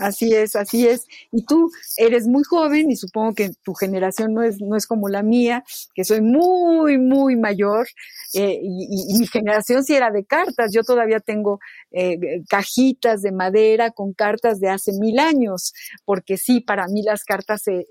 así 0.00 0.34
es, 0.34 0.56
así 0.56 0.86
es. 0.86 1.06
Y 1.32 1.44
tú 1.44 1.70
eres 1.96 2.26
muy 2.26 2.44
joven 2.44 2.90
y 2.90 2.96
supongo 2.96 3.34
que 3.34 3.50
tu 3.62 3.74
generación 3.74 4.34
no 4.34 4.42
es, 4.42 4.60
no 4.60 4.76
es 4.76 4.86
como 4.86 5.08
la 5.08 5.22
mía, 5.22 5.64
que 5.94 6.04
soy 6.04 6.20
muy, 6.20 6.98
muy 6.98 7.36
mayor. 7.36 7.86
Eh, 8.34 8.60
y, 8.62 9.18
mi 9.18 9.26
generación 9.26 9.84
sí 9.84 9.94
era 9.94 10.10
de 10.10 10.24
cartas. 10.24 10.72
Yo 10.72 10.82
todavía 10.82 11.20
tengo 11.20 11.60
eh, 11.90 12.42
cajitas 12.48 13.22
de 13.22 13.32
madera 13.32 13.90
con 13.90 14.12
cartas 14.12 14.60
de 14.60 14.68
hace 14.68 14.92
mil 14.92 15.18
años, 15.18 15.72
porque 16.04 16.36
sí, 16.36 16.60
para 16.60 16.86
mí 16.88 17.02
las 17.02 17.24
cartas 17.24 17.62
eh, 17.68 17.86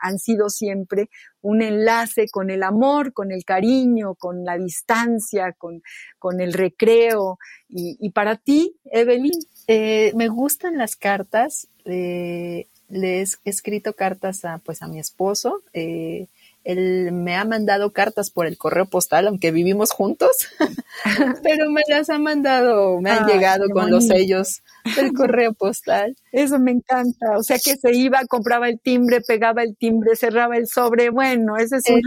han 0.00 0.18
sido 0.18 0.50
siempre 0.50 1.08
un 1.40 1.62
enlace 1.62 2.26
con 2.30 2.50
el 2.50 2.62
amor, 2.62 3.12
con 3.12 3.32
el 3.32 3.44
cariño, 3.44 4.14
con 4.16 4.44
la 4.44 4.58
distancia, 4.58 5.52
con, 5.52 5.82
con 6.18 6.40
el 6.40 6.52
recreo. 6.52 7.38
Y, 7.68 7.96
y 8.00 8.10
para 8.10 8.36
ti, 8.36 8.76
Evelyn, 8.84 9.32
eh, 9.66 10.12
me 10.14 10.28
gustan 10.28 10.78
las 10.78 10.96
cartas. 10.96 11.68
Eh, 11.84 12.66
le 12.88 13.20
he 13.20 13.26
escrito 13.44 13.94
cartas 13.94 14.44
a, 14.44 14.58
pues, 14.58 14.82
a 14.82 14.88
mi 14.88 14.98
esposo. 14.98 15.62
Eh, 15.72 16.26
él 16.66 17.12
me 17.12 17.36
ha 17.36 17.44
mandado 17.44 17.92
cartas 17.92 18.30
por 18.30 18.46
el 18.46 18.58
correo 18.58 18.86
postal, 18.86 19.28
aunque 19.28 19.52
vivimos 19.52 19.92
juntos, 19.92 20.48
pero 21.44 21.70
me 21.70 21.82
las 21.88 22.10
ha 22.10 22.18
mandado, 22.18 23.00
me 23.00 23.10
han 23.10 23.24
llegado 23.24 23.68
con 23.70 23.88
los 23.88 24.08
sellos 24.08 24.62
del 24.96 25.12
correo 25.12 25.52
postal. 25.52 26.16
Eso 26.32 26.58
me 26.58 26.72
encanta. 26.72 27.38
O 27.38 27.44
sea 27.44 27.58
que 27.58 27.76
se 27.76 27.94
iba, 27.94 28.26
compraba 28.26 28.68
el 28.68 28.80
timbre, 28.80 29.20
pegaba 29.20 29.62
el 29.62 29.76
timbre, 29.76 30.16
cerraba 30.16 30.56
el 30.56 30.66
sobre. 30.66 31.10
Bueno, 31.10 31.56
ese 31.56 31.76
es 31.76 31.84
un 31.88 32.02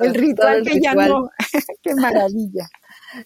el 0.00 0.14
ritual 0.14 0.64
que 0.64 0.80
ya 0.80 0.94
no. 0.94 1.30
Qué 1.82 1.94
maravilla. 1.94 2.68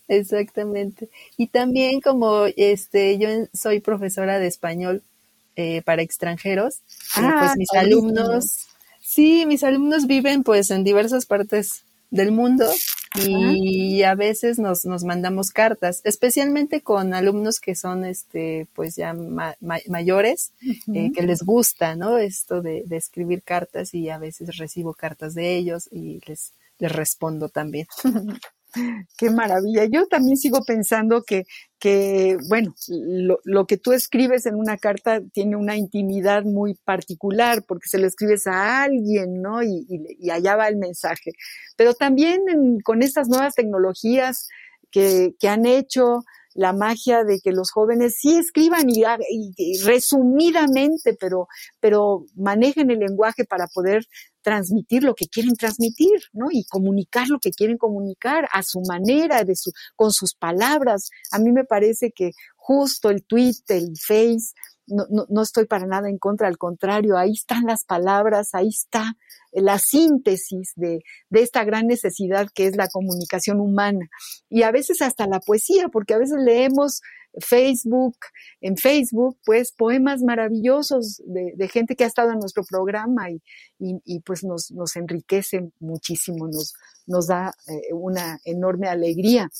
Exactamente. 0.09 1.09
Y 1.37 1.49
también 1.49 2.01
como 2.01 2.47
este, 2.57 3.19
yo 3.19 3.29
soy 3.53 3.81
profesora 3.81 4.39
de 4.39 4.47
español 4.47 5.03
eh, 5.57 5.83
para 5.83 6.03
extranjeros, 6.03 6.77
eh, 6.77 6.81
pues 7.17 7.51
ah, 7.51 7.55
mis 7.57 7.73
alumnos, 7.75 8.67
sí, 9.01 9.47
mis 9.47 9.63
alumnos 9.63 10.07
viven 10.07 10.43
pues 10.43 10.71
en 10.71 10.83
diversas 10.83 11.27
partes 11.27 11.85
del 12.11 12.33
mundo 12.33 12.71
y 13.17 14.03
a 14.03 14.15
veces 14.15 14.59
nos, 14.59 14.85
nos 14.85 15.05
mandamos 15.05 15.51
cartas, 15.51 16.01
especialmente 16.05 16.81
con 16.81 17.15
alumnos 17.15 17.61
que 17.61 17.75
son 17.75 18.05
este 18.05 18.67
pues 18.75 18.97
ya 18.97 19.15
mayores, 19.89 20.53
eh, 20.93 21.13
que 21.13 21.23
les 21.23 21.43
gusta, 21.43 21.97
¿no? 21.97 22.19
Esto 22.19 22.63
de, 22.63 22.83
de, 22.87 22.97
escribir 22.97 23.43
cartas 23.43 23.95
y 23.95 24.11
a 24.11 24.19
veces 24.19 24.57
recibo 24.59 24.95
cartas 24.95 25.35
de 25.35 25.57
ellos 25.57 25.89
y 25.91 26.21
les, 26.27 26.53
les 26.79 26.93
respondo 26.93 27.49
también. 27.49 27.87
Qué 29.17 29.31
maravilla. 29.31 29.85
Yo 29.85 30.07
también 30.07 30.37
sigo 30.37 30.65
pensando 30.65 31.23
que, 31.23 31.47
bueno, 32.49 32.75
lo, 33.45 33.67
que 33.67 33.77
tú 33.77 33.93
escribes 33.93 34.47
en 34.47 34.55
una 34.55 34.79
carta 34.79 35.21
tiene 35.33 35.57
una 35.57 35.77
intimidad 35.77 36.45
muy 36.45 36.75
particular 36.85 37.63
porque 37.67 37.89
se 37.89 37.99
lo 37.99 38.07
escribes 38.07 38.47
a 38.47 38.83
alguien, 38.83 39.43
¿no? 39.43 39.63
Y, 39.63 40.31
allá 40.31 40.57
va 40.57 40.69
el 40.69 40.77
mensaje. 40.77 41.33
Pero 41.77 41.95
también 41.95 42.43
con 42.83 43.03
estas 43.03 43.29
nuevas 43.29 43.55
tecnologías 43.55 44.49
que, 44.91 45.35
han 45.49 45.67
hecho 45.67 46.25
la 46.55 46.73
magia 46.73 47.25
de 47.25 47.41
que 47.41 47.51
los 47.51 47.73
jóvenes 47.73 48.17
sí 48.21 48.37
escriban 48.37 48.89
y, 48.89 49.05
resumidamente, 49.85 51.17
pero 51.81 52.27
manejen 52.35 52.91
el 52.91 53.01
lenguaje 53.01 53.45
para 53.45 53.67
poder 53.67 54.07
transmitir 54.45 55.03
lo 55.03 55.15
que 55.15 55.27
quieren 55.27 55.57
transmitir, 55.57 56.21
¿no? 56.33 56.47
Y 56.53 56.65
comunicar 56.67 57.27
lo 57.29 57.41
que 57.41 57.51
quieren 57.51 57.79
comunicar 57.79 58.47
a 58.53 58.63
su 58.63 58.81
manera, 58.83 59.43
de 59.43 59.57
su, 59.57 59.73
con 59.97 60.13
sus 60.13 60.35
palabras. 60.35 61.11
A 61.33 61.39
mí 61.41 61.51
me 61.51 61.65
parece 61.65 62.13
que 62.13 62.33
justo 62.55 63.11
el 63.11 63.25
tweet, 63.25 63.57
el 63.69 63.95
face, 63.99 64.55
no, 64.87 65.07
no, 65.11 65.27
no 65.29 65.43
estoy 65.43 65.67
para 65.67 65.87
nada 65.87 66.09
en 66.09 66.19
contra, 66.19 66.49
al 66.49 66.59
contrario, 66.59 67.17
ahí 67.17 67.33
están 67.33 67.65
las 67.65 67.85
palabras, 67.85 68.51
ahí 68.55 68.69
está 68.69 69.17
la 69.53 69.79
síntesis 69.79 70.73
de, 70.77 71.01
de, 71.31 71.43
esta 71.43 71.65
gran 71.65 71.87
necesidad 71.87 72.49
que 72.55 72.67
es 72.67 72.77
la 72.77 72.89
comunicación 72.89 73.61
humana. 73.61 74.09
Y 74.49 74.63
a 74.63 74.73
veces 74.73 75.01
hasta 75.03 75.27
la 75.27 75.41
poesía, 75.41 75.89
porque 75.89 76.15
a 76.15 76.19
veces 76.19 76.39
leemos 76.41 77.01
Facebook, 77.41 78.17
en 78.61 78.77
Facebook, 78.77 79.39
pues 79.45 79.73
poemas 79.73 80.23
maravillosos 80.23 81.23
de, 81.27 81.69
gente 81.69 81.97
que 81.97 82.05
ha 82.05 82.09
estado 82.09 82.31
en 82.31 82.39
nuestro 82.39 82.65
programa 82.65 83.29
y, 83.79 84.21
pues 84.21 84.45
nos, 84.45 84.71
nos, 84.71 84.97
enriquece 84.97 85.71
muchísimo, 85.81 86.47
nos, 86.47 86.75
nos 87.07 87.27
da 87.27 87.53
eh, 87.67 87.93
una 87.93 88.39
enorme 88.45 88.89
alegría. 88.89 89.51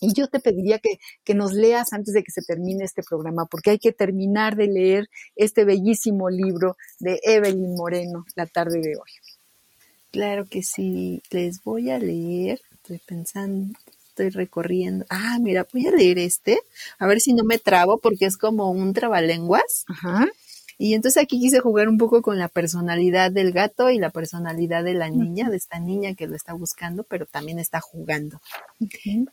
Y 0.00 0.12
yo 0.12 0.28
te 0.28 0.40
pediría 0.40 0.78
que, 0.78 0.98
que, 1.24 1.34
nos 1.34 1.52
leas 1.52 1.92
antes 1.92 2.14
de 2.14 2.22
que 2.22 2.32
se 2.32 2.42
termine 2.42 2.84
este 2.84 3.02
programa, 3.02 3.46
porque 3.46 3.70
hay 3.70 3.78
que 3.78 3.92
terminar 3.92 4.56
de 4.56 4.66
leer 4.66 5.08
este 5.36 5.64
bellísimo 5.64 6.30
libro 6.30 6.76
de 6.98 7.20
Evelyn 7.22 7.74
Moreno 7.74 8.24
la 8.34 8.46
tarde 8.46 8.80
de 8.80 8.96
hoy. 8.96 9.10
Claro 10.10 10.46
que 10.46 10.62
sí, 10.62 11.22
les 11.30 11.62
voy 11.64 11.90
a 11.90 11.98
leer, 11.98 12.60
estoy 12.72 13.00
pensando, 13.04 13.76
estoy 14.06 14.30
recorriendo. 14.30 15.04
Ah, 15.10 15.38
mira, 15.40 15.66
voy 15.72 15.88
a 15.88 15.90
leer 15.90 16.18
este, 16.18 16.60
a 16.98 17.06
ver 17.08 17.20
si 17.20 17.32
no 17.32 17.42
me 17.42 17.58
trabo, 17.58 17.98
porque 17.98 18.26
es 18.26 18.36
como 18.36 18.70
un 18.70 18.92
trabalenguas. 18.92 19.84
Ajá. 19.88 20.28
Y 20.78 20.94
entonces 20.94 21.22
aquí 21.22 21.38
quise 21.40 21.60
jugar 21.60 21.88
un 21.88 21.98
poco 21.98 22.22
con 22.22 22.38
la 22.38 22.48
personalidad 22.48 23.30
del 23.30 23.52
gato 23.52 23.90
y 23.90 23.98
la 23.98 24.10
personalidad 24.10 24.84
de 24.84 24.94
la 24.94 25.08
niña, 25.08 25.48
de 25.50 25.56
esta 25.56 25.78
niña 25.78 26.14
que 26.14 26.26
lo 26.26 26.34
está 26.34 26.52
buscando, 26.52 27.04
pero 27.04 27.26
también 27.26 27.58
está 27.58 27.80
jugando. 27.80 28.40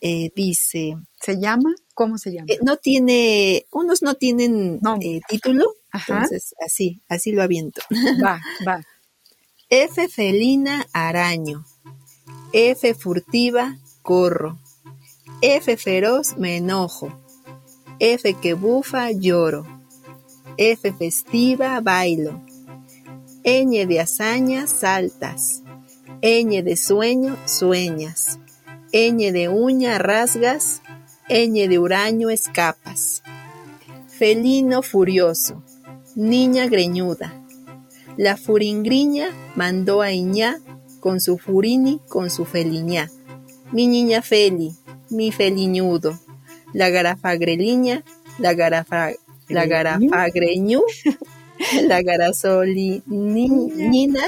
Eh, 0.00 0.30
dice. 0.34 0.96
¿Se 1.20 1.40
llama? 1.40 1.74
¿Cómo 1.94 2.18
se 2.18 2.32
llama? 2.32 2.46
Eh, 2.48 2.58
no 2.62 2.76
tiene, 2.76 3.66
unos 3.70 4.02
no 4.02 4.14
tienen 4.14 4.80
eh, 5.00 5.20
título, 5.28 5.66
entonces 5.92 6.54
así, 6.64 7.00
así 7.08 7.32
lo 7.32 7.42
aviento. 7.42 7.82
Va, 8.22 8.40
va. 8.66 8.82
F 9.68 10.08
felina 10.08 10.86
araño. 10.92 11.64
F 12.52 12.94
furtiva 12.94 13.78
corro. 14.02 14.58
F 15.40 15.76
feroz 15.76 16.36
me 16.36 16.58
enojo. 16.58 17.20
F 17.98 18.34
que 18.34 18.54
bufa 18.54 19.10
lloro. 19.12 19.81
F 20.56 20.92
festiva 20.92 21.80
bailo. 21.80 22.42
Ñ 23.44 23.86
de 23.86 24.00
hazaña 24.00 24.66
saltas. 24.66 25.62
Ñ 26.22 26.62
de 26.62 26.76
sueño 26.76 27.36
sueñas. 27.46 28.38
Ñ 28.92 29.32
de 29.32 29.48
uña 29.48 29.98
rasgas. 29.98 30.82
Ñ 31.28 31.68
de 31.68 31.78
huraño 31.78 32.30
escapas. 32.30 33.22
Felino 34.08 34.82
furioso. 34.82 35.62
Niña 36.14 36.66
greñuda. 36.66 37.32
La 38.16 38.36
furingriña 38.36 39.28
mandó 39.56 40.02
a 40.02 40.12
Iñá 40.12 40.60
con 41.00 41.20
su 41.20 41.38
furini 41.38 42.00
con 42.08 42.30
su 42.30 42.44
feliñá 42.44 43.10
mi 43.72 43.86
niña 43.86 44.20
Feli, 44.20 44.76
mi 45.08 45.32
feliñudo, 45.32 46.20
la 46.74 46.90
garafagreliña, 46.90 48.04
la 48.38 48.52
garafa, 48.52 49.12
la 49.52 49.66
garafagreñu, 49.66 50.80
la 51.88 52.02
garasolinina 52.02 54.22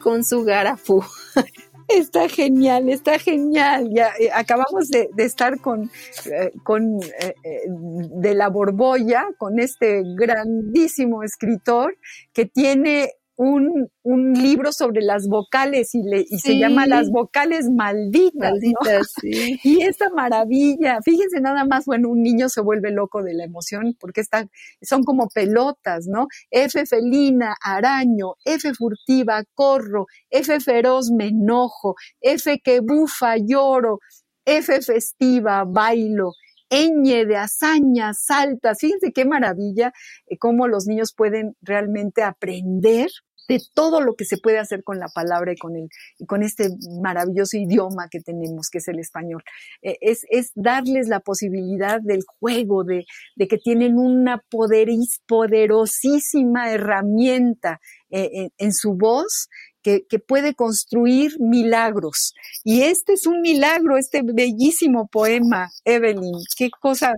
con 0.00 0.24
su 0.24 0.44
garafú. 0.44 1.02
Está 1.90 2.28
genial, 2.28 2.88
está 2.88 3.18
genial. 3.18 3.90
Ya 3.92 4.12
eh, 4.18 4.30
acabamos 4.32 4.88
de, 4.90 5.10
estar 5.18 5.60
con, 5.60 5.90
eh, 6.26 6.52
con 6.62 7.00
eh, 7.02 7.34
de 7.66 8.34
la 8.34 8.48
Borbolla, 8.48 9.26
con 9.38 9.58
este 9.58 10.02
grandísimo 10.04 11.24
escritor 11.24 11.98
que 12.32 12.46
tiene 12.46 13.14
un, 13.42 13.88
un 14.02 14.34
libro 14.34 14.70
sobre 14.70 15.00
las 15.00 15.26
vocales 15.26 15.94
y, 15.94 16.02
le, 16.02 16.26
y 16.28 16.40
se 16.40 16.58
llama 16.58 16.86
Las 16.86 17.10
vocales 17.10 17.70
malditas. 17.70 18.52
Malditas, 18.52 19.12
sí. 19.20 19.58
Y 19.64 19.80
esta 19.80 20.10
maravilla, 20.10 20.98
fíjense 21.02 21.40
nada 21.40 21.64
más, 21.64 21.86
bueno, 21.86 22.10
un 22.10 22.20
niño 22.20 22.50
se 22.50 22.60
vuelve 22.60 22.90
loco 22.90 23.22
de 23.22 23.32
la 23.32 23.44
emoción 23.44 23.96
porque 23.98 24.20
están, 24.20 24.50
son 24.82 25.04
como 25.04 25.28
pelotas, 25.28 26.06
¿no? 26.06 26.26
F 26.50 26.84
felina, 26.84 27.54
araño, 27.64 28.34
F 28.44 28.74
furtiva, 28.74 29.42
corro, 29.54 30.04
F 30.28 30.60
feroz, 30.60 31.10
me 31.10 31.28
enojo, 31.28 31.94
F 32.20 32.60
que 32.62 32.80
bufa, 32.80 33.38
lloro, 33.38 34.00
F 34.44 34.82
festiva, 34.82 35.64
bailo, 35.66 36.32
ñ 36.70 37.26
de 37.26 37.36
hazañas, 37.36 38.22
saltas. 38.22 38.80
Fíjense 38.80 39.12
qué 39.12 39.24
maravilla 39.24 39.92
eh, 40.26 40.36
cómo 40.36 40.68
los 40.68 40.86
niños 40.86 41.14
pueden 41.16 41.56
realmente 41.62 42.22
aprender 42.22 43.08
de 43.50 43.60
todo 43.74 44.00
lo 44.00 44.14
que 44.14 44.24
se 44.24 44.38
puede 44.38 44.60
hacer 44.60 44.84
con 44.84 45.00
la 45.00 45.08
palabra 45.12 45.52
y 45.52 45.56
con, 45.56 45.74
el, 45.74 45.88
y 46.18 46.26
con 46.26 46.44
este 46.44 46.68
maravilloso 47.02 47.56
idioma 47.56 48.06
que 48.08 48.20
tenemos, 48.20 48.70
que 48.70 48.78
es 48.78 48.86
el 48.86 49.00
español. 49.00 49.42
Eh, 49.82 49.98
es, 50.00 50.24
es, 50.30 50.52
darles 50.54 51.08
la 51.08 51.18
posibilidad 51.18 52.00
del 52.00 52.22
juego, 52.38 52.84
de, 52.84 53.06
de 53.34 53.48
que 53.48 53.58
tienen 53.58 53.98
una 53.98 54.40
poderosísima 54.48 56.70
herramienta 56.70 57.80
eh, 58.10 58.30
en, 58.32 58.52
en, 58.58 58.72
su 58.72 58.94
voz 58.94 59.48
que, 59.82 60.18
puede 60.26 60.54
construir 60.54 61.32
milagros. 61.40 62.34
Y 62.64 62.82
este 62.82 63.14
es 63.14 63.26
un 63.26 63.40
milagro, 63.40 63.96
este 63.96 64.22
bellísimo 64.22 65.08
poema, 65.08 65.70
Evelyn. 65.84 66.38
Qué 66.56 66.70
cosa, 66.70 67.14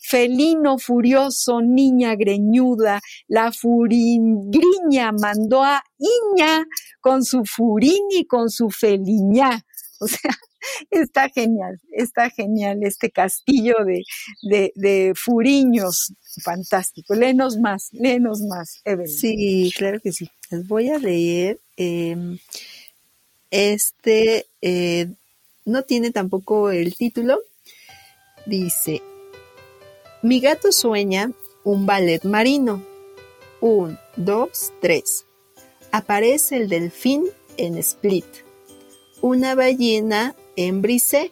felino 0.00 0.78
furioso, 0.78 1.60
niña 1.62 2.14
greñuda, 2.14 3.00
la 3.28 3.52
furingriña 3.52 5.12
mandó 5.12 5.62
a 5.62 5.82
Iña 5.98 6.64
con 7.00 7.24
su 7.24 7.44
furín 7.44 8.02
y 8.10 8.26
con 8.26 8.50
su 8.50 8.70
feliña. 8.70 9.64
O 10.00 10.08
sea, 10.08 10.36
está 10.90 11.28
genial, 11.28 11.80
está 11.92 12.30
genial 12.30 12.82
este 12.82 13.10
castillo 13.10 13.76
de, 13.84 14.72
de, 14.74 15.12
furiños, 15.14 16.14
fantástico. 16.42 17.14
Léenos 17.14 17.58
más, 17.58 17.88
léenos 17.92 18.40
más, 18.42 18.80
Evelyn. 18.84 19.08
Sí, 19.08 19.72
claro 19.76 20.00
que 20.00 20.12
sí. 20.12 20.30
Les 20.50 20.66
voy 20.66 20.90
a 20.90 20.98
leer. 20.98 21.58
Eh, 21.76 22.16
este 23.50 24.46
eh, 24.60 25.08
no 25.64 25.82
tiene 25.82 26.10
tampoco 26.10 26.70
el 26.70 26.94
título. 26.96 27.40
Dice, 28.46 29.02
mi 30.22 30.40
gato 30.40 30.72
sueña 30.72 31.30
un 31.64 31.86
ballet 31.86 32.24
marino. 32.24 32.82
Un, 33.60 33.98
dos, 34.16 34.72
tres. 34.80 35.26
Aparece 35.92 36.56
el 36.56 36.68
delfín 36.68 37.26
en 37.56 37.76
Split. 37.76 38.24
Una 39.20 39.54
ballena 39.54 40.34
en 40.56 40.82
Brisé. 40.82 41.30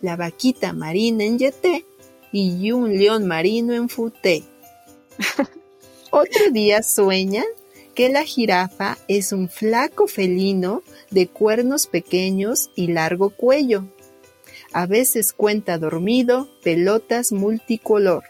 La 0.00 0.16
vaquita 0.16 0.72
marina 0.72 1.24
en 1.24 1.38
Yeté. 1.38 1.84
Y 2.32 2.72
un 2.72 2.96
león 2.96 3.26
marino 3.26 3.74
en 3.74 3.88
Futé. 3.88 4.42
Otro 6.10 6.50
día 6.52 6.82
sueña 6.82 7.44
que 7.94 8.08
la 8.08 8.24
jirafa 8.24 8.98
es 9.08 9.32
un 9.32 9.48
flaco 9.48 10.06
felino 10.06 10.82
de 11.10 11.28
cuernos 11.28 11.86
pequeños 11.86 12.70
y 12.74 12.88
largo 12.88 13.30
cuello. 13.30 13.86
A 14.72 14.86
veces 14.86 15.32
cuenta 15.32 15.78
dormido 15.78 16.48
pelotas 16.62 17.30
multicolor. 17.32 18.24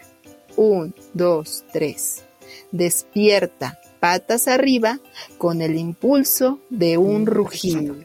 Un, 0.57 0.95
dos, 1.15 1.65
tres. 1.73 2.23
Despierta, 2.71 3.81
patas 4.01 4.47
arriba, 4.49 5.01
con 5.39 5.63
el 5.63 5.77
impulso 5.77 6.61
de 6.69 6.99
un 6.99 7.25
rugido. 7.27 7.97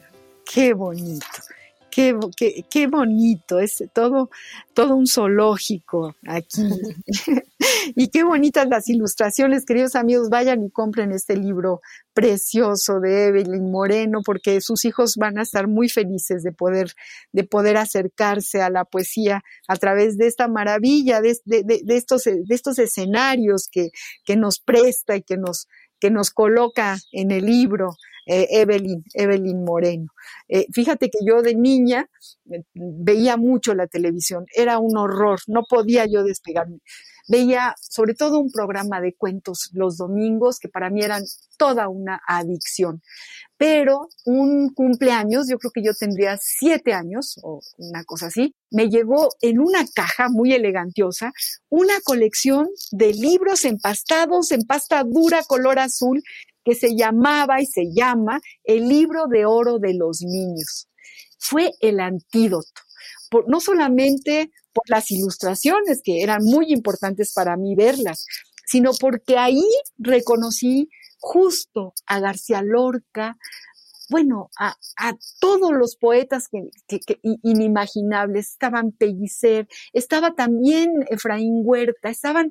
Qué 0.50 0.72
bonito. 0.72 1.26
Qué, 1.90 2.16
qué, 2.36 2.64
qué, 2.70 2.86
bonito, 2.86 3.58
es 3.58 3.84
todo, 3.92 4.30
todo 4.74 4.94
un 4.94 5.06
zoológico 5.06 6.14
aquí. 6.26 6.62
y 7.96 8.08
qué 8.08 8.22
bonitas 8.22 8.68
las 8.68 8.88
ilustraciones, 8.88 9.64
queridos 9.64 9.96
amigos, 9.96 10.28
vayan 10.28 10.62
y 10.62 10.70
compren 10.70 11.12
este 11.12 11.36
libro 11.36 11.80
precioso 12.14 13.00
de 13.00 13.26
Evelyn 13.26 13.70
Moreno, 13.70 14.20
porque 14.24 14.60
sus 14.60 14.84
hijos 14.84 15.16
van 15.16 15.38
a 15.38 15.42
estar 15.42 15.66
muy 15.66 15.88
felices 15.88 16.42
de 16.42 16.52
poder, 16.52 16.92
de 17.32 17.44
poder 17.44 17.76
acercarse 17.76 18.62
a 18.62 18.70
la 18.70 18.84
poesía 18.84 19.42
a 19.66 19.76
través 19.76 20.16
de 20.16 20.26
esta 20.26 20.48
maravilla, 20.48 21.20
de, 21.20 21.38
de, 21.44 21.80
de 21.82 21.96
estos, 21.96 22.24
de 22.24 22.44
estos 22.48 22.78
escenarios 22.78 23.68
que, 23.70 23.90
que 24.24 24.36
nos 24.36 24.60
presta 24.60 25.16
y 25.16 25.22
que 25.22 25.36
nos, 25.36 25.68
que 25.98 26.10
nos 26.10 26.30
coloca 26.30 26.96
en 27.12 27.30
el 27.30 27.46
libro 27.46 27.96
eh, 28.32 28.46
Evelyn, 28.60 29.02
Evelyn 29.14 29.64
Moreno. 29.64 30.06
Eh, 30.46 30.66
fíjate 30.72 31.10
que 31.10 31.18
yo 31.26 31.42
de 31.42 31.56
niña 31.56 32.08
eh, 32.48 32.62
veía 32.74 33.36
mucho 33.36 33.74
la 33.74 33.88
televisión, 33.88 34.46
era 34.54 34.78
un 34.78 34.96
horror, 34.96 35.40
no 35.48 35.64
podía 35.68 36.06
yo 36.06 36.22
despegarme. 36.22 36.78
Veía 37.26 37.74
sobre 37.80 38.14
todo 38.14 38.38
un 38.38 38.52
programa 38.52 39.00
de 39.00 39.14
cuentos 39.14 39.70
los 39.72 39.96
domingos 39.96 40.60
que 40.60 40.68
para 40.68 40.90
mí 40.90 41.02
eran 41.02 41.24
toda 41.58 41.88
una 41.88 42.20
adicción. 42.26 43.02
Pero 43.56 44.08
un 44.24 44.72
cumpleaños, 44.74 45.48
yo 45.48 45.58
creo 45.58 45.72
que 45.72 45.82
yo 45.82 45.92
tendría 45.92 46.38
siete 46.40 46.92
años 46.92 47.38
o 47.42 47.60
una 47.78 48.04
cosa 48.04 48.26
así, 48.26 48.54
me 48.70 48.88
llegó 48.88 49.28
en 49.40 49.58
una 49.58 49.84
caja 49.92 50.28
muy 50.28 50.52
elegantiosa 50.52 51.32
una 51.68 52.00
colección 52.04 52.68
de 52.92 53.12
libros 53.12 53.64
empastados 53.64 54.52
en 54.52 54.62
pasta 54.62 55.02
dura 55.04 55.42
color 55.42 55.80
azul 55.80 56.22
que 56.64 56.74
se 56.74 56.96
llamaba 56.96 57.60
y 57.60 57.66
se 57.66 57.86
llama 57.92 58.40
El 58.64 58.88
libro 58.88 59.26
de 59.28 59.46
oro 59.46 59.78
de 59.78 59.94
los 59.94 60.22
niños. 60.22 60.88
Fue 61.38 61.70
el 61.80 62.00
antídoto, 62.00 62.82
no 63.46 63.60
solamente 63.60 64.50
por 64.72 64.88
las 64.88 65.10
ilustraciones, 65.10 66.00
que 66.04 66.22
eran 66.22 66.44
muy 66.44 66.72
importantes 66.72 67.32
para 67.34 67.56
mí 67.56 67.74
verlas, 67.74 68.26
sino 68.66 68.92
porque 69.00 69.36
ahí 69.36 69.64
reconocí 69.98 70.88
justo 71.18 71.92
a 72.06 72.20
García 72.20 72.62
Lorca, 72.62 73.36
bueno, 74.10 74.50
a, 74.58 74.74
a, 74.96 75.12
todos 75.38 75.70
los 75.72 75.96
poetas 75.96 76.48
que, 76.48 77.20
inimaginables, 77.22 78.50
estaban 78.50 78.90
Pellicer, 78.90 79.68
estaba 79.92 80.34
también 80.34 80.90
Efraín 81.08 81.62
Huerta, 81.64 82.10
estaban 82.10 82.50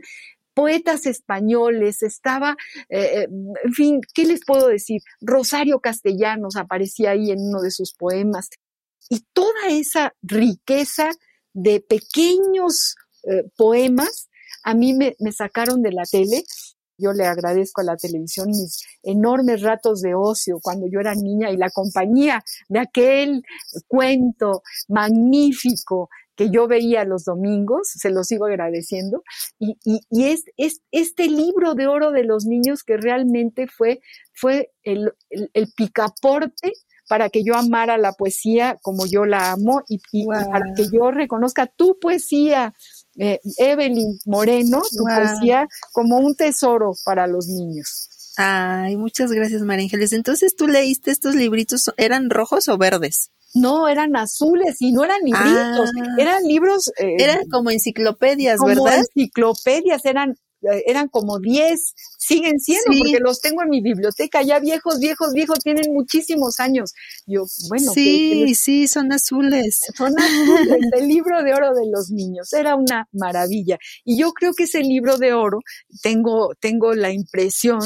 poetas 0.60 1.06
españoles, 1.06 2.04
estaba, 2.04 2.58
eh, 2.90 3.28
en 3.64 3.74
fin, 3.74 4.02
¿qué 4.14 4.26
les 4.26 4.42
puedo 4.46 4.68
decir? 4.68 5.02
Rosario 5.22 5.80
Castellanos 5.80 6.58
aparecía 6.58 7.12
ahí 7.12 7.32
en 7.32 7.40
uno 7.40 7.62
de 7.62 7.72
sus 7.72 7.94
poemas. 7.94 8.50
Y 9.10 9.22
toda 9.32 9.70
esa 9.70 10.14
riqueza 10.22 11.12
de 11.54 11.80
pequeños 11.80 12.96
eh, 13.24 13.46
poemas 13.56 14.28
a 14.66 14.74
mí 14.74 14.94
me, 14.94 15.16
me 15.20 15.32
sacaron 15.32 15.82
de 15.82 15.94
la 15.94 16.04
tele 16.04 16.44
yo 17.00 17.14
le 17.14 17.26
agradezco 17.26 17.80
a 17.80 17.86
la 17.86 17.96
televisión 17.96 18.50
mis 18.50 18.84
enormes 19.04 19.62
ratos 19.62 20.02
de 20.02 20.14
ocio 20.16 20.60
cuando 20.62 20.86
yo 20.92 21.00
era 21.00 21.16
niña 21.16 21.50
y 21.50 21.56
la 21.56 21.70
compañía 21.70 22.44
de 22.68 22.80
aquel 22.80 23.44
cuento 23.88 24.64
magnífico 24.90 26.10
que 26.40 26.50
yo 26.50 26.70
veía 26.70 27.04
los 27.04 27.26
domingos, 27.26 27.90
se 27.94 28.12
los 28.12 28.28
sigo 28.28 28.46
agradeciendo, 28.46 29.24
y, 29.60 29.78
y, 29.84 30.00
y 30.10 30.28
es, 30.28 30.46
es, 30.56 30.80
este 30.90 31.28
libro 31.28 31.74
de 31.74 31.88
oro 31.88 32.12
de 32.12 32.24
los 32.24 32.46
niños 32.46 32.84
que 32.84 32.96
realmente 32.96 33.68
fue, 33.68 34.00
fue 34.34 34.72
el, 34.84 35.12
el, 35.30 35.52
el 35.54 35.68
picaporte 35.76 36.72
para 37.10 37.30
que 37.30 37.44
yo 37.44 37.56
amara 37.56 37.98
la 37.98 38.14
poesía 38.14 38.78
como 38.82 39.06
yo 39.06 39.26
la 39.26 39.52
amo 39.52 39.84
y, 39.90 40.00
y 40.14 40.28
wow. 40.28 40.50
para 40.50 40.74
que 40.78 40.86
yo 40.90 41.12
reconozca 41.12 41.68
tu 41.68 42.00
poesía, 42.00 42.74
eh, 43.18 43.42
Evelyn 43.58 44.18
Moreno, 44.26 44.82
tu 44.90 45.04
wow. 45.04 45.18
poesía 45.18 45.68
como 45.92 46.20
un 46.20 46.36
tesoro 46.36 46.94
para 47.04 47.28
los 47.28 47.48
niños. 47.48 48.08
Ay, 48.38 48.96
muchas 48.96 49.30
gracias, 49.34 49.62
María 49.64 49.84
Ángeles. 49.84 50.14
Entonces, 50.14 50.56
¿tú 50.56 50.70
leíste 50.70 51.12
estos 51.12 51.36
libritos? 51.36 51.92
¿Eran 51.98 52.30
rojos 52.30 52.70
o 52.70 52.78
verdes? 52.78 53.32
No, 53.56 53.88
eran 53.88 54.16
azules 54.16 54.78
y 54.80 54.92
no 54.92 55.04
eran 55.04 55.22
libritos, 55.24 55.90
ah, 56.00 56.16
eran 56.18 56.44
libros. 56.44 56.92
Eh, 57.00 57.16
eran 57.20 57.50
como 57.50 57.72
enciclopedias, 57.72 58.58
como 58.58 58.70
¿verdad? 58.70 59.00
Enciclopedias, 59.00 60.06
eran 60.06 60.36
eran 60.62 61.08
como 61.08 61.40
10, 61.40 61.94
siguen 62.18 62.60
siendo, 62.60 62.92
sí. 62.92 63.00
porque 63.00 63.20
los 63.20 63.42
tengo 63.42 63.64
en 63.64 63.70
mi 63.70 63.82
biblioteca, 63.82 64.42
ya 64.42 64.60
viejos, 64.60 65.00
viejos, 65.00 65.34
viejos, 65.34 65.60
tienen 65.60 65.94
muchísimos 65.94 66.60
años. 66.60 66.94
Yo, 67.26 67.46
bueno. 67.70 67.92
Sí, 67.94 68.46
les... 68.48 68.60
sí, 68.60 68.88
son 68.88 69.12
azules. 69.12 69.82
Son 69.96 70.14
azules, 70.20 70.80
el 70.98 71.08
libro 71.08 71.42
de 71.44 71.54
oro 71.54 71.74
de 71.74 71.90
los 71.90 72.10
niños, 72.10 72.52
era 72.54 72.76
una 72.76 73.08
maravilla. 73.12 73.78
Y 74.04 74.20
yo 74.20 74.32
creo 74.34 74.54
que 74.54 74.64
ese 74.64 74.82
libro 74.82 75.18
de 75.18 75.34
oro, 75.34 75.60
tengo, 76.02 76.52
tengo 76.60 76.94
la 76.94 77.12
impresión 77.12 77.80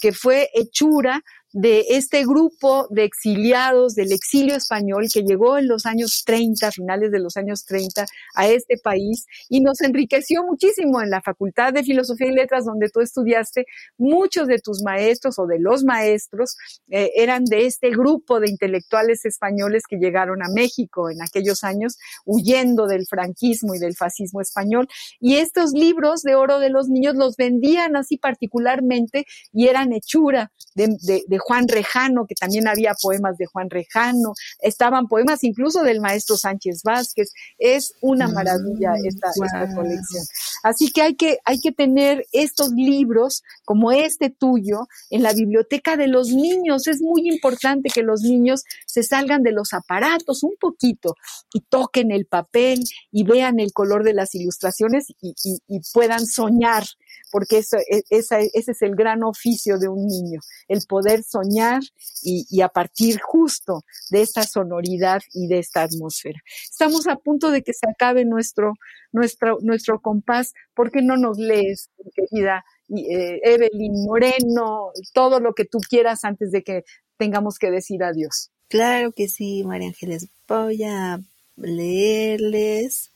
que 0.00 0.12
fue 0.12 0.48
hechura 0.54 1.22
de 1.52 1.84
este 1.90 2.24
grupo 2.24 2.86
de 2.90 3.04
exiliados 3.04 3.94
del 3.94 4.12
exilio 4.12 4.54
español 4.54 5.06
que 5.12 5.22
llegó 5.22 5.58
en 5.58 5.68
los 5.68 5.86
años 5.86 6.22
30, 6.24 6.70
finales 6.70 7.10
de 7.10 7.18
los 7.18 7.36
años 7.36 7.64
30, 7.64 8.06
a 8.34 8.48
este 8.48 8.76
país 8.78 9.26
y 9.48 9.60
nos 9.60 9.80
enriqueció 9.80 10.44
muchísimo 10.44 11.02
en 11.02 11.10
la 11.10 11.20
Facultad 11.20 11.72
de 11.72 11.82
Filosofía 11.82 12.28
y 12.28 12.32
Letras 12.32 12.64
donde 12.64 12.88
tú 12.88 13.00
estudiaste. 13.00 13.66
Muchos 13.98 14.46
de 14.46 14.58
tus 14.58 14.82
maestros 14.82 15.38
o 15.38 15.46
de 15.46 15.58
los 15.58 15.84
maestros 15.84 16.56
eh, 16.88 17.10
eran 17.16 17.44
de 17.44 17.66
este 17.66 17.90
grupo 17.90 18.40
de 18.40 18.48
intelectuales 18.48 19.24
españoles 19.24 19.84
que 19.88 19.96
llegaron 19.96 20.42
a 20.42 20.48
México 20.54 21.10
en 21.10 21.22
aquellos 21.22 21.64
años 21.64 21.98
huyendo 22.24 22.86
del 22.86 23.06
franquismo 23.06 23.74
y 23.74 23.78
del 23.78 23.96
fascismo 23.96 24.40
español. 24.40 24.88
Y 25.18 25.36
estos 25.36 25.72
libros 25.72 26.22
de 26.22 26.34
oro 26.34 26.58
de 26.58 26.70
los 26.70 26.88
niños 26.88 27.16
los 27.16 27.36
vendían 27.36 27.96
así 27.96 28.16
particularmente 28.16 29.26
y 29.52 29.68
eran 29.68 29.92
hechura 29.92 30.52
de, 30.74 31.39
Juan 31.40 31.66
Rejano, 31.68 32.26
que 32.26 32.34
también 32.36 32.68
había 32.68 32.94
poemas 33.00 33.36
de 33.38 33.46
Juan 33.46 33.68
Rejano, 33.68 34.34
estaban 34.60 35.08
poemas 35.08 35.42
incluso 35.44 35.82
del 35.82 36.00
maestro 36.00 36.36
Sánchez 36.36 36.82
Vázquez. 36.84 37.32
Es 37.58 37.94
una 38.00 38.28
Mm, 38.28 38.34
maravilla 38.34 38.92
esta, 39.04 39.28
esta 39.30 39.74
colección. 39.74 40.24
Así 40.62 40.92
que 40.92 41.02
hay, 41.02 41.14
que 41.16 41.38
hay 41.44 41.58
que 41.58 41.72
tener 41.72 42.26
estos 42.32 42.70
libros 42.70 43.42
como 43.64 43.90
este 43.92 44.30
tuyo 44.30 44.86
en 45.10 45.22
la 45.22 45.32
biblioteca 45.32 45.96
de 45.96 46.06
los 46.06 46.28
niños. 46.28 46.86
Es 46.86 47.00
muy 47.00 47.28
importante 47.28 47.88
que 47.92 48.02
los 48.02 48.20
niños 48.22 48.62
se 48.86 49.02
salgan 49.02 49.42
de 49.42 49.52
los 49.52 49.72
aparatos 49.72 50.42
un 50.42 50.54
poquito 50.60 51.14
y 51.54 51.60
toquen 51.62 52.10
el 52.12 52.26
papel 52.26 52.84
y 53.10 53.24
vean 53.24 53.58
el 53.58 53.72
color 53.72 54.04
de 54.04 54.12
las 54.14 54.34
ilustraciones 54.34 55.06
y, 55.20 55.34
y- 55.44 55.62
y 55.66 55.80
puedan 55.92 56.26
soñar, 56.26 56.84
porque 57.30 57.58
eso, 57.58 57.76
e- 57.78 58.02
esa- 58.10 58.40
ese 58.40 58.72
es 58.72 58.82
el 58.82 58.94
gran 58.96 59.22
oficio 59.22 59.78
de 59.78 59.88
un 59.88 60.06
niño, 60.06 60.40
el 60.68 60.80
poder 60.88 61.22
soñar 61.22 61.80
y, 62.22 62.60
a 62.60 62.68
partir 62.68 63.20
justo 63.22 63.82
de 64.10 64.22
esta 64.22 64.42
sonoridad 64.44 65.20
y 65.32 65.46
de 65.48 65.58
esta 65.58 65.82
atmósfera. 65.82 66.38
Estamos 66.70 67.06
a 67.06 67.16
punto 67.16 67.50
de 67.50 67.62
que 67.62 67.72
se 67.72 67.88
acabe 67.88 68.24
nuestro, 68.24 68.74
nuestro, 69.12 69.58
nuestro 69.62 70.00
compás. 70.00 70.52
¿Por 70.74 70.90
qué 70.90 71.02
no 71.02 71.16
nos 71.16 71.38
lees, 71.38 71.90
querida 72.14 72.64
eh, 72.88 73.40
Evelyn 73.44 74.04
Moreno, 74.04 74.90
todo 75.12 75.40
lo 75.40 75.54
que 75.54 75.64
tú 75.64 75.78
quieras 75.78 76.24
antes 76.24 76.50
de 76.50 76.62
que 76.62 76.82
tengamos 77.16 77.58
que 77.58 77.70
decir 77.70 78.02
adiós? 78.02 78.50
Claro 78.68 79.12
que 79.12 79.28
sí, 79.28 79.64
María 79.64 79.88
Ángeles. 79.88 80.28
Voy 80.48 80.82
a 80.84 81.20
leerles. 81.56 83.09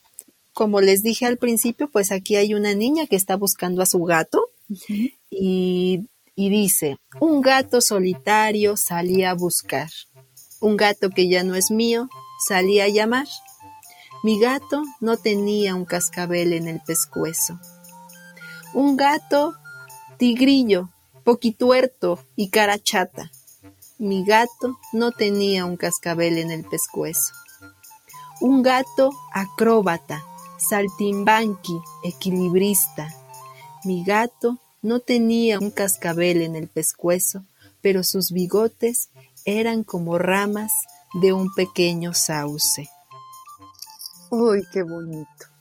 Como 0.54 0.80
les 0.80 1.02
dije 1.02 1.26
al 1.26 1.36
principio, 1.36 1.90
pues 1.90 2.12
aquí 2.12 2.36
hay 2.36 2.54
una 2.54 2.74
niña 2.74 3.06
que 3.06 3.16
está 3.16 3.36
buscando 3.36 3.82
a 3.82 3.86
su 3.86 4.02
gato 4.04 4.50
y, 5.28 6.06
y 6.36 6.48
dice, 6.48 6.96
un 7.20 7.40
gato 7.40 7.80
solitario 7.80 8.76
salí 8.76 9.24
a 9.24 9.34
buscar. 9.34 9.90
Un 10.60 10.76
gato 10.76 11.10
que 11.10 11.28
ya 11.28 11.42
no 11.42 11.56
es 11.56 11.70
mío, 11.70 12.08
salí 12.46 12.80
a 12.80 12.88
llamar. 12.88 13.26
Mi 14.22 14.40
gato 14.40 14.82
no 15.00 15.16
tenía 15.16 15.74
un 15.74 15.84
cascabel 15.84 16.52
en 16.52 16.68
el 16.68 16.80
pescuezo. 16.80 17.58
Un 18.72 18.96
gato 18.96 19.54
tigrillo, 20.16 20.88
poquituerto 21.24 22.24
y 22.36 22.48
cara 22.48 22.78
chata. 22.78 23.30
Mi 23.98 24.24
gato 24.24 24.78
no 24.92 25.12
tenía 25.12 25.64
un 25.64 25.76
cascabel 25.76 26.38
en 26.38 26.50
el 26.50 26.64
pescuezo. 26.64 27.32
Un 28.40 28.62
gato 28.62 29.10
acróbata, 29.32 30.24
saltimbanqui, 30.58 31.80
equilibrista. 32.04 33.08
Mi 33.84 34.04
gato 34.04 34.58
no 34.82 35.00
tenía 35.00 35.58
un 35.58 35.70
cascabel 35.70 36.42
en 36.42 36.56
el 36.56 36.68
pescuezo, 36.68 37.44
pero 37.80 38.02
sus 38.02 38.32
bigotes 38.32 39.10
eran 39.44 39.84
como 39.84 40.18
ramas 40.18 40.72
de 41.14 41.32
un 41.32 41.52
pequeño 41.54 42.14
sauce. 42.14 42.88
Uy, 44.30 44.66
qué 44.72 44.82
bonito. 44.82 45.53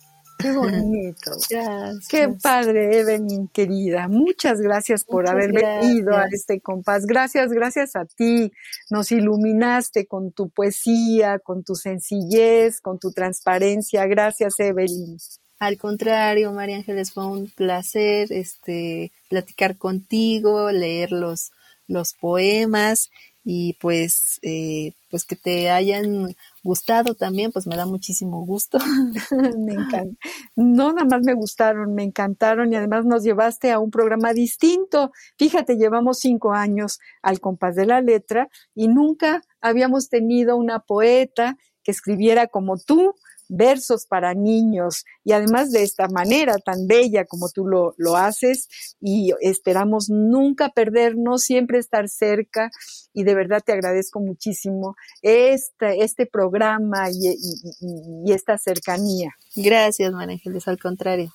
Qué 0.52 0.52
bonito. 0.52 1.32
Gracias. 1.50 2.08
Qué 2.10 2.28
padre, 2.28 3.00
Evelyn, 3.00 3.48
querida. 3.48 4.10
Muchas 4.10 4.60
gracias 4.60 5.06
por 5.06 5.24
Muchas 5.24 5.34
haber 5.34 5.54
venido 5.54 6.18
a 6.18 6.26
este 6.30 6.60
compás. 6.60 7.06
Gracias, 7.06 7.52
gracias 7.52 7.96
a 7.96 8.06
ti. 8.06 8.52
Nos 8.90 9.12
iluminaste 9.14 10.06
con 10.06 10.34
tu 10.34 10.50
poesía, 10.50 11.40
con 11.40 11.64
tu 11.64 11.76
sencillez, 11.76 12.82
con 12.82 13.00
tu 13.00 13.12
transparencia. 13.14 14.06
Gracias, 14.06 14.60
Evelyn. 14.60 15.18
Al 15.60 15.78
contrario, 15.78 16.52
María 16.52 16.76
Ángeles, 16.76 17.14
fue 17.14 17.26
un 17.26 17.50
placer 17.50 18.28
este, 18.34 19.14
platicar 19.30 19.78
contigo, 19.78 20.72
leer 20.72 21.14
los, 21.14 21.52
los 21.88 22.14
poemas 22.16 23.12
y 23.46 23.78
pues, 23.80 24.40
eh, 24.42 24.92
pues 25.10 25.24
que 25.24 25.38
te 25.38 25.70
hayan 25.70 26.36
gustado 26.64 27.14
también, 27.14 27.52
pues 27.52 27.68
me 27.68 27.76
da 27.76 27.86
muchísimo 27.86 28.46
gusto. 28.46 28.78
me 29.58 29.74
encanta. 29.74 30.18
No, 30.56 30.94
nada 30.94 31.06
más 31.06 31.22
me 31.24 31.34
gustaron, 31.34 31.94
me 31.94 32.04
encantaron 32.04 32.72
y 32.72 32.76
además 32.76 33.06
nos 33.06 33.24
llevaste 33.24 33.72
a 33.72 33.80
un 33.80 33.92
programa 33.92 34.34
distinto. 34.34 35.12
Fíjate, 35.38 35.76
llevamos 35.76 36.20
cinco 36.20 36.54
años 36.54 37.00
al 37.22 37.40
compás 37.40 37.76
de 37.76 37.86
la 37.86 38.02
letra 38.02 38.50
y 38.74 38.88
nunca 38.88 39.42
habíamos 39.62 40.10
tenido 40.10 40.56
una 40.56 40.80
poeta 40.80 41.58
que 41.84 41.92
escribiera 41.92 42.48
como 42.48 42.78
tú 42.78 43.14
versos 43.56 44.06
para 44.06 44.34
niños 44.34 45.06
y 45.24 45.32
además 45.34 45.72
de 45.72 45.84
esta 45.84 46.08
manera 46.08 46.58
tan 46.58 46.88
bella 46.88 47.26
como 47.26 47.50
tú 47.50 47.68
lo, 47.68 47.94
lo 47.98 48.16
haces 48.18 48.68
y 49.00 49.32
esperamos 49.42 50.10
nunca 50.10 50.70
perdernos, 50.70 51.44
siempre 51.44 51.80
estar 51.80 52.10
cerca 52.10 52.72
y 53.14 53.24
de 53.24 53.36
verdad 53.36 53.62
te 53.66 53.74
agradezco 53.74 54.20
muchísimo 54.20 54.96
este, 55.22 56.04
este 56.04 56.26
programa 56.26 57.10
y, 57.12 57.30
y- 57.30 58.32
esta 58.34 58.58
cercanía. 58.58 59.32
Gracias, 59.56 60.12
María 60.12 60.34
Ángeles, 60.34 60.68
al 60.68 60.80
contrario. 60.80 61.32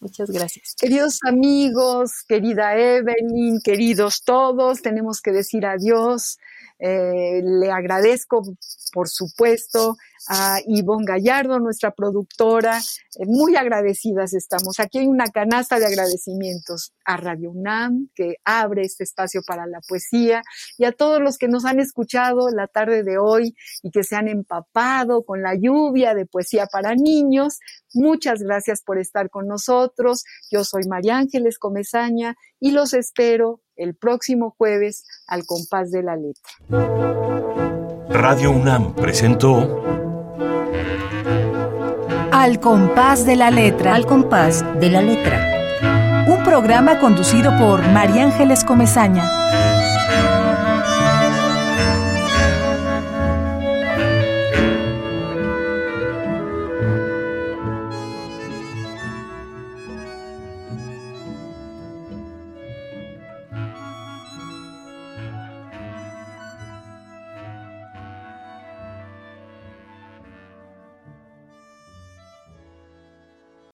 Muchas 0.00 0.30
gracias. 0.30 0.74
Queridos 0.80 1.20
amigos, 1.24 2.24
querida 2.26 2.76
Evelyn, 2.76 3.60
queridos 3.62 4.24
todos, 4.24 4.82
tenemos 4.82 5.20
que 5.20 5.30
decir 5.30 5.64
adiós. 5.64 6.38
Eh, 6.78 7.42
le 7.42 7.70
agradezco, 7.70 8.42
por 8.92 9.08
supuesto, 9.08 9.96
a 10.28 10.58
Ivonne 10.66 11.04
Gallardo, 11.06 11.58
nuestra 11.58 11.90
productora. 11.92 12.78
Eh, 13.18 13.26
muy 13.26 13.56
agradecidas 13.56 14.34
estamos. 14.34 14.78
Aquí 14.80 14.98
hay 14.98 15.06
una 15.06 15.26
canasta 15.26 15.78
de 15.78 15.86
agradecimientos 15.86 16.92
a 17.04 17.16
Radio 17.16 17.50
UNAM, 17.50 18.08
que 18.14 18.36
abre 18.44 18.82
este 18.82 19.04
espacio 19.04 19.42
para 19.46 19.66
la 19.66 19.80
poesía, 19.80 20.42
y 20.78 20.84
a 20.84 20.92
todos 20.92 21.20
los 21.20 21.38
que 21.38 21.48
nos 21.48 21.64
han 21.64 21.80
escuchado 21.80 22.50
la 22.50 22.66
tarde 22.66 23.02
de 23.02 23.18
hoy 23.18 23.54
y 23.82 23.90
que 23.90 24.04
se 24.04 24.16
han 24.16 24.28
empapado 24.28 25.24
con 25.24 25.42
la 25.42 25.54
lluvia 25.54 26.14
de 26.14 26.26
poesía 26.26 26.66
para 26.66 26.94
niños. 26.94 27.58
Muchas 27.94 28.40
gracias 28.40 28.82
por 28.82 28.98
estar 28.98 29.28
con 29.30 29.46
nosotros. 29.46 30.24
Yo 30.50 30.64
soy 30.64 30.82
María 30.88 31.16
Ángeles 31.18 31.58
Comezaña 31.58 32.36
y 32.60 32.70
los 32.70 32.94
espero 32.94 33.60
el 33.82 33.94
próximo 33.96 34.54
jueves 34.56 35.04
al 35.26 35.44
compás 35.44 35.90
de 35.90 36.02
la 36.02 36.16
letra. 36.16 36.52
Radio 38.08 38.52
UNAM 38.52 38.94
presentó 38.94 39.82
Al 42.30 42.60
compás 42.60 43.26
de 43.26 43.36
la 43.36 43.50
letra. 43.50 43.94
Al 43.94 44.06
compás 44.06 44.64
de 44.78 44.88
la 44.88 45.02
letra. 45.02 46.24
Un 46.28 46.44
programa 46.44 47.00
conducido 47.00 47.56
por 47.58 47.82
María 47.88 48.24
Ángeles 48.24 48.64
Comezaña. 48.64 49.24